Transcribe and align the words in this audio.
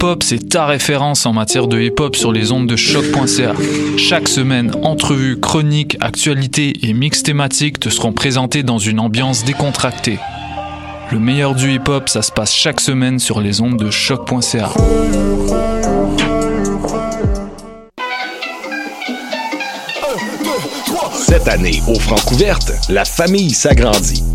hip-hop, 0.00 0.22
c'est 0.22 0.48
ta 0.48 0.64
référence 0.64 1.26
en 1.26 1.34
matière 1.34 1.66
de 1.66 1.78
hip-hop 1.78 2.16
sur 2.16 2.32
les 2.32 2.52
ondes 2.52 2.66
de 2.66 2.74
choc.ca. 2.74 3.52
Chaque 3.98 4.28
semaine, 4.28 4.72
entrevues, 4.82 5.38
chroniques, 5.38 5.98
actualités 6.00 6.72
et 6.88 6.94
mix 6.94 7.22
thématiques 7.22 7.78
te 7.78 7.90
seront 7.90 8.14
présentés 8.14 8.62
dans 8.62 8.78
une 8.78 8.98
ambiance 8.98 9.44
décontractée. 9.44 10.18
Le 11.12 11.18
meilleur 11.18 11.54
du 11.54 11.74
hip-hop, 11.74 12.08
ça 12.08 12.22
se 12.22 12.32
passe 12.32 12.54
chaque 12.54 12.80
semaine 12.80 13.18
sur 13.18 13.42
les 13.42 13.60
ondes 13.60 13.76
de 13.76 13.90
choc.ca. 13.90 14.70
Cette 21.12 21.46
année, 21.46 21.82
au 21.86 21.98
Francouverte, 21.98 22.72
la 22.88 23.04
famille 23.04 23.50
s'agrandit. 23.50 24.29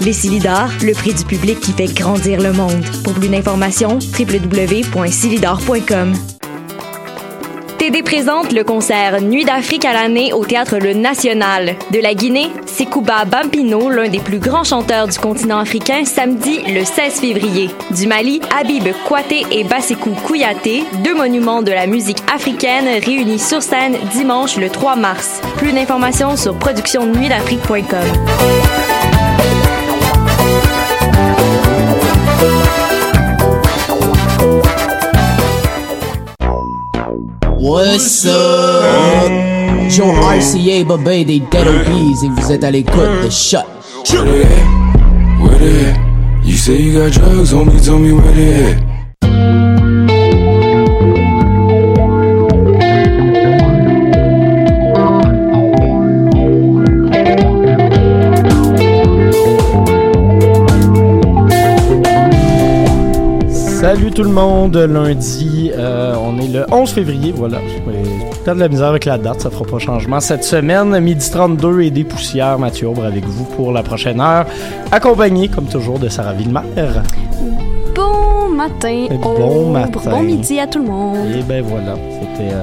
Les 0.00 0.14
Silidars, 0.14 0.70
le 0.82 0.94
prix 0.94 1.12
du 1.12 1.24
public 1.24 1.60
qui 1.60 1.72
fait 1.72 1.92
grandir 1.92 2.40
le 2.40 2.52
monde. 2.52 2.82
Pour 3.04 3.12
plus 3.12 3.28
d'informations, 3.28 3.98
www.silidar.com. 4.18 6.14
TD 7.76 8.02
présente 8.02 8.52
le 8.52 8.64
concert 8.64 9.20
Nuit 9.22 9.44
d'Afrique 9.44 9.84
à 9.84 9.92
l'année 9.92 10.32
au 10.32 10.44
Théâtre 10.44 10.78
Le 10.78 10.94
National. 10.94 11.76
De 11.90 11.98
la 11.98 12.14
Guinée, 12.14 12.50
Sekouba 12.66 13.24
Bampino, 13.24 13.90
l'un 13.90 14.08
des 14.08 14.20
plus 14.20 14.38
grands 14.38 14.64
chanteurs 14.64 15.06
du 15.06 15.18
continent 15.18 15.58
africain, 15.58 16.04
samedi 16.04 16.60
le 16.66 16.84
16 16.84 17.20
février. 17.20 17.70
Du 17.96 18.06
Mali, 18.06 18.40
Habib 18.58 18.88
Kouaté 19.06 19.44
et 19.50 19.64
Basekou 19.64 20.12
Kouyaté, 20.26 20.84
deux 21.04 21.14
monuments 21.14 21.62
de 21.62 21.72
la 21.72 21.86
musique 21.86 22.22
africaine 22.34 22.86
réunis 23.02 23.38
sur 23.38 23.62
scène 23.62 23.96
dimanche 24.12 24.56
le 24.56 24.70
3 24.70 24.96
mars. 24.96 25.40
Plus 25.56 25.72
d'informations 25.72 26.36
sur 26.36 26.58
productionnuitdafrique.com. 26.58 28.89
What's 37.70 38.26
up? 38.26 39.30
Joe 39.88 40.10
RCA, 40.10 40.84
Bobé 40.84 41.24
des 41.24 41.38
Dead 41.38 41.68
Obies 41.68 42.24
et 42.24 42.28
vous 42.28 42.50
êtes 42.50 42.64
à 42.64 42.70
l'écoute 42.72 42.96
de 43.24 43.30
Shot. 43.30 43.58
Where 44.10 44.24
they 44.24 44.42
at? 44.42 45.40
Where 45.40 45.56
they 45.56 45.86
at? 45.86 45.96
You 46.42 46.56
say 46.56 46.82
you 46.82 46.98
got 46.98 47.12
drugs, 47.12 47.52
homie, 47.52 47.80
tell 47.80 48.00
me 48.00 48.10
where 48.12 48.32
they 48.34 48.72
at. 48.72 48.90
Salut 63.80 64.10
tout 64.10 64.24
le 64.24 64.30
monde, 64.30 64.76
lundi, 64.76 65.59
on 66.30 66.38
est 66.40 66.48
le 66.48 66.66
11 66.70 66.90
février, 66.90 67.32
voilà. 67.36 67.58
J'ai 67.68 68.52
de 68.54 68.58
la 68.58 68.68
misère 68.68 68.88
avec 68.88 69.04
la 69.04 69.18
date, 69.18 69.40
ça 69.40 69.50
fera 69.50 69.64
pas 69.64 69.78
changement 69.78 70.20
cette 70.20 70.44
semaine. 70.44 70.98
Midi 71.00 71.30
32 71.30 71.82
et 71.82 71.90
des 71.90 72.04
poussières, 72.04 72.58
Mathieu 72.58 72.88
Aubre 72.88 73.04
avec 73.04 73.24
vous 73.24 73.44
pour 73.44 73.72
la 73.72 73.82
prochaine 73.82 74.20
heure, 74.20 74.46
accompagné 74.90 75.48
comme 75.48 75.66
toujours 75.66 75.98
de 75.98 76.08
Sarah 76.08 76.32
Villemère. 76.32 77.02
Bon 77.94 78.48
matin. 78.54 79.06
Bon 79.20 79.70
matin. 79.70 80.10
Bon 80.10 80.22
midi 80.22 80.58
à 80.58 80.66
tout 80.66 80.78
le 80.78 80.86
monde. 80.86 81.18
Et 81.36 81.42
ben 81.42 81.62
voilà, 81.66 81.94
c'était... 82.20 82.52
euh, 82.54 82.62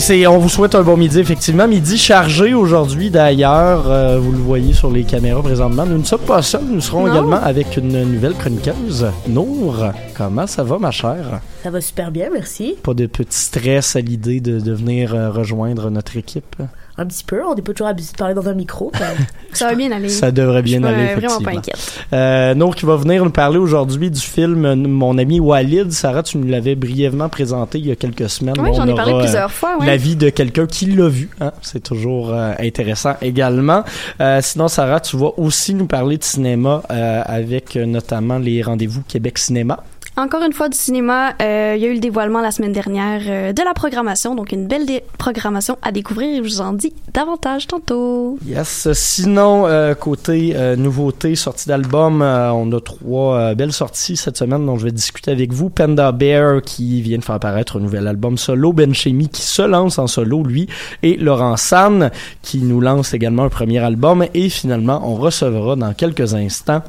c'est, 0.00 0.26
on 0.26 0.38
vous 0.38 0.48
souhaite 0.48 0.74
un 0.74 0.82
bon 0.82 0.96
midi, 0.96 1.18
effectivement. 1.18 1.66
Midi 1.66 1.96
chargé 1.96 2.52
aujourd'hui, 2.54 3.10
d'ailleurs. 3.10 3.90
euh, 3.90 4.18
vous 4.20 4.32
le 4.32 4.38
voyez 4.38 4.72
sur 4.74 4.90
les 4.90 5.04
caméras 5.04 5.42
présentement. 5.42 5.86
Nous 5.86 5.98
ne 5.98 6.04
sommes 6.04 6.20
pas 6.20 6.42
seuls. 6.42 6.64
Nous 6.68 6.80
serons 6.80 7.06
Non. 7.06 7.12
également 7.12 7.42
avec 7.42 7.76
une 7.76 8.04
nouvelle 8.04 8.34
chroniqueuse. 8.34 9.06
Nour, 9.28 9.86
comment 10.16 10.46
ça 10.46 10.62
va, 10.64 10.78
ma 10.78 10.90
chère? 10.90 11.40
Ça 11.62 11.70
va 11.70 11.80
super 11.80 12.10
bien, 12.10 12.28
merci. 12.32 12.76
Pas 12.82 12.94
de 12.94 13.06
petit 13.06 13.38
stress 13.38 13.96
à 13.96 14.00
l'idée 14.00 14.40
de, 14.40 14.60
de 14.60 14.72
venir 14.72 15.14
euh, 15.14 15.30
rejoindre 15.30 15.90
notre 15.90 16.16
équipe? 16.16 16.56
Un 17.00 17.06
petit 17.06 17.24
peu, 17.24 17.42
on 17.46 17.54
n'est 17.54 17.62
pas 17.62 17.72
toujours 17.72 17.86
habitué 17.88 18.12
de 18.12 18.18
parler 18.18 18.34
dans 18.34 18.46
un 18.46 18.52
micro. 18.52 18.92
Ça 19.54 19.68
va 19.68 19.74
bien 19.74 19.90
aller. 19.90 20.10
Ça 20.10 20.30
devrait 20.30 20.60
bien 20.60 20.80
Je 20.82 20.86
aller, 20.86 21.06
pas- 21.14 21.14
vraiment 21.14 21.40
pas 21.40 21.50
inquiète. 21.52 22.04
Euh, 22.12 22.52
Nour 22.54 22.76
qui 22.76 22.84
va 22.84 22.96
venir 22.96 23.24
nous 23.24 23.30
parler 23.30 23.56
aujourd'hui 23.56 24.10
du 24.10 24.20
film 24.20 24.66
euh, 24.66 24.76
Mon 24.76 25.16
ami 25.16 25.40
Walid. 25.40 25.90
Sarah, 25.92 26.22
tu 26.22 26.36
nous 26.36 26.46
l'avais 26.46 26.74
brièvement 26.74 27.30
présenté 27.30 27.78
il 27.78 27.86
y 27.86 27.90
a 27.90 27.96
quelques 27.96 28.28
semaines. 28.28 28.54
Oui, 28.60 28.72
j'en 28.76 28.86
ai 28.86 28.94
parlé 28.94 29.14
euh, 29.14 29.20
plusieurs 29.20 29.50
fois. 29.50 29.78
Ouais. 29.80 29.86
La 29.86 29.96
vie 29.96 30.14
de 30.14 30.28
quelqu'un 30.28 30.66
qui 30.66 30.84
l'a 30.86 31.08
vu, 31.08 31.30
hein? 31.40 31.52
c'est 31.62 31.82
toujours 31.82 32.34
euh, 32.34 32.52
intéressant 32.58 33.14
également. 33.22 33.82
Euh, 34.20 34.40
sinon, 34.42 34.68
Sarah, 34.68 35.00
tu 35.00 35.16
vas 35.16 35.30
aussi 35.38 35.72
nous 35.72 35.86
parler 35.86 36.18
de 36.18 36.24
cinéma 36.24 36.82
euh, 36.90 37.22
avec 37.24 37.76
euh, 37.76 37.86
notamment 37.86 38.36
les 38.38 38.60
rendez-vous 38.60 39.00
Québec 39.08 39.38
Cinéma. 39.38 39.82
Encore 40.20 40.42
une 40.42 40.52
fois 40.52 40.68
du 40.68 40.76
cinéma, 40.76 41.32
euh, 41.40 41.72
il 41.78 41.82
y 41.82 41.86
a 41.86 41.88
eu 41.88 41.94
le 41.94 41.98
dévoilement 41.98 42.42
la 42.42 42.50
semaine 42.50 42.74
dernière 42.74 43.22
euh, 43.26 43.52
de 43.54 43.62
la 43.62 43.72
programmation, 43.72 44.34
donc 44.34 44.52
une 44.52 44.66
belle 44.66 44.84
programmation 45.16 45.78
à 45.80 45.92
découvrir 45.92 46.36
je 46.36 46.42
vous 46.42 46.60
en 46.60 46.74
dis 46.74 46.92
davantage 47.14 47.66
tantôt. 47.66 48.38
Yes. 48.44 48.92
Sinon, 48.92 49.66
euh, 49.66 49.94
côté 49.94 50.54
nouveauté, 50.76 51.36
sortie 51.36 51.68
d'album, 51.68 52.20
on 52.20 52.70
a 52.70 52.80
trois 52.80 53.54
belles 53.54 53.72
sorties 53.72 54.18
cette 54.18 54.36
semaine 54.36 54.66
dont 54.66 54.76
je 54.76 54.84
vais 54.84 54.92
discuter 54.92 55.30
avec 55.30 55.54
vous. 55.54 55.70
Panda 55.70 56.12
Bear 56.12 56.60
qui 56.60 57.00
vient 57.00 57.16
de 57.16 57.24
faire 57.24 57.36
apparaître 57.36 57.78
un 57.78 57.80
nouvel 57.80 58.06
album 58.06 58.36
solo, 58.36 58.74
Ben 58.74 58.92
Chemi 58.92 59.30
qui 59.30 59.42
se 59.42 59.62
lance 59.62 59.98
en 59.98 60.06
solo 60.06 60.42
lui 60.42 60.68
et 61.02 61.16
Laurent 61.16 61.56
San 61.56 62.10
qui 62.42 62.58
nous 62.58 62.82
lance 62.82 63.14
également 63.14 63.44
un 63.44 63.48
premier 63.48 63.78
album 63.78 64.26
et 64.34 64.50
finalement 64.50 65.00
on 65.02 65.14
recevra 65.14 65.76
dans 65.76 65.94
quelques 65.94 66.34
instants 66.34 66.82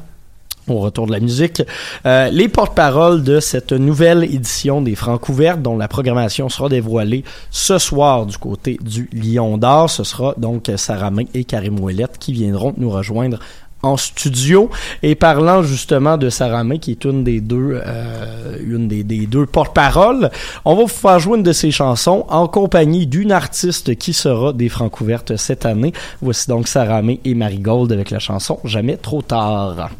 au 0.68 0.78
retour 0.78 1.06
de 1.06 1.12
la 1.12 1.20
musique, 1.20 1.62
euh, 2.06 2.28
les 2.30 2.48
porte-paroles 2.48 3.22
de 3.22 3.40
cette 3.40 3.72
nouvelle 3.72 4.24
édition 4.24 4.80
des 4.80 4.94
Francs 4.94 5.28
ouvertes 5.28 5.62
dont 5.62 5.76
la 5.76 5.88
programmation 5.88 6.48
sera 6.48 6.68
dévoilée 6.68 7.24
ce 7.50 7.78
soir 7.78 8.26
du 8.26 8.38
côté 8.38 8.78
du 8.80 9.08
Lion 9.12 9.58
d'Or. 9.58 9.90
Ce 9.90 10.04
sera 10.04 10.34
donc 10.36 10.70
Sarah 10.76 11.10
May 11.10 11.26
et 11.34 11.44
Karim 11.44 11.80
Ouellette 11.80 12.18
qui 12.18 12.32
viendront 12.32 12.74
nous 12.76 12.90
rejoindre 12.90 13.38
en 13.82 13.96
studio. 13.96 14.70
Et 15.02 15.14
parlant 15.14 15.62
justement 15.62 16.16
de 16.16 16.30
Sarah 16.30 16.64
May 16.64 16.78
qui 16.78 16.92
est 16.92 17.04
une 17.04 17.24
des 17.24 17.40
deux 17.40 17.80
euh, 17.84 18.56
une 18.64 18.88
des, 18.88 19.02
deux 19.02 19.46
porte-paroles 19.46 20.30
on 20.64 20.76
va 20.76 20.82
vous 20.82 20.88
faire 20.88 21.18
jouer 21.18 21.38
une 21.38 21.42
de 21.42 21.52
ses 21.52 21.70
chansons 21.70 22.24
en 22.28 22.46
compagnie 22.48 23.06
d'une 23.06 23.32
artiste 23.32 23.96
qui 23.96 24.12
sera 24.12 24.52
des 24.52 24.68
francs 24.68 25.00
ouvertes 25.00 25.36
cette 25.36 25.66
année. 25.66 25.92
Voici 26.20 26.48
donc 26.48 26.68
Sarah 26.68 27.02
May 27.02 27.20
et 27.24 27.34
Marigold 27.34 27.90
avec 27.92 28.10
la 28.10 28.18
chanson 28.18 28.60
Jamais 28.64 28.96
trop 28.96 29.22
tard 29.22 29.90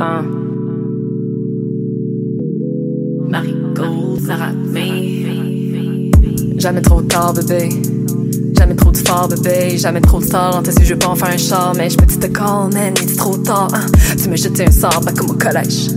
Un. 0.00 0.24
Marigold. 3.28 4.20
Jamais 6.58 6.80
trop 6.80 7.02
tard, 7.02 7.34
bébé. 7.34 7.68
Jamais 8.58 8.74
trop 8.74 8.90
de 8.90 8.96
fort, 8.96 9.28
bébé. 9.28 9.76
Jamais 9.76 10.00
trop 10.00 10.20
de. 10.20 10.52
Dans 10.52 10.62
tes 10.62 10.72
yeux, 10.72 10.84
je 10.84 10.92
veux 10.94 10.98
pas 10.98 11.08
en 11.08 11.14
faire 11.14 11.28
un 11.28 11.36
char. 11.36 11.74
Mais 11.76 11.90
je 11.90 11.96
peux 11.96 12.06
te 12.06 12.26
call, 12.26 12.72
man. 12.72 12.94
Il 13.02 13.10
est 13.10 13.16
trop 13.16 13.36
tard. 13.36 13.68
hein. 13.74 13.86
Tu 14.20 14.28
me 14.28 14.36
jeté 14.36 14.66
un 14.66 14.70
sort, 14.70 15.00
pas 15.04 15.12
comme 15.12 15.30
au 15.30 15.34
collège. 15.34 15.88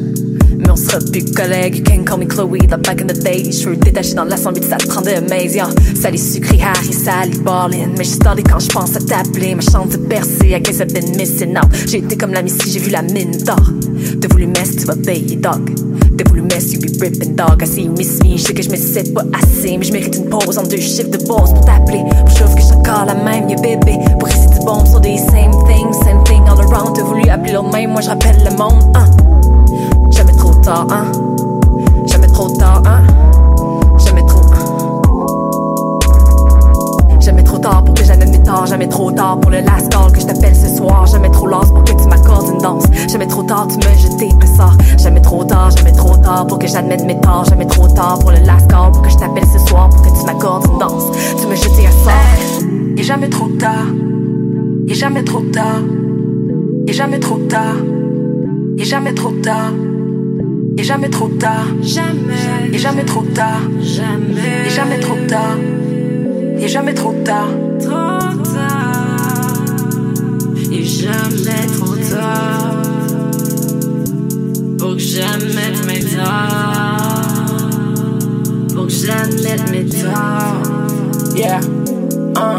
Mais 0.57 0.69
on 0.71 0.75
sera 0.75 1.00
plus 1.00 1.24
collègues, 1.33 1.77
you 1.77 1.83
can 1.83 2.04
call 2.04 2.18
me 2.18 2.25
Chloe, 2.25 2.57
the 2.68 2.77
back 2.77 3.01
in 3.01 3.07
the 3.07 3.24
day. 3.24 3.44
Les 3.44 3.51
cheveux 3.51 3.75
détachés 3.75 4.15
dans 4.15 4.24
l'assemblée, 4.25 4.63
ça 4.63 4.77
te 4.77 4.88
prend 4.88 5.01
de 5.01 5.19
maze, 5.30 5.56
yeah. 5.56 5.69
Salé 5.95 6.18
sucré, 6.18 6.59
Harry, 6.62 6.94
Sally, 6.94 7.38
ballin'. 7.39 7.94
Mais 7.98 8.04
je 8.04 8.12
starté 8.12 8.44
quand 8.44 8.59
je 8.59 8.69
pense 8.69 8.95
à 8.95 9.00
t'appeler. 9.00 9.56
Ma 9.56 9.62
chance 9.62 9.89
de 9.89 9.98
percer, 9.98 10.50
I 10.50 10.62
guess 10.62 10.80
I've 10.80 10.94
been 10.94 11.15
missing 11.15 11.57
out. 11.57 11.68
J'ai 11.88 12.00
été 12.00 12.18
comme 12.18 12.33
la 12.33 12.42
Missy, 12.42 12.71
j'ai 12.71 12.80
vu 12.80 12.89
la 12.89 13.01
mine 13.01 13.38
d'or. 13.45 13.71
T'as 14.19 14.27
voulu 14.30 14.48
mess, 14.48 14.75
tu 14.75 14.86
vas 14.86 14.95
payer, 14.95 15.36
dog. 15.36 15.69
T'as 16.18 16.27
voulu 16.30 16.42
mess, 16.42 16.74
you 16.74 16.80
be 16.80 16.89
ripping, 17.00 17.36
dog. 17.36 17.62
I 17.62 17.68
see 17.68 17.83
you 17.83 17.94
miss 17.95 18.19
me, 18.24 18.38
je 18.38 18.44
sais 18.44 18.54
que 18.54 18.63
je 18.63 18.69
me 18.69 18.75
sais 18.75 19.04
pas 19.13 19.25
assez. 19.33 19.77
Mais 19.77 19.86
je 19.86 19.94
mérite 19.94 20.15
une 20.15 20.30
pause 20.30 20.57
en 20.57 20.63
deux 20.63 20.77
chiffres 20.77 21.12
de 21.12 21.18
boss 21.25 21.51
pour 21.54 21.65
t'appeler. 21.65 22.04
Je 22.27 22.36
trouve 22.36 22.56
que 22.56 22.62
je 22.62 22.65
suis 22.68 22.75
encore 22.75 23.06
la 23.06 23.15
même, 23.15 23.48
yeah, 23.48 23.62
bébé. 23.62 23.98
Pour 24.19 24.27
ici, 24.27 24.48
tu 24.57 24.65
bombes 24.65 24.88
sur 24.88 25.00
des 25.00 25.18
same 25.18 25.51
things, 25.68 25.94
same 26.04 26.24
thing 26.24 26.42
all 26.48 26.59
around. 26.59 26.95
T'as 26.95 27.04
voulu 27.04 27.30
appeler 27.30 27.54
l'autre 27.54 27.71
même, 27.71 27.92
moi 27.92 28.01
je 28.01 28.09
rappelle 28.09 28.38
le 28.44 28.57
monde, 28.57 28.83
hein. 28.95 29.06
Hein. 30.69 31.06
Jamais 32.08 32.28
trop 32.28 32.50
tard, 32.50 32.81
hein. 32.86 33.02
Jamais 34.00 34.25
trop, 34.25 34.42
hein. 34.52 35.02
Jamais 37.22 37.44
trop 37.44 37.58
tard 37.58 37.86
pour 37.86 37.94
que 37.94 38.04
j'amène 38.04 38.31
mes 38.31 38.44
torts. 38.44 38.66
Jamais 38.66 38.90
trop 38.90 39.10
tard 39.14 39.40
pour 39.40 39.50
le 39.50 39.62
last 39.62 39.90
call 39.90 40.12
que 40.12 40.19
je 40.19 40.25
t'appelle 40.25 40.54
ce 40.54 40.68
soir. 40.75 41.06
Jamais 41.06 41.30
trop 41.30 41.48
last 41.48 41.74
pour 41.74 41.86
que 41.86 41.94
tu 41.94 42.06
m'accordes 42.10 42.50
une 42.52 42.58
danse. 42.58 42.84
Jamais 43.10 43.28
trop 43.28 43.44
tard, 43.44 43.68
tu 43.69 43.78
me 43.78 43.96
jeter 43.96 44.30
un 44.42 44.58
sort. 44.58 44.74
Jamais 44.98 45.22
trop 45.22 45.46
tard, 45.46 45.72
jamais 45.72 45.94
trop 45.94 46.18
tard 46.18 46.46
pour 46.48 46.60
que 46.60 46.68
j'admette 46.68 47.06
mes 47.06 47.18
torts. 47.22 47.46
Jamais 47.46 47.66
trop 47.66 47.88
tard 47.88 48.19
pour 48.19 48.31
le 48.31 48.40
last 48.40 48.69
call 48.69 48.92
pour 48.92 49.04
que 49.04 49.10
je 49.10 49.18
t'appelle 49.18 49.48
ce 49.48 49.60
soir. 49.69 49.88
Pour 49.90 50.02
que 50.02 50.19
tu 50.19 50.25
m'accordes 50.25 50.68
une 50.69 50.80
danse. 50.80 51.06
Tu 51.40 51.48
me 51.48 51.56
jeter 51.56 51.88
un 51.88 51.92
sort. 51.92 52.68
Et 52.98 53.04
jamais 53.04 53.30
trop 53.30 53.48
tard. 53.58 53.88
Et 54.90 54.94
jamais 54.94 55.24
trop 55.24 55.44
tard. 55.44 55.80
Et 56.86 56.92
jamais 56.92 57.19
trop 57.19 57.38
tard. 57.38 57.78
Et 58.78 58.84
jamais 58.84 59.14
trop 59.14 59.31
tard. 59.42 59.72
Et 60.78 60.84
jamais 60.84 61.10
trop 61.10 61.28
tard. 61.28 61.66
Jamais. 61.82 62.72
Et 62.72 62.78
jamais 62.78 63.04
trop 63.04 63.24
tard. 63.24 63.62
Jamais. 63.82 64.68
Et 64.68 64.70
jamais 64.70 65.00
trop 65.00 65.18
tard. 65.28 65.58
Et 66.60 66.68
jamais 66.68 66.94
trop 66.94 67.14
tard. 67.26 67.50
Trop 67.80 68.44
tard. 68.44 68.94
Et 70.72 70.84
jamais 70.84 71.66
trop 71.80 71.96
tard. 71.96 72.76
Pour 74.78 74.94
que 74.94 75.00
j'admette 75.00 75.86
mes 75.88 76.00
torts. 76.00 77.70
Pour 78.76 78.86
que 78.86 78.94
j'admette 78.94 79.72
mes 79.72 79.86
torts. 79.86 80.62
Yeah. 81.36 81.60
Hein. 82.36 82.58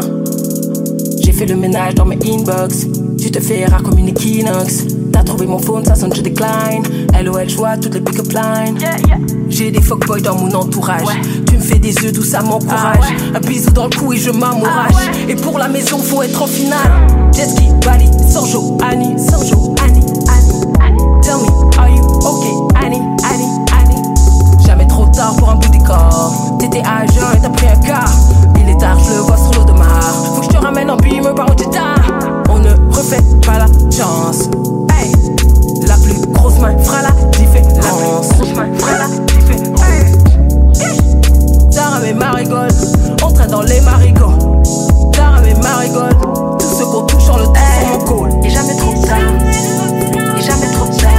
J'ai 1.23 1.31
fait 1.31 1.45
le 1.45 1.55
ménage 1.55 1.95
dans 1.95 2.05
mes 2.05 2.19
inbox. 2.25 2.85
Tu 3.17 3.31
te 3.31 3.39
fais 3.39 3.65
rare 3.65 3.81
comme 3.81 3.97
une 3.97 4.09
Equinox. 4.09 4.98
Trouvé 5.29 5.45
mon 5.45 5.59
phone, 5.59 5.85
ça 5.85 5.93
sonne, 5.93 6.11
je 6.11 6.21
décline. 6.21 6.81
LOL, 7.23 7.47
je 7.47 7.55
vois 7.55 7.77
toutes 7.77 7.93
les 7.93 8.01
pick-up 8.01 8.31
lines. 8.31 8.79
J'ai 9.47 9.69
des 9.69 9.79
fuckboys 9.79 10.23
dans 10.23 10.35
mon 10.35 10.51
entourage. 10.55 11.05
Tu 11.47 11.55
me 11.55 11.61
fais 11.61 11.77
des 11.77 11.93
yeux 11.93 12.11
doux, 12.11 12.23
ça 12.23 12.41
m'encourage. 12.41 13.13
Un 13.35 13.39
bisou 13.39 13.69
dans 13.69 13.85
le 13.85 13.95
cou 13.95 14.11
et 14.11 14.17
je 14.17 14.31
m'amourage. 14.31 14.95
Et 15.27 15.35
pour 15.35 15.59
la 15.59 15.67
maison, 15.67 15.99
faut 15.99 16.23
être 16.23 16.41
en 16.41 16.47
finale. 16.47 17.07
Jet 17.31 17.47
ski, 17.47 17.67
Bali, 17.85 18.09
Sanjo, 18.27 18.75
Annie, 18.83 19.19
Sanjo, 19.19 19.75
Annie, 19.85 20.01
Annie, 20.27 20.61
Annie. 20.81 21.21
Tell 21.21 21.37
me, 21.37 21.77
are 21.77 21.89
you 21.89 22.03
okay, 22.25 22.83
Annie, 22.83 23.01
Annie, 23.31 23.45
Annie? 23.79 24.65
Jamais 24.65 24.87
trop 24.87 25.05
tard 25.13 25.35
pour 25.35 25.51
un 25.51 25.55
bout 25.57 25.69
décor. 25.69 26.57
T'étais 26.59 26.81
à 26.81 27.05
jeun 27.05 27.37
et 27.37 27.41
t'as 27.41 27.49
pris 27.49 27.67
un 27.67 27.75
quart. 27.75 28.11
Il 28.59 28.67
est 28.67 28.77
tard, 28.79 28.97
je 28.99 29.13
le 29.13 29.19
vois 29.19 29.37
sur 29.37 29.61
l'eau 29.61 29.71
de 29.71 29.77
mar. 29.77 30.01
Faut 30.33 30.41
que 30.41 30.45
je 30.47 30.49
te 30.49 30.57
ramène 30.57 30.89
en 30.89 30.97
beamer 30.97 31.35
par 31.35 31.51
où 31.51 31.53
t'es 31.53 31.69
tard. 31.69 32.01
On 32.49 32.57
ne 32.57 32.71
refait 32.91 33.21
pas 33.45 33.59
la 33.59 33.67
chance. 33.95 34.48
dans 43.59 43.65
les 43.65 43.81
marigots. 43.81 44.61
Tard 45.11 45.35
à 45.35 45.41
mes 45.41 45.53
marigots, 45.55 46.55
tous 46.59 46.77
ceux 46.77 46.85
qu'on 46.85 47.01
touche 47.01 47.23
sur 47.23 47.37
le 47.37 47.45
temps 47.45 47.53
sur 47.79 47.89
mon 47.89 48.05
col. 48.05 48.29
Et 48.45 48.49
jamais 48.49 48.75
trop 48.75 48.93
tard, 49.05 49.19
et 50.37 50.41
jamais 50.41 50.67
trop 50.71 50.87
tard, 50.87 51.11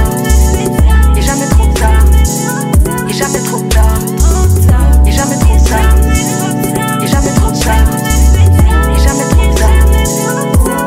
et 1.15 1.21
jamais 1.21 1.47
trop 1.47 1.67
tard, 1.67 2.03
et 3.07 3.13
jamais 3.13 3.39
trop 3.39 3.59
tard, 3.69 3.99
et 5.05 5.11
jamais 5.11 5.37
trop 5.37 5.57
tard, 5.69 5.95
et 7.01 7.07
jamais 7.07 7.33
trop 7.35 7.51
tard, 7.51 7.85
et 8.89 8.99
jamais 8.99 9.27
trop 9.29 9.47
tard, 9.55 9.85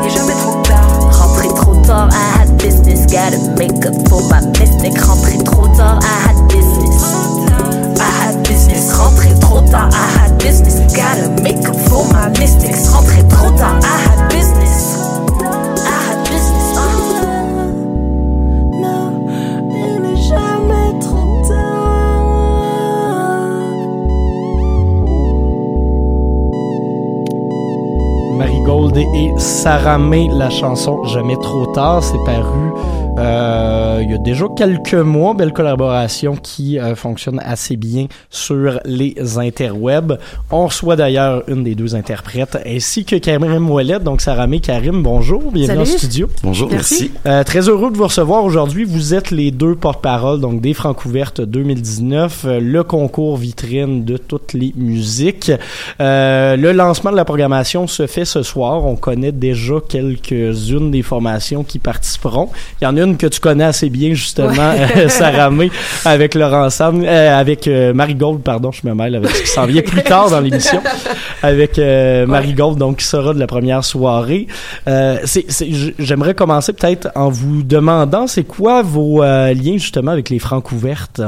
et 0.05 0.11
jamais 0.11 0.35
trop 0.35 0.63
tard. 0.63 0.89
Rentrer 1.13 1.49
trop 1.55 1.77
tard, 1.83 2.09
I 2.11 2.39
had 2.39 2.59
business, 2.59 3.07
gotta 3.07 3.39
make 3.57 3.87
up 3.87 3.95
for 4.09 4.23
my 4.29 4.41
mistake. 4.59 4.99
Rentrer 5.01 5.39
trop 5.45 5.69
tard, 5.77 6.03
I 6.03 6.24
Sarah 29.65 29.97
May, 29.97 30.29
la 30.29 30.51
chanson 30.51 31.03
Jamais 31.05 31.39
trop 31.39 31.65
tard, 31.73 32.05
c'est 32.05 32.23
paru 32.27 32.71
euh, 33.19 34.01
il 34.03 34.11
y 34.11 34.15
a 34.15 34.19
déjà 34.19 34.47
quelques 34.57 34.95
mois, 34.95 35.35
belle 35.35 35.53
collaboration 35.53 36.37
qui 36.37 36.79
euh, 36.79 36.95
fonctionne 36.95 37.41
assez 37.45 37.77
bien 37.77 38.07
sur 38.31 38.81
les 38.85 39.15
interwebs. 39.39 40.19
On 40.51 40.67
reçoit 40.67 40.97
d'ailleurs 40.97 41.43
une 41.49 41.65
des 41.65 41.75
deux 41.75 41.95
interprètes 41.95 42.59
ainsi 42.67 43.05
que 43.05 43.17
Karim 43.17 43.71
Ouellet, 43.71 44.01
donc 44.01 44.21
Sarah 44.21 44.47
May, 44.47 44.61
Karim, 44.61 45.03
bonjour, 45.03 45.53
bienvenue 45.53 45.85
Salut. 45.87 45.95
en 45.95 45.99
studio. 45.99 46.29
Bonjour, 46.43 46.69
merci. 46.71 47.13
Euh, 47.27 47.45
très 47.45 47.69
heureux 47.69 47.91
de 47.91 47.97
vous 47.97 48.05
recevoir 48.05 48.45
aujourd'hui. 48.45 48.85
Vous 48.85 49.15
êtes 49.15 49.31
les 49.31 49.51
deux 49.51 49.75
porte-parole 49.75 50.41
donc 50.41 50.61
des 50.61 50.75
Francouvertes 50.75 51.41
2019, 51.41 52.45
euh, 52.45 52.61
le 52.61 52.83
concours 52.83 53.37
vitrine 53.37 54.05
de 54.05 54.17
toutes 54.17 54.53
les 54.53 54.73
musiques. 54.77 55.53
Euh, 56.01 56.57
le 56.57 56.73
lancement 56.73 57.11
de 57.11 57.17
la 57.17 57.25
programmation 57.25 57.87
se 57.87 58.07
fait 58.07 58.25
ce 58.25 58.43
soir. 58.43 58.85
On 58.85 58.97
connaît 58.97 59.33
déjà 59.33 59.75
quelques-unes 59.89 60.91
des 60.91 61.03
formations 61.03 61.65
qui 61.65 61.79
participeront. 61.79 62.49
Il 62.81 62.85
y 62.85 62.87
en 62.87 62.97
a 62.97 63.04
une 63.05 63.17
que 63.17 63.27
tu 63.27 63.41
connais 63.41 63.65
assez 63.65 63.91
bien 63.91 64.15
justement, 64.15 64.53
Ouais. 64.55 65.09
Sarah 65.09 65.51
May, 65.51 65.71
avec 66.05 66.35
Laurent 66.35 66.71
Sam, 66.71 67.03
euh, 67.05 67.39
avec 67.39 67.67
euh, 67.69 67.93
Marie 67.95 68.15
Gold, 68.15 68.41
pardon, 68.43 68.71
je 68.73 68.87
me 68.89 68.95
mêle 68.95 69.15
avec 69.17 69.31
ce 69.31 69.43
qui 69.43 69.49
s'en 69.49 69.67
vient 69.67 69.83
plus 69.83 70.03
tard 70.03 70.31
dans 70.31 70.41
l'émission, 70.41 70.81
avec 71.43 71.79
euh, 71.79 72.27
Marie 72.27 72.55
Gold, 72.55 72.79
donc 72.79 72.99
qui 72.99 73.05
sera 73.05 73.35
de 73.35 73.39
la 73.39 73.47
première 73.47 73.85
soirée. 73.85 74.47
Euh, 74.89 75.19
j'aimerais 75.99 76.35
commencer 76.35 76.73
peut-être 76.73 77.09
en 77.15 77.29
vous 77.31 77.63
demandant, 77.63 78.27
c'est 78.27 78.45
quoi 78.45 78.83
vos 78.83 79.23
euh, 79.23 79.53
liens 79.55 79.75
justement 79.79 80.13
avec 80.13 80.31
les 80.31 80.39
francs 80.39 80.71
ouvertes? 80.73 81.21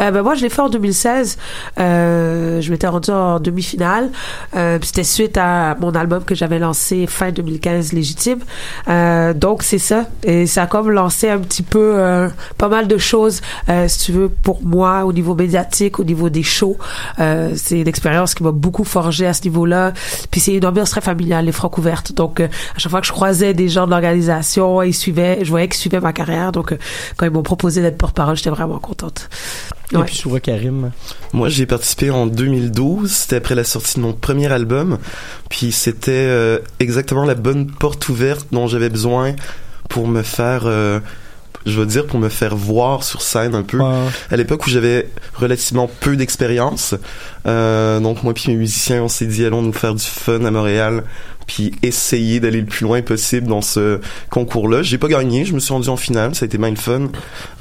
Euh, 0.00 0.10
ben 0.10 0.22
moi, 0.22 0.34
je 0.34 0.42
l'ai 0.42 0.48
fait 0.48 0.62
en 0.62 0.68
2016. 0.68 1.38
Euh, 1.78 2.60
je 2.60 2.70
m'étais 2.70 2.86
rendu 2.86 3.10
en 3.10 3.40
demi-finale. 3.40 4.10
Euh, 4.56 4.78
c'était 4.82 5.04
suite 5.04 5.36
à 5.36 5.76
mon 5.80 5.92
album 5.92 6.24
que 6.24 6.34
j'avais 6.34 6.58
lancé 6.58 7.06
fin 7.06 7.30
2015, 7.30 7.92
Légitime. 7.92 8.38
Euh, 8.88 9.34
donc, 9.34 9.62
c'est 9.62 9.78
ça. 9.78 10.06
Et 10.22 10.46
ça 10.46 10.62
a 10.62 10.66
comme 10.66 10.90
lancé 10.90 11.28
un 11.28 11.38
petit 11.38 11.62
peu 11.62 11.94
euh, 11.96 12.28
pas 12.56 12.68
mal 12.68 12.88
de 12.88 12.98
choses, 12.98 13.40
euh, 13.68 13.88
si 13.88 14.06
tu 14.06 14.12
veux, 14.12 14.28
pour 14.28 14.62
moi, 14.62 15.04
au 15.04 15.12
niveau 15.12 15.34
médiatique, 15.34 15.98
au 15.98 16.04
niveau 16.04 16.28
des 16.28 16.42
shows. 16.42 16.76
C'est 17.18 17.80
une 17.80 17.88
expérience 17.88 18.34
qui 18.34 18.42
m'a 18.42 18.52
beaucoup 18.52 18.84
forgé 18.84 19.26
à 19.26 19.34
ce 19.34 19.42
niveau-là. 19.42 19.92
Puis 20.30 20.40
c'est 20.40 20.54
une 20.54 20.66
ambiance 20.66 20.90
très 20.90 21.00
familiale, 21.00 21.44
les 21.44 21.52
francs 21.52 21.76
ouvertes. 21.78 22.12
Donc, 22.12 22.40
à 22.40 22.48
chaque 22.78 22.90
fois 22.90 23.00
que 23.00 23.06
je 23.06 23.12
croisais 23.12 23.54
des 23.54 23.68
gens 23.68 23.86
de 23.86 23.90
l'organisation, 23.90 24.82
ils 24.82 24.94
suivaient, 24.94 25.38
je 25.42 25.50
voyais 25.50 25.68
qu'ils 25.68 25.78
suivaient 25.78 26.00
ma 26.00 26.12
carrière. 26.12 26.52
Donc, 26.52 26.76
quand 27.16 27.26
ils 27.26 27.32
m'ont 27.32 27.42
proposé 27.42 27.82
d'être 27.82 27.98
porte-parole, 27.98 28.36
j'étais 28.36 28.50
vraiment 28.50 28.78
contente. 28.78 29.28
Et 29.92 29.96
Ouais. 29.96 30.04
puis 30.04 30.18
toi, 30.18 30.38
Karim? 30.40 30.90
Moi, 31.32 31.48
j'ai 31.48 31.64
participé 31.66 32.10
en 32.10 32.26
2012. 32.26 33.10
C'était 33.10 33.36
après 33.36 33.54
la 33.54 33.64
sortie 33.64 33.96
de 33.96 34.00
mon 34.02 34.12
premier 34.12 34.50
album. 34.52 34.98
Puis 35.48 35.72
c'était 35.72 36.12
euh, 36.12 36.58
exactement 36.80 37.24
la 37.24 37.34
bonne 37.34 37.66
porte 37.70 38.08
ouverte 38.08 38.46
dont 38.52 38.66
j'avais 38.66 38.90
besoin 38.90 39.34
pour 39.88 40.06
me 40.06 40.22
faire, 40.22 40.62
euh, 40.66 41.00
je 41.64 41.78
veux 41.80 41.86
dire, 41.86 42.06
pour 42.06 42.18
me 42.20 42.28
faire 42.28 42.54
voir 42.54 43.02
sur 43.02 43.22
scène 43.22 43.54
un 43.54 43.62
peu. 43.62 43.80
À 44.30 44.36
l'époque 44.36 44.66
où 44.66 44.70
j'avais 44.70 45.08
relativement 45.34 45.88
peu 46.00 46.16
d'expérience. 46.16 46.94
Euh, 47.46 47.98
donc 48.00 48.22
moi 48.22 48.34
puis 48.34 48.44
mes 48.52 48.56
musiciens, 48.58 49.02
on 49.04 49.08
s'est 49.08 49.26
dit 49.26 49.44
allons 49.46 49.62
nous 49.62 49.72
faire 49.72 49.94
du 49.94 50.04
fun 50.04 50.44
à 50.44 50.50
Montréal 50.50 51.04
puis 51.48 51.72
essayer 51.82 52.38
d'aller 52.38 52.60
le 52.60 52.66
plus 52.66 52.84
loin 52.84 53.02
possible 53.02 53.48
dans 53.48 53.62
ce 53.62 54.00
concours-là. 54.30 54.82
J'ai 54.82 54.98
pas 54.98 55.08
gagné, 55.08 55.44
je 55.44 55.54
me 55.54 55.58
suis 55.58 55.72
rendu 55.72 55.88
en 55.88 55.96
finale, 55.96 56.34
ça 56.34 56.44
a 56.44 56.46
été 56.46 56.58
bien 56.58 56.70
le 56.70 56.76
fun. 56.76 57.08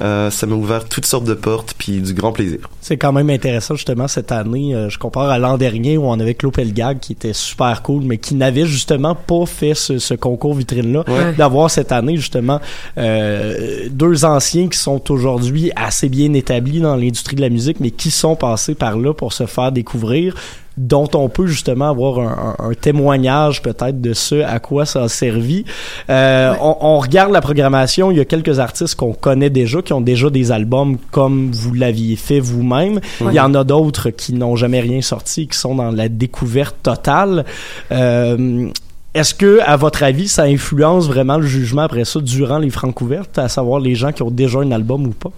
Euh, 0.02 0.30
ça 0.30 0.46
m'a 0.46 0.56
ouvert 0.56 0.86
toutes 0.86 1.06
sortes 1.06 1.24
de 1.24 1.34
portes, 1.34 1.74
puis 1.78 2.02
du 2.02 2.14
grand 2.14 2.34
plaisir. 2.34 2.60
C'est 2.82 2.98
quand 2.98 3.14
même 3.14 3.30
intéressant 3.30 3.76
justement 3.76 4.08
cette 4.08 4.32
année. 4.32 4.76
euh, 4.76 4.90
je 4.90 5.00
compare 5.00 5.30
à 5.30 5.40
l'an 5.40 5.58
dernier 5.58 5.98
où 5.98 6.04
on 6.06 6.20
avait 6.20 6.36
Claude 6.36 6.54
Pelgag 6.54 7.00
qui 7.00 7.14
était 7.14 7.34
super 7.34 7.82
cool, 7.82 8.04
mais 8.04 8.18
qui 8.18 8.36
n'avait 8.36 8.66
justement 8.66 9.16
pas 9.16 9.46
fait 9.46 9.74
ce, 9.74 9.98
ce 9.98 10.14
concours 10.14 10.54
vitrine-là. 10.54 11.04
Ouais. 11.08 11.34
D'avoir 11.34 11.72
cette 11.72 11.94
année 11.94 12.18
justement 12.18 12.60
euh, 12.98 13.88
deux 13.90 14.26
anciens 14.26 14.68
qui 14.68 14.78
sont 14.78 15.10
aujourd'hui 15.10 15.72
assez 15.78 16.10
bien 16.10 16.34
établis 16.34 16.82
dans 16.82 16.98
l'industrie 16.98 17.38
de 17.38 17.42
la 17.42 17.50
musique, 17.50 17.80
mais 17.80 17.92
qui 17.92 18.12
sont 18.12 18.36
passés 18.36 18.76
par 18.76 18.98
là 18.98 19.14
pour 19.14 19.32
se 19.32 19.46
faire 19.46 19.72
découvrir 19.72 20.36
dont 20.78 21.10
on 21.16 21.28
peut 21.30 21.48
justement 21.48 21.90
avoir 21.90 22.20
un, 22.20 22.56
un- 22.60 22.70
un 22.70 22.74
témoignage 22.74 23.62
peut-être 23.62 24.00
de 24.00 24.14
ce 24.14 24.44
à 24.44 24.60
quoi 24.60 24.86
ça 24.86 25.04
a 25.04 25.10
servi. 25.10 25.66
Euh, 26.10 26.54
on, 26.62 26.78
on 26.82 27.00
regarde 27.00 27.32
la 27.32 27.42
programmation, 27.42 28.12
il 28.12 28.18
y 28.18 28.20
a 28.20 28.26
quelques 28.26 28.60
artistes 28.60 28.96
qu'on 28.96 29.14
connaît 29.14 29.50
déjà, 29.50 29.82
qui 29.82 29.94
ont 29.94 30.02
déjà 30.02 30.30
des 30.30 30.52
albums 30.52 30.98
comme 31.12 31.52
vous 31.52 31.74
l'aviez 31.74 32.16
fait 32.16 32.40
vous-même. 32.40 33.00
Il 33.22 33.34
y 33.34 33.40
en 33.40 33.54
a 33.56 33.64
d'autres 33.64 34.10
qui 34.12 34.34
n'ont 34.34 34.56
jamais 34.56 34.80
rien 34.80 35.02
sorti, 35.02 35.48
qui 35.48 35.58
sont 35.58 35.76
dans 35.76 35.92
la 35.92 36.10
découverte 36.10 36.76
totale. 36.84 37.46
Euh, 37.92 38.68
est-ce 39.14 39.34
que, 39.34 39.60
à 39.66 39.78
votre 39.78 40.04
avis, 40.04 40.28
ça 40.28 40.44
influence 40.44 41.08
vraiment 41.08 41.38
le 41.38 41.48
jugement 41.48 41.82
après 41.84 42.06
ça 42.06 42.20
durant 42.20 42.60
les 42.60 42.70
francs 42.70 43.02
ouvertes, 43.02 43.40
à 43.40 43.48
savoir 43.50 43.80
les 43.80 43.96
gens 43.96 44.12
qui 44.12 44.22
ont 44.22 44.30
déjà 44.30 44.60
un 44.60 44.72
album 44.72 45.08
ou 45.08 45.12
pas? 45.12 45.32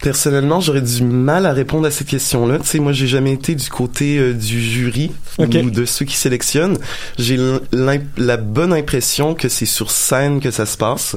Personnellement, 0.00 0.60
j'aurais 0.60 0.80
du 0.80 1.02
mal 1.02 1.46
à 1.46 1.52
répondre 1.52 1.86
à 1.86 1.90
cette 1.90 2.06
question-là. 2.06 2.58
Tu 2.60 2.66
sais, 2.66 2.78
moi, 2.78 2.92
j'ai 2.92 3.06
jamais 3.06 3.32
été 3.32 3.54
du 3.54 3.68
côté 3.68 4.18
euh, 4.18 4.32
du 4.32 4.60
jury 4.60 5.12
ou 5.38 5.46
de 5.46 5.84
ceux 5.84 6.04
qui 6.04 6.16
sélectionnent. 6.16 6.78
J'ai 7.18 7.38
la 7.72 8.36
bonne 8.36 8.72
impression 8.72 9.34
que 9.34 9.48
c'est 9.48 9.66
sur 9.66 9.90
scène 9.90 10.40
que 10.40 10.50
ça 10.50 10.66
se 10.66 10.76
passe, 10.76 11.16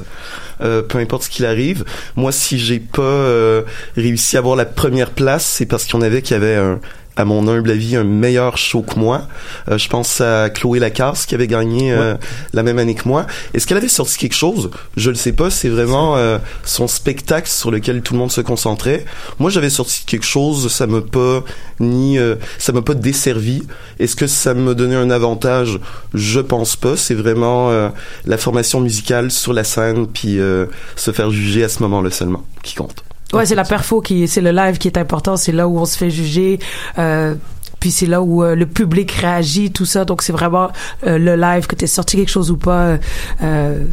euh, 0.60 0.82
peu 0.82 0.98
importe 0.98 1.24
ce 1.24 1.30
qu'il 1.30 1.46
arrive. 1.46 1.84
Moi, 2.16 2.32
si 2.32 2.58
j'ai 2.58 2.80
pas 2.80 3.02
euh, 3.02 3.62
réussi 3.96 4.36
à 4.36 4.40
avoir 4.40 4.56
la 4.56 4.66
première 4.66 5.10
place, 5.10 5.46
c'est 5.46 5.66
parce 5.66 5.84
qu'il 5.84 6.00
y 6.00 6.34
avait 6.34 6.56
un 6.56 6.80
à 7.18 7.24
mon 7.24 7.48
humble 7.48 7.70
avis, 7.70 7.96
un 7.96 8.04
meilleur 8.04 8.56
show 8.56 8.82
que 8.82 8.98
moi. 8.98 9.28
Euh, 9.68 9.76
je 9.76 9.88
pense 9.88 10.20
à 10.20 10.48
Chloé 10.48 10.78
Lacasse 10.78 11.26
qui 11.26 11.34
avait 11.34 11.48
gagné 11.48 11.92
euh, 11.92 12.14
la 12.54 12.62
même 12.62 12.78
année 12.78 12.94
que 12.94 13.06
moi. 13.06 13.26
Est-ce 13.52 13.66
qu'elle 13.66 13.76
avait 13.76 13.88
sorti 13.88 14.16
quelque 14.16 14.36
chose? 14.36 14.70
Je 14.96 15.10
le 15.10 15.16
sais 15.16 15.32
pas. 15.32 15.50
C'est 15.50 15.68
vraiment 15.68 16.16
euh, 16.16 16.38
son 16.64 16.88
spectacle 16.88 17.50
sur 17.50 17.70
lequel 17.70 18.02
tout 18.02 18.14
le 18.14 18.20
monde 18.20 18.32
se 18.32 18.40
concentrait. 18.40 19.04
Moi, 19.38 19.50
j'avais 19.50 19.68
sorti 19.68 20.04
quelque 20.06 20.24
chose. 20.24 20.72
Ça 20.72 20.86
m'a 20.86 21.00
pas 21.00 21.42
ni 21.80 22.18
euh, 22.18 22.36
ça 22.58 22.72
m'a 22.72 22.82
pas 22.82 22.94
desservi. 22.94 23.62
Est-ce 23.98 24.16
que 24.16 24.26
ça 24.26 24.54
me 24.54 24.74
donnait 24.74 24.96
un 24.96 25.10
avantage? 25.10 25.78
Je 26.14 26.40
pense 26.40 26.76
pas. 26.76 26.96
C'est 26.96 27.14
vraiment 27.14 27.70
euh, 27.70 27.88
la 28.26 28.38
formation 28.38 28.80
musicale 28.80 29.30
sur 29.30 29.52
la 29.52 29.64
scène 29.64 30.06
puis 30.06 30.38
euh, 30.38 30.66
se 30.96 31.10
faire 31.10 31.30
juger 31.30 31.64
à 31.64 31.68
ce 31.68 31.82
moment-là 31.82 32.10
seulement 32.10 32.44
qui 32.62 32.74
compte. 32.74 33.07
Ouais, 33.32 33.44
c'est 33.46 33.54
la 33.54 33.64
perfo 33.64 34.00
qui, 34.00 34.26
c'est 34.28 34.40
le 34.40 34.52
live 34.52 34.78
qui 34.78 34.88
est 34.88 34.96
important. 34.98 35.36
C'est 35.36 35.52
là 35.52 35.68
où 35.68 35.78
on 35.78 35.84
se 35.84 35.98
fait 35.98 36.10
juger. 36.10 36.58
Euh, 36.98 37.34
puis 37.80 37.92
c'est 37.92 38.06
là 38.06 38.22
où 38.22 38.42
euh, 38.42 38.54
le 38.56 38.66
public 38.66 39.10
réagit, 39.12 39.70
tout 39.70 39.84
ça. 39.84 40.04
Donc 40.04 40.22
c'est 40.22 40.32
vraiment 40.32 40.68
euh, 41.06 41.18
le 41.18 41.36
live 41.36 41.66
que 41.66 41.76
t'es 41.76 41.86
sorti 41.86 42.16
quelque 42.16 42.30
chose 42.30 42.50
ou 42.50 42.56
pas. 42.56 42.96
euh, 43.42 43.84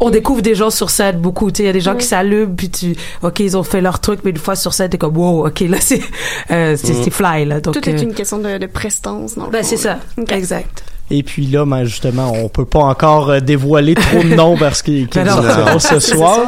on 0.00 0.10
découvre 0.10 0.40
des 0.42 0.54
gens 0.54 0.70
sur 0.70 0.88
scène 0.90 1.18
beaucoup. 1.18 1.50
Tu 1.50 1.62
il 1.62 1.66
y 1.66 1.68
a 1.68 1.72
des 1.72 1.80
gens 1.80 1.94
qui 1.96 2.06
s'allument 2.06 2.54
puis 2.54 2.70
tu, 2.70 2.96
ok, 3.22 3.40
ils 3.40 3.56
ont 3.56 3.62
fait 3.62 3.80
leur 3.80 4.00
truc, 4.00 4.20
mais 4.24 4.30
une 4.30 4.38
fois 4.38 4.56
sur 4.56 4.72
scène 4.72 4.88
t'es 4.90 4.96
comme 4.98 5.16
wow, 5.16 5.46
ok 5.46 5.60
là 5.60 5.78
c'est, 5.80 6.00
euh, 6.50 6.76
c'est, 6.78 7.10
fly 7.10 7.44
là. 7.44 7.60
Donc 7.60 7.74
Tout 7.74 7.88
est 7.88 7.94
euh, 7.98 8.02
une 8.02 8.14
question 8.14 8.38
de, 8.38 8.56
de 8.58 8.66
prestance. 8.66 9.34
dans 9.34 9.46
le 9.46 9.50
Ben, 9.50 9.62
c'est 9.62 9.76
ça. 9.76 9.98
Exact. 10.28 10.82
Et 11.10 11.22
puis 11.22 11.46
là, 11.46 11.64
ben 11.64 11.84
justement, 11.84 12.32
on 12.34 12.48
peut 12.48 12.64
pas 12.64 12.80
encore 12.80 13.30
euh, 13.30 13.40
dévoiler 13.40 13.94
trop 13.94 14.22
de 14.22 14.34
noms 14.34 14.56
parce 14.56 14.82
qu'ils 14.82 15.08
non. 15.16 15.24
sortiront 15.42 15.78
ce 15.78 16.00
soir. 16.00 16.40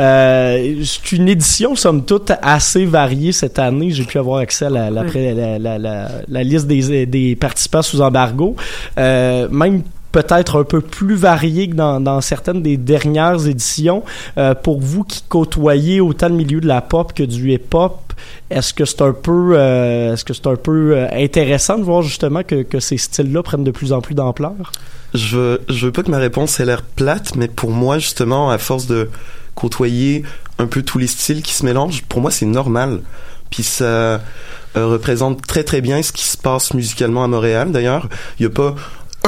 Euh, 0.00 0.74
c'est 0.84 1.12
une 1.12 1.28
édition, 1.28 1.76
somme 1.76 2.04
toute, 2.04 2.32
assez 2.42 2.84
variée 2.84 3.32
cette 3.32 3.58
année. 3.58 3.90
J'ai 3.90 4.04
pu 4.04 4.18
avoir 4.18 4.38
accès 4.40 4.66
à 4.66 4.70
la, 4.70 4.90
la, 4.90 5.04
la, 5.04 5.58
la, 5.58 5.78
la- 5.78 6.08
la 6.28 6.42
liste 6.42 6.66
des, 6.66 7.06
des 7.06 7.36
participants 7.36 7.82
sous 7.82 8.00
embargo. 8.00 8.56
Euh, 8.98 9.48
même 9.50 9.82
peut-être 10.10 10.58
un 10.60 10.64
peu 10.64 10.80
plus 10.80 11.14
variée 11.14 11.68
que 11.68 11.74
dans, 11.74 12.00
dans 12.00 12.20
certaines 12.20 12.62
des 12.62 12.76
dernières 12.76 13.46
éditions. 13.46 14.02
Euh, 14.38 14.54
pour 14.54 14.80
vous 14.80 15.04
qui 15.04 15.22
côtoyez 15.28 16.00
autant 16.00 16.28
le 16.28 16.34
milieu 16.34 16.60
de 16.60 16.66
la 16.66 16.80
pop 16.80 17.12
que 17.12 17.22
du 17.22 17.52
hip-hop, 17.52 18.07
est-ce 18.50 18.72
que 18.74 18.84
c'est 18.84 19.02
un 19.02 19.12
peu, 19.12 19.52
euh, 19.54 20.14
est-ce 20.14 20.24
que 20.24 20.34
c'est 20.34 20.46
un 20.46 20.56
peu 20.56 20.96
euh, 20.96 21.08
intéressant 21.12 21.78
de 21.78 21.84
voir 21.84 22.02
justement 22.02 22.42
que, 22.42 22.62
que 22.62 22.80
ces 22.80 22.98
styles-là 22.98 23.42
prennent 23.42 23.64
de 23.64 23.70
plus 23.70 23.92
en 23.92 24.00
plus 24.00 24.14
d'ampleur? 24.14 24.72
Je 25.14 25.58
je 25.68 25.86
veux 25.86 25.92
pas 25.92 26.02
que 26.02 26.10
ma 26.10 26.18
réponse 26.18 26.60
ait 26.60 26.64
l'air 26.64 26.82
plate, 26.82 27.34
mais 27.36 27.48
pour 27.48 27.70
moi, 27.70 27.98
justement, 27.98 28.50
à 28.50 28.58
force 28.58 28.86
de 28.86 29.08
côtoyer 29.54 30.22
un 30.58 30.66
peu 30.66 30.82
tous 30.82 30.98
les 30.98 31.06
styles 31.06 31.42
qui 31.42 31.54
se 31.54 31.64
mélangent, 31.64 32.02
pour 32.04 32.20
moi, 32.20 32.30
c'est 32.30 32.46
normal. 32.46 33.00
Puis 33.50 33.62
ça 33.62 33.84
euh, 33.84 34.20
représente 34.74 35.46
très 35.46 35.64
très 35.64 35.80
bien 35.80 36.02
ce 36.02 36.12
qui 36.12 36.24
se 36.24 36.36
passe 36.36 36.74
musicalement 36.74 37.24
à 37.24 37.28
Montréal. 37.28 37.72
D'ailleurs, 37.72 38.08
il 38.38 38.42
y 38.42 38.46
a 38.46 38.50
pas 38.50 38.74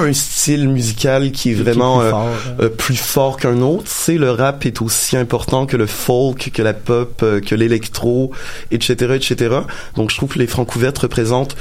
un 0.00 0.12
style 0.12 0.68
musical 0.68 1.32
qui 1.32 1.50
est 1.52 1.54
vraiment 1.54 1.98
plus 1.98 2.06
euh, 2.06 2.10
fort, 2.10 2.28
euh, 2.60 2.68
plus 2.68 2.96
fort 2.96 3.36
qu'un 3.36 3.60
autre. 3.60 3.84
C'est 3.86 4.18
le 4.18 4.30
rap 4.30 4.66
est 4.66 4.82
aussi 4.82 5.16
important 5.16 5.66
que 5.66 5.76
le 5.76 5.86
folk, 5.86 6.50
que 6.52 6.62
la 6.62 6.74
pop, 6.74 7.20
euh, 7.22 7.40
que 7.40 7.54
l'électro, 7.54 8.32
etc., 8.70 9.14
etc. 9.14 9.56
Donc 9.96 10.10
je 10.10 10.16
trouve 10.16 10.30
que 10.30 10.38
les 10.38 10.46
Francouvertes 10.46 10.98
représentent 10.98 11.56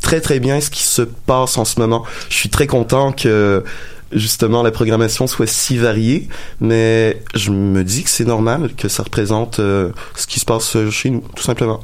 très 0.00 0.20
très 0.20 0.40
bien 0.40 0.60
ce 0.60 0.70
qui 0.70 0.82
se 0.82 1.02
passe 1.02 1.56
en 1.58 1.64
ce 1.64 1.80
moment. 1.80 2.04
Je 2.28 2.36
suis 2.36 2.50
très 2.50 2.66
content 2.66 3.12
que 3.12 3.64
justement 4.12 4.62
la 4.62 4.70
programmation 4.70 5.26
soit 5.26 5.46
si 5.46 5.76
variée, 5.76 6.28
mais 6.60 7.22
je 7.34 7.50
me 7.50 7.82
dis 7.84 8.04
que 8.04 8.10
c'est 8.10 8.24
normal 8.24 8.70
que 8.76 8.88
ça 8.88 9.02
représente 9.02 9.58
euh, 9.58 9.90
ce 10.14 10.26
qui 10.26 10.40
se 10.40 10.44
passe 10.44 10.76
chez 10.90 11.10
nous, 11.10 11.24
tout 11.34 11.42
simplement. 11.42 11.80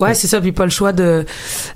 Ouais, 0.00 0.14
c'est 0.14 0.26
ça. 0.26 0.40
Puis 0.40 0.52
pas 0.52 0.64
le 0.64 0.70
choix 0.70 0.92
de. 0.92 1.24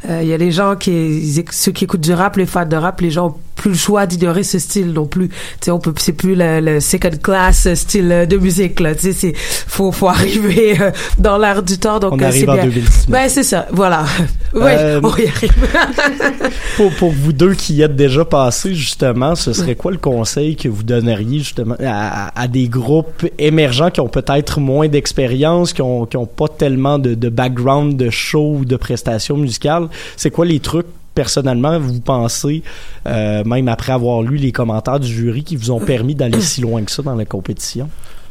Il 0.09 0.27
y 0.27 0.33
a 0.33 0.37
les 0.37 0.51
gens 0.51 0.77
qui, 0.77 1.45
ceux 1.51 1.73
qui 1.73 1.85
écoutent 1.85 2.01
du 2.01 2.13
rap, 2.13 2.37
les 2.37 2.47
fans 2.47 2.67
de 2.67 2.77
rap, 2.77 3.01
les 3.01 3.11
gens 3.11 3.39
plus 3.61 3.71
le 3.71 3.77
choix 3.77 4.07
d'ignorer 4.07 4.43
ce 4.43 4.59
style 4.59 4.93
non 4.93 5.05
plus. 5.05 5.29
Tu 5.29 5.37
sais, 5.61 5.71
on 5.71 5.79
peut, 5.79 5.93
c'est 5.99 6.15
plus 6.15 6.35
le, 6.35 6.61
le 6.61 6.81
second 6.81 7.11
class 7.23 7.73
style 7.75 8.11
euh, 8.11 8.25
de 8.25 8.39
musique 8.39 8.81
là. 8.81 8.95
Tu 8.95 9.13
sais, 9.13 9.13
c'est 9.13 9.35
faut 9.37 9.93
faut 9.93 10.09
arriver 10.09 10.81
euh, 10.81 10.91
dans 11.19 11.37
l'air 11.37 11.63
du 11.63 11.77
temps. 11.77 11.99
Donc 12.01 12.15
On 12.15 12.21
euh, 12.21 12.27
arrive 12.27 12.49
en 12.49 12.55
bien. 12.55 12.65
2019. 12.65 13.11
Ben 13.11 13.29
c'est 13.29 13.43
ça. 13.43 13.67
Voilà. 13.73 14.05
Euh, 14.53 15.01
on 15.05 15.17
y 15.17 15.29
arrive. 15.29 15.53
pour, 16.77 16.93
pour 16.95 17.13
vous 17.13 17.33
deux 17.33 17.55
qui 17.55 17.75
y 17.75 17.83
êtes 17.83 17.95
déjà 17.95 18.25
passés, 18.25 18.75
justement, 18.75 19.37
ce 19.37 19.53
serait 19.53 19.77
quoi 19.77 19.93
le 19.93 19.99
conseil 19.99 20.57
que 20.57 20.69
vous 20.69 20.83
donneriez 20.83 21.39
justement 21.39 21.77
à 21.81 22.49
des 22.49 22.67
groupes 22.69 23.27
émergents 23.39 23.91
qui 23.91 24.01
ont 24.01 24.09
peut-être 24.09 24.59
moins 24.59 24.89
d'expérience, 24.89 25.73
qui 25.73 25.83
ont, 25.83 26.05
qui 26.05 26.17
ont 26.17 26.27
pas 26.27 26.49
tellement 26.49 26.99
de, 26.99 27.15
de 27.15 27.29
background 27.29 27.97
de 27.97 28.11
show 28.11 28.57
ou 28.59 28.65
de 28.65 28.75
prestations 28.75 29.37
musicales? 29.37 29.87
C'est 30.17 30.31
quoi 30.31 30.45
les 30.45 30.59
trucs 30.59 30.87
personnellement, 31.15 31.79
vous 31.79 32.01
pensez, 32.01 32.63
euh, 33.07 33.45
même 33.45 33.69
après 33.69 33.93
avoir 33.93 34.23
lu 34.23 34.37
les 34.37 34.53
commentaires 34.53 35.01
du 35.01 35.09
jury, 35.09 35.45
qui 35.45 35.57
vous 35.57 35.71
ont 35.71 35.81
permis 35.81 36.15
d'aller 36.15 36.41
si 36.41 36.61
loin 36.61 36.83
que 36.83 36.91
ça 36.91 37.03
dans 37.03 37.15
la 37.15 37.25
compétition? 37.25 37.89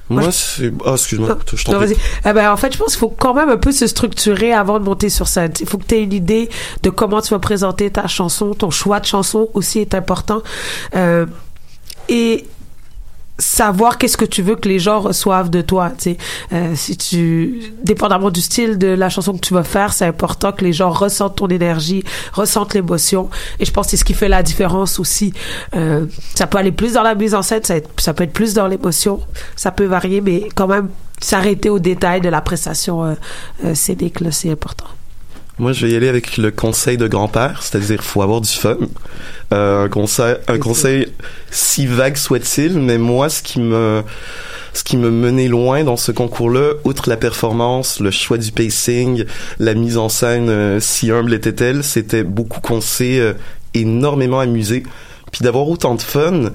Moi, 0.10 0.32
c'est... 0.32 0.72
Ah, 0.86 0.94
excuse-moi, 0.94 1.38
je 1.54 1.64
t'en 1.64 1.80
Non. 1.80 1.86
Eh 1.86 2.34
ben, 2.34 2.52
en 2.52 2.58
fait, 2.58 2.74
je 2.74 2.78
pense 2.80 2.90
qu'il 2.90 3.00
faut 3.00 3.10
quand 3.10 3.36
même 3.36 3.50
un 3.50 3.58
peu 3.58 3.72
se 3.72 3.86
structurer 3.86 4.52
avant 4.52 4.80
de 4.80 4.84
monter 4.84 5.10
sur 5.10 5.28
scène. 5.28 5.54
Il 5.60 5.68
faut 5.68 5.78
que 5.78 5.86
tu 5.86 5.96
aies 5.96 6.04
une 6.04 6.14
idée 6.14 6.50
de 6.82 6.90
comment 6.90 7.22
tu 7.22 7.30
vas 7.30 7.40
présenter 7.40 7.92
ta 7.92 8.08
chanson. 8.08 8.56
Ton 8.56 8.72
choix 8.72 9.00
de 9.00 9.06
chanson 9.06 9.50
aussi 9.54 9.80
est 9.80 9.94
important. 9.94 10.42
Euh, 10.96 11.28
et 12.08 12.48
savoir 13.40 13.98
qu'est-ce 13.98 14.18
que 14.18 14.26
tu 14.26 14.42
veux 14.42 14.56
que 14.56 14.70
les 14.70 14.80
gens 14.80 15.00
reçoivent 15.00 15.50
de 15.50 15.62
toi. 15.62 15.92
Tu 15.98 16.12
sais, 16.12 16.18
Euh, 16.52 16.74
si 16.76 16.98
tu, 16.98 17.74
dépendamment 17.84 18.30
du 18.30 18.42
style 18.42 18.78
de 18.78 18.88
la 18.88 19.10
chanson 19.10 19.34
que 19.34 19.40
tu 19.40 19.54
vas 19.54 19.64
faire, 19.64 19.94
c'est 19.94 20.06
important 20.06 20.52
que 20.52 20.64
les 20.64 20.74
gens 20.74 20.90
ressentent 20.90 21.38
ton 21.38 21.48
énergie, 21.48 22.04
ressentent 22.34 22.74
l'émotion. 22.74 23.30
Et 23.60 23.66
je 23.66 23.72
pense 23.72 23.88
que 23.88 23.92
c'est 23.92 23.98
ce 23.98 24.06
qui 24.06 24.14
fait 24.14 24.30
la 24.30 24.44
différence 24.44 25.00
aussi. 25.00 25.34
Euh, 25.76 26.06
ça 26.36 26.48
peut 26.48 26.58
aller 26.58 26.72
plus 26.72 26.94
dans 26.94 27.04
la 27.04 27.16
mise 27.16 27.36
en 27.36 27.42
scène, 27.42 27.62
ça, 27.64 28.14
peut 28.14 28.24
être 28.24 28.34
plus 28.34 28.54
dans 28.54 28.68
l'émotion. 28.68 29.22
Ça 29.56 29.72
peut 29.72 29.86
varier, 29.86 30.22
mais 30.22 30.50
quand 30.56 30.68
même 30.68 30.90
s'arrêter 31.22 31.70
aux 31.70 31.80
détails 31.80 32.22
de 32.22 32.30
la 32.30 32.42
prestation 32.42 33.06
euh, 33.06 33.14
euh, 33.66 33.76
scénique, 33.76 34.20
là, 34.22 34.32
c'est 34.32 34.52
important. 34.52 34.86
Moi, 35.60 35.74
je 35.74 35.86
vais 35.86 35.92
y 35.92 35.96
aller 35.98 36.08
avec 36.08 36.38
le 36.38 36.52
conseil 36.52 36.96
de 36.96 37.06
grand-père, 37.06 37.62
c'est-à-dire 37.62 38.02
faut 38.02 38.22
avoir 38.22 38.40
du 38.40 38.50
fun. 38.50 38.78
Euh, 39.54 39.84
un 39.84 39.90
conseil, 39.90 40.36
un 40.48 40.58
conseil 40.58 41.08
si 41.52 41.86
vague 41.86 42.16
soit-il, 42.16 42.80
mais 42.80 42.98
moi, 42.98 43.28
ce 43.28 43.44
qui 43.44 43.60
me, 43.60 44.02
ce 44.74 44.86
qui 44.86 44.96
me 44.96 45.12
menait 45.12 45.50
loin 45.50 45.84
dans 45.84 45.98
ce 45.98 46.14
concours-là, 46.14 46.76
outre 46.86 47.10
la 47.10 47.18
performance, 47.18 48.00
le 48.00 48.10
choix 48.10 48.38
du 48.38 48.54
pacing, 48.54 49.26
la 49.60 49.74
mise 49.74 49.98
en 49.98 50.08
scène, 50.08 50.50
euh, 50.50 50.80
si 50.80 51.12
humble 51.12 51.34
était-elle, 51.34 51.84
c'était 51.84 52.24
beaucoup 52.24 52.62
qu'on 52.62 52.80
s'est 52.80 53.20
euh, 53.20 53.34
énormément 53.74 54.40
amusé, 54.40 54.84
puis 55.34 55.42
d'avoir 55.44 55.68
autant 55.68 55.96
de 55.96 56.02
fun 56.02 56.52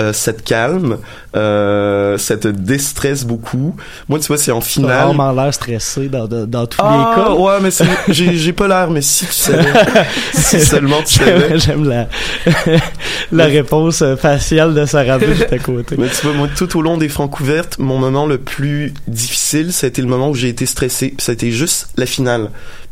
euh, 0.00 0.12
ça 0.14 0.32
te 0.32 0.42
calme, 0.42 0.96
euh, 1.36 2.16
ça 2.16 2.36
te 2.38 2.48
déstresse 2.48 3.24
beaucoup. 3.24 3.76
Moi, 4.08 4.18
tu 4.20 4.26
vois, 4.28 4.38
c'est 4.38 4.50
en 4.50 4.60
T'as 4.60 4.64
finale. 4.66 4.90
rarement 4.90 5.32
l'air 5.32 5.52
stressé 5.52 6.08
dans, 6.08 6.26
dans, 6.26 6.46
dans 6.46 6.66
tous 6.66 6.78
Ah, 6.82 7.14
les 7.16 7.22
cas. 7.22 7.30
ouais, 7.34 7.60
mais 7.62 7.70
c'est- 7.70 7.84
j'ai 8.08 8.34
j'ai 8.36 8.52
pas 8.54 8.68
l'air, 8.68 8.90
mais 8.90 9.02
si 9.02 9.26
tu 9.26 9.32
savais. 9.32 9.72
si 10.34 10.60
seulement 10.60 11.02
tu 11.02 11.14
savais. 11.18 11.58
J'aime 11.58 11.86
la, 11.88 12.08
la 13.32 13.44
réponse 13.46 14.02
euh, 14.02 14.16
faciale 14.16 14.74
de 14.74 14.84
Sarah 14.86 15.18
B 15.18 15.24
juste 15.34 15.52
à 15.52 15.58
côté. 15.58 15.96
Mais 15.98 16.08
tu 16.08 16.26
vois, 16.26 16.32
moi, 16.34 16.48
tout 16.56 16.76
au 16.78 16.82
long 16.82 16.96
des 16.96 17.08
francs 17.08 17.30
couvertes, 17.30 17.78
mon 17.78 17.98
moment 17.98 18.26
le 18.26 18.38
plus 18.38 18.94
difficile, 19.08 19.72
ça 19.72 19.86
a 19.86 19.88
été 19.88 20.00
le 20.02 20.08
moment 20.08 20.30
où 20.30 20.34
j'ai 20.34 20.48
été 20.48 20.66
stressé. 20.66 21.14
Ça 21.18 21.32
a 21.32 21.34
été 21.34 21.50
juste 21.50 21.88
la 21.96 22.06
finale. 22.06 22.50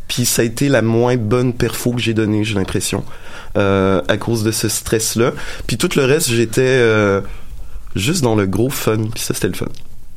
Puis 0.09 0.25
ça 0.25 0.43
a 0.43 0.45
été 0.45 0.69
la 0.69 0.83
moins 0.83 1.17
bonne 1.17 1.53
perfo 1.53 1.93
que 1.93 2.01
j'ai 2.01 2.15
donnée, 2.15 2.43
j'ai 2.43 2.55
l'impression, 2.57 3.05
à 3.55 4.17
cause 4.19 4.45
de 4.45 4.51
ce 4.51 4.69
stress-là. 4.69 5.33
Puis 5.67 5.77
tout 5.77 5.89
le 5.97 6.05
reste, 6.05 6.31
j'étais 6.31 6.61
euh, 6.63 7.21
juste 7.97 8.23
dans 8.23 8.35
le 8.35 8.47
gros 8.47 8.71
fun. 8.71 8.99
Puis 9.15 9.23
ça, 9.23 9.35
c'était 9.35 9.49
le 9.49 9.55
fun. 9.55 9.67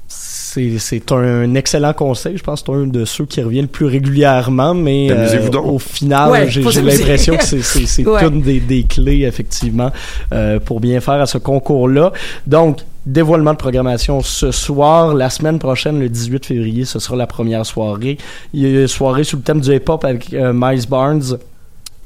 C'est, 0.07 0.77
c'est 0.77 1.11
un 1.11 1.55
excellent 1.55 1.93
conseil. 1.93 2.37
Je 2.37 2.43
pense 2.43 2.61
que 2.61 2.67
c'est 2.71 2.77
un 2.77 2.85
de 2.85 3.05
ceux 3.05 3.25
qui 3.25 3.41
revient 3.41 3.61
le 3.61 3.67
plus 3.67 3.87
régulièrement, 3.87 4.75
mais 4.75 5.09
euh, 5.11 5.15
Amusez-vous 5.15 5.49
donc. 5.49 5.65
au 5.65 5.79
final, 5.79 6.29
Ouais, 6.29 6.47
j'ai, 6.47 6.61
l'impression 6.61 7.35
que 7.37 7.43
c'est, 7.61 8.05
Ouais. 8.05 8.27
une 8.27 8.41
des, 8.41 8.59
des 8.59 8.83
clés, 8.83 9.23
effectivement, 9.23 9.91
euh, 10.31 10.59
pour 10.59 10.79
bien 10.79 11.01
faire 11.01 11.15
à 11.15 11.25
ce 11.25 11.39
concours-là. 11.39 12.11
Donc, 12.45 12.81
dévoilement 13.07 13.53
de 13.53 13.57
programmation 13.57 14.21
ce 14.21 14.51
soir. 14.51 15.15
La 15.15 15.31
semaine 15.31 15.57
prochaine, 15.57 15.99
le 15.99 16.07
18 16.07 16.45
février, 16.45 16.85
ce 16.85 16.99
sera 16.99 17.15
la 17.15 17.25
première 17.27 17.65
soirée. 17.65 18.19
Il 18.53 18.61
y 18.61 18.65
a 18.77 18.81
une 18.81 18.87
soirée 18.87 19.23
sous 19.23 19.37
le 19.37 19.41
thème 19.41 19.59
du 19.59 19.73
hip-hop 19.75 20.05
avec 20.05 20.31
euh, 20.35 20.53
Miles 20.53 20.87
Barnes. 20.87 21.37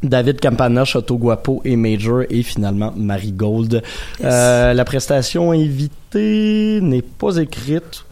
David 0.04 0.40
Campana, 0.40 0.86
Chateau 0.86 1.18
Guapo 1.18 1.62
et 1.66 1.76
Major 1.76 2.24
et 2.30 2.44
finalement 2.44 2.94
Marie 2.96 3.32
Gold. 3.32 3.82
Euh, 4.24 4.74
la 4.74 4.86
prestation 4.86 5.52
invitée 5.52 6.80
n'est 6.82 7.02
pas 7.02 7.38
écrite, 7.38 8.06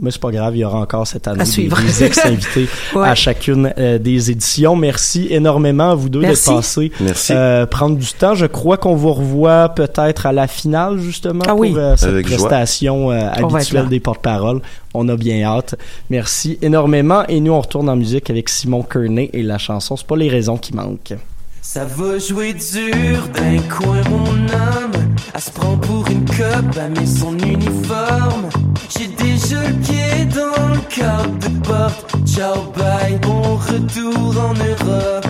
mais 0.00 0.10
c'est 0.10 0.20
pas 0.20 0.30
grave, 0.30 0.56
il 0.56 0.60
y 0.60 0.64
aura 0.64 0.78
encore 0.80 1.06
cette 1.06 1.26
année 1.26 1.40
À 1.40 1.44
des, 1.44 1.50
suivre. 1.50 1.76
des 1.82 2.04
ex-invités 2.04 2.68
Ouais. 2.94 3.08
à 3.08 3.14
chacune 3.14 3.72
euh, 3.76 3.98
des 3.98 4.30
éditions. 4.30 4.76
Merci 4.76 5.26
énormément 5.30 5.90
à 5.90 5.94
vous 5.94 6.08
deux 6.08 6.20
d'être 6.20 6.44
passés. 6.44 6.92
Merci. 7.00 7.32
Euh, 7.34 7.66
prendre 7.66 7.96
du 7.96 8.06
temps. 8.12 8.34
Je 8.34 8.46
crois 8.46 8.76
qu'on 8.76 8.94
vous 8.94 9.12
revoit 9.12 9.68
peut-être 9.70 10.26
à 10.26 10.32
la 10.32 10.46
finale 10.46 10.98
justement 10.98 11.42
Ah 11.48 11.54
oui. 11.54 11.70
pour 11.70 11.78
euh, 11.78 11.96
cette 11.96 12.08
Avec 12.10 12.26
prestation 12.26 13.10
euh, 13.10 13.28
habituelle 13.32 13.88
des 13.88 14.00
porte-paroles. 14.00 14.60
On 14.94 15.08
a 15.08 15.16
bien 15.16 15.42
hâte. 15.44 15.74
Merci 16.08 16.58
énormément. 16.62 17.24
Et 17.28 17.40
nous, 17.40 17.52
on 17.52 17.60
retourne 17.60 17.88
en 17.88 17.96
musique 17.96 18.30
avec 18.30 18.48
Simon 18.48 18.82
Kearney 18.82 19.28
et 19.32 19.42
la 19.42 19.58
chanson 19.58 19.96
C'est 19.96 20.06
pas 20.06 20.16
les 20.16 20.28
raisons 20.28 20.56
qui 20.56 20.74
manquent. 20.74 21.14
Ça 21.72 21.84
va 21.84 22.18
jouer 22.18 22.52
dur 22.52 23.28
d'un 23.32 23.62
coin 23.68 24.02
mon 24.10 24.34
âme 24.48 24.90
Elle 25.32 25.40
se 25.40 25.52
prend 25.52 25.76
pour 25.76 26.04
une 26.10 26.24
cope, 26.24 26.76
elle 26.76 26.90
met 26.98 27.06
son 27.06 27.38
uniforme. 27.38 28.48
J'ai 28.88 29.06
déjà 29.06 29.68
le 29.68 29.74
pied 29.74 30.24
dans 30.34 30.66
le 30.66 30.80
cadre 30.88 31.38
de 31.38 31.64
porte. 31.64 32.12
Ciao 32.26 32.72
bye, 32.76 33.16
bon 33.22 33.54
retour 33.54 34.34
en 34.36 34.54
Europe. 34.54 35.26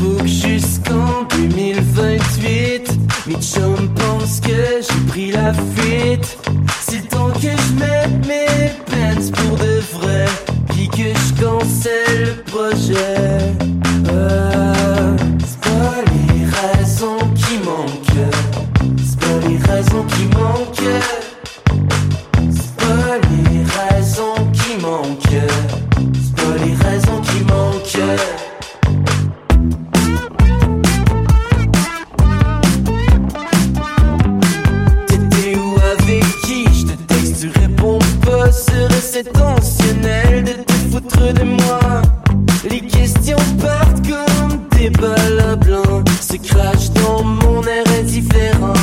Book 0.00 0.26
jusqu'en 0.26 1.22
2028 1.36 2.98
Mes 3.28 3.34
chums 3.34 3.88
pensent 3.94 4.40
que 4.40 4.80
j'ai 4.82 5.06
pris 5.06 5.30
la 5.30 5.52
fuite. 5.52 6.38
C'est 6.80 7.02
le 7.02 7.06
temps 7.06 7.30
que 7.30 7.40
je 7.42 7.78
mette 7.78 8.26
mes 8.26 8.72
pants 8.84 9.30
pour 9.32 9.58
de 9.58 9.80
vrai. 9.92 10.24
Puis 10.70 10.88
que 10.88 11.08
je 11.14 11.40
cancelle 11.40 12.24
le 12.24 12.42
projet. 12.50 13.54
Euh, 14.12 14.79
c'est 15.50 15.60
pas 15.60 16.02
les 16.12 16.44
raisons 16.44 17.18
qui 17.34 17.58
manquent. 17.64 18.30
C'est 18.98 19.20
pas 19.20 19.48
les 19.48 19.58
raisons 19.58 20.04
qui 20.04 20.24
manquent. 20.36 21.00
C'est 22.50 22.76
pas 22.76 23.18
les 23.30 23.62
raisons 23.78 24.50
qui 24.52 24.76
manquent. 24.80 25.42
C'est 26.22 26.36
pas 26.36 26.54
les 26.64 26.74
raisons 26.74 27.20
qui 27.22 27.40
manquent. 27.44 28.00
T'étais 35.06 35.56
où 35.56 35.74
avec 35.92 36.24
qui? 36.44 36.64
Je 36.72 36.86
te 36.86 36.94
texte, 37.12 37.40
tu 37.40 37.60
réponds 37.60 37.98
pas 38.24 38.52
Serait-ce 38.52 39.18
intentionnel 39.18 40.44
de 40.44 40.52
te 40.52 40.72
foutre 40.90 41.32
de 41.32 41.44
moi? 41.44 42.02
Les 42.68 42.80
questions 42.80 43.38
partent 43.60 44.06
comme 44.06 44.68
des 44.78 44.90
balles 44.90 45.40
à 45.40 45.56
Se 46.20 46.36
crachent 46.36 46.90
dans 46.92 47.24
mon 47.24 47.62
air 47.62 47.84
indifférent 47.98 48.74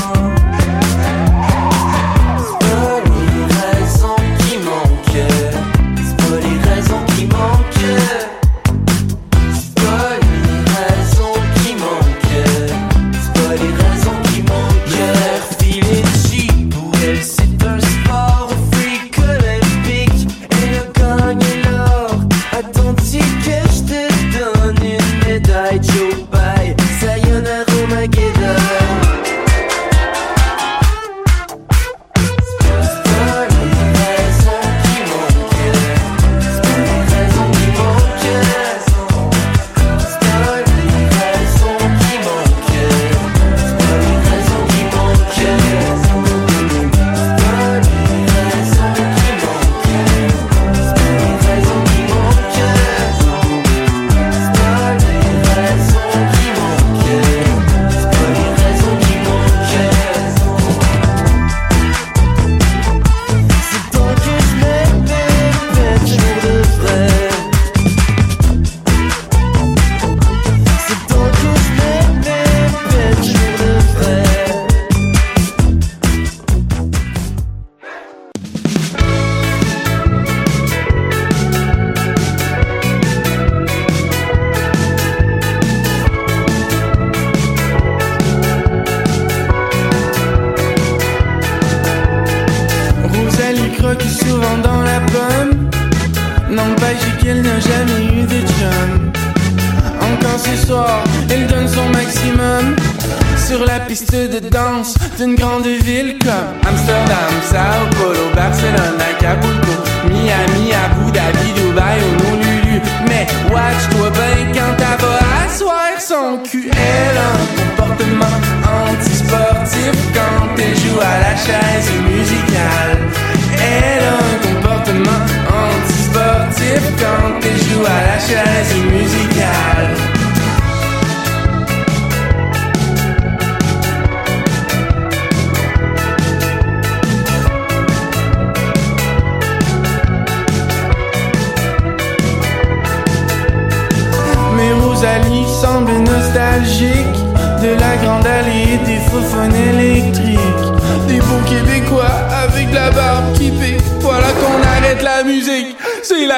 wax 113.57 113.96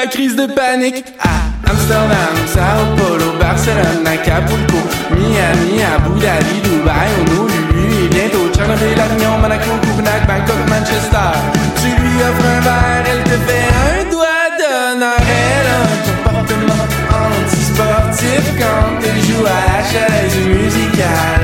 crise 0.09 0.35
de 0.35 0.47
panique. 0.47 1.05
À 1.19 1.69
Amsterdam, 1.69 2.35
Sao 2.47 2.95
Paulo, 2.97 3.37
Barcelone, 3.39 4.05
Acapulco, 4.05 4.77
Miami, 5.11 5.81
Abu 5.95 6.19
Dhabi, 6.19 6.57
Dubaï, 6.63 7.09
Honolulu 7.21 8.05
et 8.05 8.07
bientôt 8.09 8.49
Tchernobyl, 8.53 8.99
Avignon, 8.99 9.37
Monaco, 9.39 9.71
Copenhague, 9.81 10.25
Bangkok, 10.27 10.61
Manchester. 10.67 11.31
Tu 11.79 11.89
lui 12.01 12.15
offres 12.27 12.47
un 12.57 12.61
verre, 12.61 13.03
elle 13.11 13.23
te 13.23 13.37
fait 13.47 13.67
un 13.85 14.09
doigt 14.09 14.47
d'honneur. 14.59 15.19
Elle 15.19 15.69
un 15.77 16.23
comportement 16.23 16.83
anti-sportif 17.25 18.43
quand 18.59 18.89
elle 19.07 19.21
joue 19.27 19.45
à 19.45 19.59
la 19.69 19.83
chaise 19.91 20.37
musicale. 20.47 21.38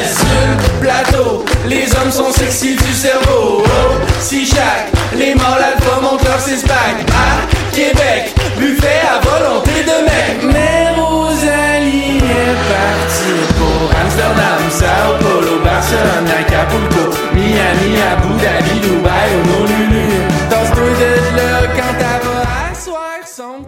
Le 0.00 0.80
plateau, 0.80 1.44
les 1.68 1.84
hommes 1.96 2.10
sont 2.10 2.32
sexy 2.32 2.76
du 2.76 2.92
cerveau. 2.92 3.62
Oh, 3.64 3.94
Si 4.20 4.46
chaque, 4.46 4.90
les 5.16 5.34
mâles 5.34 5.64
alpha 5.74 6.00
montent 6.00 6.24
leur 6.24 6.40
six-pack 6.40 7.06
À 7.10 7.74
Québec, 7.74 8.34
buffet 8.58 9.00
à 9.10 9.20
volonté 9.20 9.82
de 9.82 10.04
mec. 10.04 10.52
Mais 10.54 10.90
Rosalie 11.00 12.18
est 12.18 12.56
partie 12.72 13.42
pour 13.58 13.90
Amsterdam, 14.02 14.60
Sao 14.70 15.18
Paulo, 15.20 15.62
Barcelone, 15.64 16.28
Acapulco 16.40 17.16
Miami, 17.34 18.00
Abu 18.12 18.32
Dhabi, 18.42 18.80
Dubaï, 18.80 19.30
Honolulu 19.40 20.06
Danse-toi 20.50 20.90
de 21.00 21.36
là 21.36 21.66
quand 21.76 21.94
elle 21.98 22.26
va 22.28 22.70
asseoir 22.70 23.20
son 23.26 23.64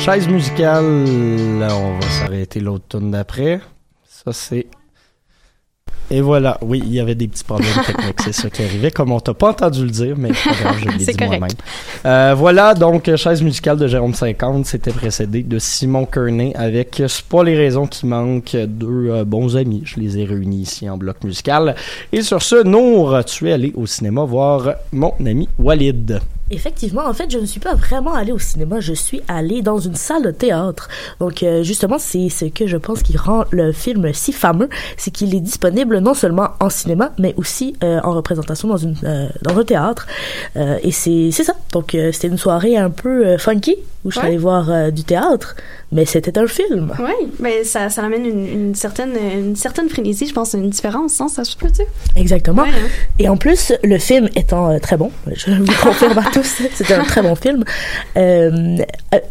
Chaise 0.00 0.28
musicale, 0.28 0.84
on 0.84 1.98
va 1.98 2.08
s'arrêter 2.10 2.60
l'autre 2.60 2.84
tourne 2.88 3.10
d'après. 3.12 3.60
Ça, 4.08 4.32
c'est. 4.32 4.66
Et 6.12 6.20
voilà, 6.20 6.58
oui, 6.60 6.82
il 6.84 6.92
y 6.92 7.00
avait 7.00 7.14
des 7.14 7.26
petits 7.26 7.42
problèmes 7.42 7.72
techniques, 7.86 8.20
c'est 8.22 8.32
ça 8.32 8.50
qui 8.50 8.62
arrivait. 8.62 8.90
Comme 8.90 9.12
on 9.12 9.18
t'a 9.18 9.32
pas 9.32 9.48
entendu 9.48 9.84
le 9.84 9.90
dire, 9.90 10.14
mais 10.18 10.28
grave, 10.28 10.76
je 10.78 10.88
l'ai 10.90 11.06
dit 11.06 11.16
moi-même. 11.18 11.48
Euh, 12.04 12.34
voilà, 12.36 12.74
donc, 12.74 13.16
chaise 13.16 13.40
musicale 13.40 13.78
de 13.78 13.86
Jérôme 13.86 14.12
50, 14.12 14.66
c'était 14.66 14.90
précédé 14.90 15.42
de 15.42 15.58
Simon 15.58 16.04
Kearney 16.04 16.52
avec 16.54 17.02
C'est 17.08 17.24
pas 17.24 17.42
les 17.42 17.56
raisons 17.56 17.86
qui 17.86 18.04
manquent, 18.04 18.54
deux 18.54 19.08
euh, 19.10 19.24
bons 19.24 19.56
amis. 19.56 19.80
Je 19.86 20.00
les 20.00 20.18
ai 20.18 20.24
réunis 20.26 20.60
ici 20.60 20.90
en 20.90 20.98
bloc 20.98 21.24
musical. 21.24 21.74
Et 22.12 22.20
sur 22.20 22.42
ce, 22.42 22.62
Nour, 22.62 23.24
tu 23.24 23.48
es 23.48 23.52
allé 23.52 23.72
au 23.74 23.86
cinéma 23.86 24.22
voir 24.24 24.74
mon 24.92 25.14
ami 25.24 25.48
Walid. 25.58 26.20
Effectivement, 26.52 27.06
en 27.06 27.14
fait, 27.14 27.30
je 27.30 27.38
ne 27.38 27.46
suis 27.46 27.60
pas 27.60 27.74
vraiment 27.74 28.12
allée 28.12 28.30
au 28.30 28.38
cinéma, 28.38 28.78
je 28.78 28.92
suis 28.92 29.22
allée 29.26 29.62
dans 29.62 29.78
une 29.78 29.94
salle 29.94 30.22
de 30.22 30.30
théâtre. 30.30 30.88
Donc, 31.18 31.42
euh, 31.42 31.62
justement, 31.62 31.98
c'est 31.98 32.28
ce 32.28 32.44
que 32.44 32.66
je 32.66 32.76
pense 32.76 33.02
qui 33.02 33.16
rend 33.16 33.44
le 33.50 33.72
film 33.72 34.12
si 34.12 34.32
fameux, 34.32 34.68
c'est 34.98 35.10
qu'il 35.10 35.34
est 35.34 35.40
disponible 35.40 35.98
non 35.98 36.12
seulement 36.12 36.50
en 36.60 36.68
cinéma, 36.68 37.12
mais 37.18 37.32
aussi 37.38 37.74
euh, 37.82 38.00
en 38.04 38.12
représentation 38.12 38.68
dans, 38.68 38.76
une, 38.76 38.96
euh, 39.04 39.28
dans 39.40 39.58
un 39.58 39.64
théâtre. 39.64 40.06
Et 40.56 40.92
c'est 40.92 41.30
ça. 41.30 41.54
Donc, 41.72 41.96
c'était 42.12 42.28
une 42.28 42.36
soirée 42.36 42.76
un 42.76 42.90
peu 42.90 43.38
funky, 43.38 43.76
où 44.04 44.10
je 44.10 44.16
suis 44.16 44.22
Ouais. 44.22 44.28
allée 44.28 44.38
voir 44.38 44.70
euh, 44.70 44.90
du 44.90 45.04
théâtre, 45.04 45.54
mais 45.92 46.04
c'était 46.04 46.38
un 46.38 46.46
film. 46.46 46.92
Oui, 46.98 47.28
mais 47.40 47.64
ça, 47.64 47.88
ça 47.88 48.02
amène 48.04 48.24
une, 48.26 48.46
une 48.48 48.74
certaine, 48.74 49.12
une 49.34 49.56
certaine 49.56 49.88
frénésie, 49.88 50.26
je 50.26 50.32
pense, 50.34 50.54
une 50.54 50.70
différence, 50.70 51.20
hein, 51.20 51.28
ça 51.28 51.44
se 51.44 51.56
peut-tu? 51.56 51.82
Exactement. 52.16 52.62
Ouais, 52.62 52.68
hein. 52.68 52.88
Et 53.18 53.28
en 53.28 53.36
plus, 53.36 53.72
le 53.84 53.98
film 53.98 54.28
étant 54.36 54.70
euh, 54.70 54.78
très 54.78 54.96
bon, 54.96 55.10
je 55.34 55.50
vous 55.52 55.64
confirme 55.82 56.18
à 56.18 56.24
tous, 56.32 56.62
c'était 56.74 56.94
un 56.94 57.04
très 57.04 57.22
bon 57.22 57.34
film. 57.34 57.64
Euh, 58.16 58.76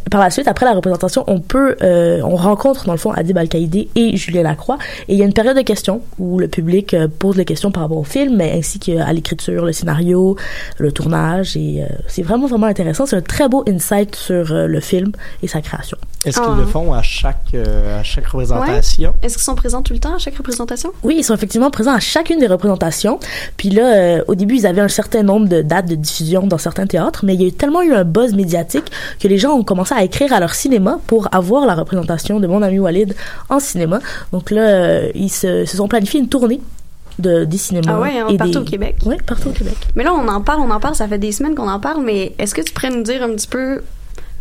par 0.09 0.21
la 0.21 0.29
suite, 0.29 0.47
après 0.47 0.65
la 0.65 0.73
représentation, 0.73 1.23
on 1.27 1.39
peut, 1.39 1.75
on 1.81 2.35
rencontre 2.35 2.85
dans 2.85 2.91
le 2.93 2.97
fond 2.97 3.11
Adib 3.11 3.37
Al-Qaïdé 3.37 3.89
et 3.95 4.15
Julien 4.17 4.43
Lacroix, 4.43 4.77
et 5.07 5.13
il 5.13 5.19
y 5.19 5.21
a 5.21 5.25
une 5.25 5.33
période 5.33 5.55
de 5.57 5.61
questions 5.61 6.01
où 6.19 6.39
le 6.39 6.47
public 6.47 6.95
pose 7.19 7.35
des 7.37 7.45
questions 7.45 7.71
par 7.71 7.83
rapport 7.83 7.97
au 7.97 8.03
film, 8.03 8.35
mais 8.37 8.51
ainsi 8.57 8.79
qu'à 8.79 9.11
l'écriture, 9.13 9.65
le 9.65 9.71
scénario, 9.73 10.35
le 10.77 10.91
tournage, 10.91 11.55
et 11.57 11.83
c'est 12.07 12.21
vraiment 12.21 12.47
vraiment 12.47 12.67
intéressant. 12.67 13.05
C'est 13.05 13.15
un 13.15 13.21
très 13.21 13.47
beau 13.49 13.63
insight 13.67 14.15
sur 14.15 14.53
le 14.67 14.79
film 14.79 15.11
et 15.43 15.47
sa 15.47 15.61
création. 15.61 15.97
Est-ce 16.25 16.39
qu'ils 16.39 16.49
Ah. 16.51 16.57
le 16.59 16.65
font 16.65 16.93
à 16.93 17.01
chaque, 17.01 17.37
euh, 17.55 17.99
à 17.99 18.03
chaque 18.03 18.27
représentation? 18.27 19.09
Ouais. 19.09 19.15
Est-ce 19.23 19.35
qu'ils 19.35 19.43
sont 19.43 19.55
présents 19.55 19.81
tout 19.81 19.93
le 19.93 19.99
temps 19.99 20.15
à 20.15 20.19
chaque 20.19 20.37
représentation? 20.37 20.91
Oui, 21.03 21.15
ils 21.17 21.23
sont 21.23 21.33
effectivement 21.33 21.71
présents 21.71 21.93
à 21.93 21.99
chacune 21.99 22.39
des 22.39 22.47
représentations. 22.47 23.19
Puis 23.57 23.69
là, 23.69 23.95
euh, 23.95 24.23
au 24.27 24.35
début, 24.35 24.55
ils 24.57 24.67
avaient 24.67 24.81
un 24.81 24.87
certain 24.87 25.23
nombre 25.23 25.47
de 25.47 25.61
dates 25.61 25.87
de 25.87 25.95
diffusion 25.95 26.45
dans 26.47 26.57
certains 26.59 26.85
théâtres, 26.87 27.25
mais 27.25 27.33
il 27.33 27.41
y 27.41 27.45
a 27.45 27.47
eu 27.47 27.51
tellement 27.53 27.81
eu 27.81 27.93
un 27.93 28.03
buzz 28.03 28.33
médiatique 28.33 28.91
que 29.19 29.27
les 29.27 29.37
gens 29.37 29.51
ont 29.53 29.63
commencé 29.63 29.95
à 29.95 30.03
écrire 30.03 30.31
à 30.33 30.39
leur 30.39 30.53
cinéma 30.53 30.99
pour 31.07 31.27
avoir 31.33 31.65
la 31.65 31.73
représentation 31.75 32.39
de 32.39 32.47
mon 32.47 32.61
ami 32.61 32.79
Walid 32.79 33.15
en 33.49 33.59
cinéma. 33.59 33.99
Donc 34.31 34.51
là, 34.51 34.61
euh, 34.61 35.11
ils 35.15 35.29
se, 35.29 35.65
se 35.65 35.77
sont 35.77 35.87
planifiés 35.87 36.19
une 36.19 36.29
tournée 36.29 36.61
de, 37.19 37.43
des 37.45 37.57
cinémas. 37.57 37.93
Ah 37.95 37.99
ouais, 37.99 38.19
hein, 38.19 38.27
et 38.29 38.37
partout 38.37 38.53
des- 38.53 38.57
au 38.59 38.63
Québec. 38.63 38.95
Oui, 39.05 39.15
partout 39.25 39.49
au 39.49 39.51
Québec. 39.51 39.75
Mais 39.95 40.03
là, 40.03 40.13
on 40.13 40.27
en 40.27 40.41
parle, 40.41 40.61
on 40.61 40.71
en 40.71 40.79
parle, 40.79 40.95
ça 40.95 41.07
fait 41.07 41.17
des 41.17 41.31
semaines 41.31 41.55
qu'on 41.55 41.67
en 41.69 41.79
parle, 41.79 42.03
mais 42.03 42.33
est-ce 42.39 42.53
que 42.55 42.61
tu 42.61 42.71
pourrais 42.73 42.89
nous 42.89 43.03
dire 43.03 43.21
un 43.23 43.29
petit 43.29 43.47
peu 43.47 43.81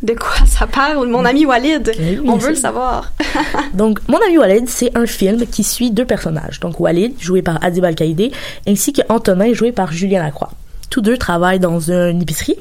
de 0.03 0.15
quoi 0.15 0.33
ça 0.47 0.67
parle? 0.67 1.09
Mon 1.09 1.25
ami 1.25 1.47
Walid, 1.47 1.93
oui, 1.99 2.21
on 2.27 2.37
veut 2.37 2.51
le 2.51 2.55
savoir. 2.55 3.13
Donc, 3.75 4.01
Mon 4.09 4.19
ami 4.27 4.39
Walid, 4.39 4.69
c'est 4.69 4.97
un 4.97 5.07
film 5.07 5.47
qui 5.47 5.65
suit 5.65 5.91
deux 5.91 6.05
personnages. 6.05 6.61
Donc, 6.61 6.81
Walid, 6.81 7.21
joué 7.21 7.43
par 7.43 7.63
Adib 7.63 7.85
Al-Qaïdé, 7.85 8.33
ainsi 8.67 8.93
que 8.93 9.03
Antonin, 9.09 9.53
joué 9.53 9.73
par 9.73 9.93
Julien 9.93 10.23
Lacroix. 10.23 10.51
Tous 10.89 11.03
deux 11.03 11.17
travaillent 11.17 11.61
dans 11.61 11.91
une 11.91 12.21
épicerie. 12.21 12.57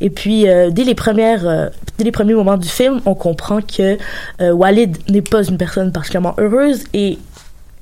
Et 0.00 0.10
puis, 0.10 0.48
euh, 0.48 0.70
dès 0.70 0.84
les 0.84 0.94
premières, 0.94 1.48
euh, 1.48 1.68
dès 1.98 2.04
les 2.04 2.12
premiers 2.12 2.34
moments 2.34 2.56
du 2.56 2.68
film, 2.68 3.00
on 3.06 3.14
comprend 3.14 3.60
que 3.60 3.98
euh, 4.40 4.52
Walid 4.52 4.96
n'est 5.08 5.22
pas 5.22 5.42
une 5.42 5.56
personne 5.56 5.90
particulièrement 5.90 6.34
heureuse 6.38 6.84
et 6.94 7.18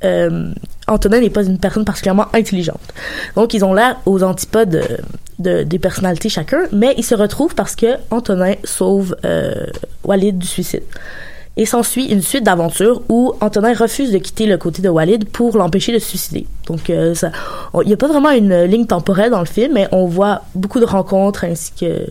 euh, 0.05 0.53
Antonin 0.87 1.21
n'est 1.21 1.31
pas 1.31 1.45
une 1.45 1.59
personne 1.59 1.85
particulièrement 1.85 2.27
intelligente. 2.35 2.81
Donc, 3.37 3.55
ils 3.55 3.65
ont 3.65 3.75
l'air 3.75 3.97
aux 4.07 4.23
antipodes 4.23 4.75
euh, 4.75 4.97
de, 5.39 5.63
des 5.63 5.79
personnalités 5.79 6.29
chacun, 6.29 6.63
mais 6.73 6.95
ils 6.99 7.05
se 7.05 7.15
retrouvent 7.15 7.55
parce 7.55 7.75
que 7.75 7.87
Antonin 8.11 8.55
sauve 8.65 9.17
euh, 9.25 9.67
Walid 10.05 10.39
du 10.39 10.47
suicide. 10.47 10.83
Et 11.57 11.67
s'ensuit 11.67 12.07
une 12.07 12.21
suite 12.21 12.43
d'aventures 12.43 13.03
où 13.09 13.33
Antonin 13.41 13.75
refuse 13.75 14.11
de 14.11 14.19
quitter 14.19 14.47
le 14.47 14.59
côté 14.59 14.83
de 14.83 14.89
Walid 14.89 15.29
pour 15.29 15.57
l'empêcher 15.57 15.93
de 15.93 16.01
se 16.01 16.09
suicider. 16.09 16.49
Donc, 16.67 16.89
il 16.89 17.15
n'y 17.87 17.93
a 17.93 17.97
pas 17.97 18.09
vraiment 18.09 18.31
une 18.31 18.65
ligne 18.65 18.87
temporelle 18.87 19.31
dans 19.31 19.39
le 19.39 19.47
film, 19.47 19.75
mais 19.75 19.87
on 19.93 20.07
voit 20.07 20.43
beaucoup 20.57 20.81
de 20.81 20.85
rencontres 20.85 21.45
ainsi 21.45 21.71
que 21.79 22.07